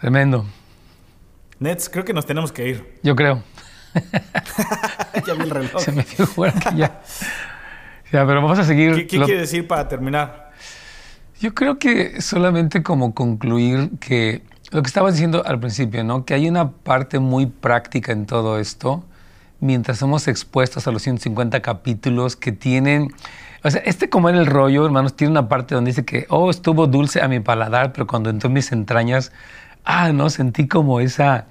Tremendo. 0.00 0.46
Nets, 1.60 1.88
creo 1.88 2.04
que 2.04 2.12
nos 2.12 2.26
tenemos 2.26 2.52
que 2.52 2.68
ir. 2.68 2.98
Yo 3.02 3.16
creo. 3.16 3.42
ya 5.26 5.34
vi 5.34 5.42
el 5.42 5.50
reloj. 5.50 5.82
Se 5.82 5.92
me 5.92 6.04
dio 6.04 6.26
fuera 6.26 6.52
que 6.52 6.76
ya. 6.76 7.00
Ya, 8.12 8.26
pero 8.26 8.40
vamos 8.40 8.58
a 8.58 8.64
seguir. 8.64 8.94
¿Qué, 8.94 9.06
qué 9.06 9.18
quiere 9.18 9.40
decir 9.40 9.66
para 9.66 9.88
terminar? 9.88 10.52
Yo 11.40 11.54
creo 11.54 11.78
que 11.78 12.20
solamente 12.20 12.82
como 12.82 13.14
concluir 13.14 13.90
que 14.00 14.42
lo 14.70 14.82
que 14.82 14.86
estabas 14.86 15.14
diciendo 15.14 15.42
al 15.46 15.60
principio, 15.60 16.04
¿no? 16.04 16.24
Que 16.24 16.34
hay 16.34 16.48
una 16.48 16.70
parte 16.70 17.18
muy 17.18 17.46
práctica 17.46 18.12
en 18.12 18.26
todo 18.26 18.58
esto, 18.58 19.04
mientras 19.60 19.98
somos 19.98 20.28
expuestos 20.28 20.86
a 20.86 20.92
los 20.92 21.02
150 21.02 21.60
capítulos 21.60 22.36
que 22.36 22.52
tienen. 22.52 23.12
O 23.64 23.70
sea, 23.70 23.80
este 23.84 24.08
como 24.08 24.28
era 24.28 24.38
el 24.38 24.46
rollo, 24.46 24.84
hermanos, 24.84 25.16
tiene 25.16 25.30
una 25.32 25.48
parte 25.48 25.74
donde 25.74 25.90
dice 25.90 26.04
que, 26.04 26.26
oh, 26.28 26.50
estuvo 26.50 26.86
dulce 26.86 27.22
a 27.22 27.28
mi 27.28 27.40
paladar, 27.40 27.92
pero 27.92 28.06
cuando 28.06 28.30
entró 28.30 28.48
en 28.48 28.54
mis 28.54 28.72
entrañas, 28.72 29.32
ah, 29.84 30.12
no, 30.12 30.30
sentí 30.30 30.68
como 30.68 31.00
esa. 31.00 31.46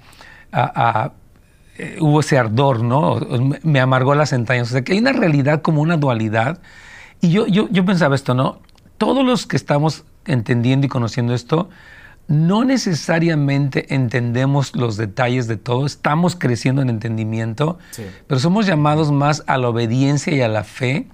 Eh, 1.78 1.96
hubo 2.00 2.20
ese 2.20 2.36
ardor, 2.38 2.82
¿no? 2.82 3.20
Me 3.62 3.80
amargó 3.80 4.14
las 4.14 4.32
entrañas. 4.32 4.68
O 4.68 4.72
sea, 4.72 4.82
que 4.82 4.92
hay 4.92 4.98
una 4.98 5.12
realidad 5.12 5.62
como 5.62 5.80
una 5.80 5.96
dualidad. 5.96 6.60
Y 7.20 7.30
yo, 7.30 7.46
yo, 7.46 7.68
yo 7.70 7.84
pensaba 7.84 8.14
esto, 8.14 8.34
¿no? 8.34 8.60
Todos 8.98 9.24
los 9.24 9.46
que 9.46 9.56
estamos 9.56 10.04
entendiendo 10.26 10.86
y 10.86 10.88
conociendo 10.88 11.34
esto, 11.34 11.68
no 12.28 12.64
necesariamente 12.64 13.94
entendemos 13.94 14.76
los 14.76 14.98
detalles 14.98 15.48
de 15.48 15.56
todo, 15.56 15.86
estamos 15.86 16.36
creciendo 16.36 16.82
en 16.82 16.90
entendimiento, 16.90 17.78
pero 18.26 18.38
somos 18.38 18.66
llamados 18.66 19.10
más 19.10 19.42
a 19.46 19.56
la 19.56 19.70
obediencia 19.70 20.34
y 20.34 20.42
a 20.42 20.48
la 20.48 20.62
fe 20.62 21.06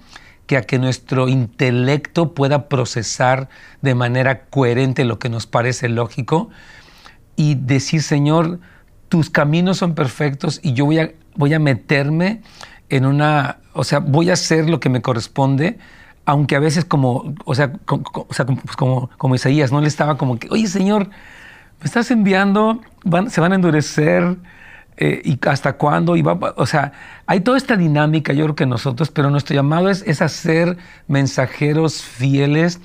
que 0.45 0.57
a 0.57 0.63
que 0.63 0.77
nuestro 0.77 1.29
intelecto 1.29 2.33
pueda 2.33 2.67
procesar 2.67 3.47
de 3.81 3.95
manera 3.95 4.45
coherente 4.45 5.05
lo 5.05 5.17
que 5.17 5.29
nos 5.29 5.47
parece 5.47 5.87
lógico 5.87 6.49
y 7.35 7.55
decir, 7.55 8.01
Señor, 8.01 8.59
tus 9.09 9.29
caminos 9.29 9.77
son 9.77 9.95
perfectos 9.95 10.59
y 10.63 10.73
yo 10.73 10.85
voy 10.85 10.99
a, 10.99 11.11
voy 11.35 11.53
a 11.53 11.59
meterme 11.59 12.41
en 12.89 13.05
una, 13.05 13.57
o 13.73 13.83
sea, 13.83 13.99
voy 13.99 14.29
a 14.29 14.33
hacer 14.33 14.69
lo 14.69 14.79
que 14.79 14.89
me 14.89 15.01
corresponde, 15.01 15.77
aunque 16.25 16.55
a 16.55 16.59
veces 16.59 16.85
como, 16.85 17.35
o 17.45 17.55
sea, 17.55 17.73
como, 17.85 18.03
pues 18.63 18.75
como, 18.75 19.35
Isaías, 19.35 19.71
¿no? 19.71 19.81
Le 19.81 19.87
estaba 19.87 20.17
como 20.17 20.39
que, 20.39 20.47
oye 20.49 20.67
Señor, 20.67 21.09
me 21.79 21.85
estás 21.85 22.09
enviando, 22.11 22.81
se 23.29 23.41
van 23.41 23.51
a 23.51 23.55
endurecer, 23.55 24.37
eh, 24.97 25.21
¿y 25.25 25.37
hasta 25.47 25.73
cuándo? 25.73 26.15
Y 26.15 26.21
va, 26.21 26.53
o 26.55 26.65
sea, 26.65 26.93
hay 27.25 27.41
toda 27.41 27.57
esta 27.57 27.75
dinámica, 27.75 28.33
yo 28.33 28.45
creo 28.45 28.55
que 28.55 28.65
nosotros, 28.65 29.11
pero 29.11 29.29
nuestro 29.29 29.55
llamado 29.55 29.89
es, 29.89 30.03
es 30.07 30.21
hacer 30.21 30.77
mensajeros 31.07 32.01
fieles 32.01 32.79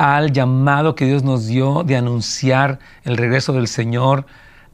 al 0.00 0.32
llamado 0.32 0.94
que 0.94 1.04
Dios 1.04 1.24
nos 1.24 1.46
dio 1.46 1.82
de 1.82 1.94
anunciar 1.94 2.78
el 3.04 3.18
regreso 3.18 3.52
del 3.52 3.68
Señor 3.68 4.24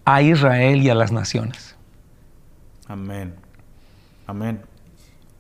a 0.05 0.23
Israel 0.23 0.81
y 0.81 0.89
a 0.89 0.95
las 0.95 1.11
naciones. 1.11 1.75
Amén. 2.87 3.35
Amén. 4.29 4.63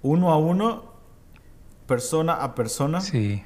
Uno 0.03 0.32
a 0.32 0.39
uno, 0.39 0.87
persona 1.87 2.32
a 2.32 2.57
persona. 2.57 3.01
Sí. 3.01 3.45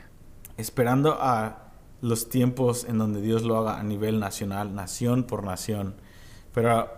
Esperando 0.57 1.18
a 1.20 1.72
los 2.01 2.30
tiempos 2.30 2.86
en 2.88 2.97
donde 2.97 3.20
Dios 3.20 3.43
lo 3.43 3.59
haga 3.59 3.78
a 3.78 3.82
nivel 3.82 4.18
nacional, 4.18 4.74
nación 4.74 5.24
por 5.24 5.45
nación. 5.45 5.95
Pero 6.55 6.88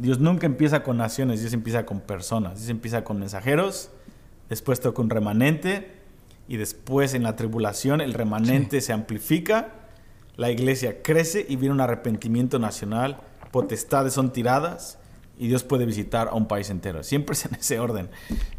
Dios 0.00 0.18
nunca 0.18 0.44
empieza 0.46 0.82
con 0.82 0.96
naciones, 0.96 1.38
Dios 1.38 1.52
empieza 1.52 1.86
con 1.86 2.00
personas. 2.00 2.56
Dios 2.56 2.68
empieza 2.68 3.04
con 3.04 3.20
mensajeros, 3.20 3.90
después 4.48 4.80
toca 4.80 5.00
un 5.00 5.08
remanente 5.08 5.97
y 6.48 6.56
después 6.56 7.14
en 7.14 7.22
la 7.22 7.36
tribulación 7.36 8.00
el 8.00 8.14
remanente 8.14 8.80
se 8.80 8.92
amplifica, 8.92 9.74
la 10.36 10.50
iglesia 10.50 11.02
crece 11.02 11.44
y 11.48 11.56
viene 11.56 11.74
un 11.74 11.80
arrepentimiento 11.80 12.58
nacional, 12.58 13.20
potestades 13.50 14.14
son 14.14 14.32
tiradas 14.32 14.98
y 15.38 15.48
Dios 15.48 15.62
puede 15.62 15.84
visitar 15.86 16.28
a 16.28 16.34
un 16.34 16.48
país 16.48 16.70
entero. 16.70 17.02
Siempre 17.02 17.34
es 17.34 17.44
en 17.44 17.54
ese 17.54 17.78
orden. 17.78 18.10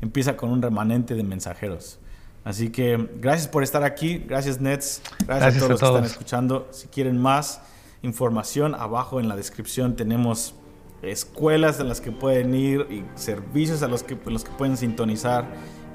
Empieza 0.01 0.37
con 0.37 0.49
un 0.49 0.61
remanente 0.61 1.15
de 1.15 1.23
mensajeros. 1.23 1.99
Así 2.43 2.69
que 2.69 3.09
gracias 3.17 3.47
por 3.47 3.63
estar 3.63 3.83
aquí, 3.83 4.19
gracias 4.19 4.61
Nets, 4.61 5.01
gracias, 5.25 5.55
a 5.55 5.59
todos 5.59 5.71
los 5.71 5.79
que 5.79 5.85
están 5.85 6.05
escuchando. 6.05 6.67
Si 6.71 6.87
quieren 6.87 7.17
más 7.17 7.61
información, 8.01 8.75
abajo 8.75 9.19
en 9.19 9.27
la 9.27 9.35
descripción 9.35 9.95
tenemos 9.95 10.55
escuelas 11.01 11.79
en 11.79 11.89
las 11.89 12.01
que 12.01 12.11
pueden 12.11 12.53
ir 12.53 12.87
y 12.89 13.03
servicios 13.19 13.83
a 13.83 13.87
los 13.87 14.03
que, 14.03 14.17
los 14.25 14.43
que 14.43 14.51
pueden 14.51 14.77
sintonizar 14.77 15.45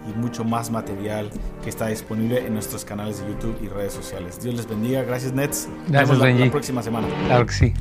y 0.08 0.18
mucho 0.18 0.44
más 0.44 0.70
material 0.70 1.30
que 1.62 1.70
está 1.70 1.86
disponible 1.88 2.46
en 2.46 2.54
nuestros 2.54 2.84
canales 2.84 3.20
de 3.20 3.28
YouTube 3.28 3.56
y 3.62 3.68
redes 3.68 3.92
sociales. 3.92 4.40
Dios 4.42 4.54
les 4.54 4.68
bendiga. 4.68 5.02
Gracias, 5.02 5.32
Nets. 5.32 5.68
Gracias, 5.88 6.10
Nos 6.10 6.20
vemos 6.20 6.38
la, 6.38 6.44
la 6.46 6.50
próxima 6.50 6.82
semana. 6.82 7.08
Claro 7.26 7.46
que 7.46 7.52
sí. 7.52 7.74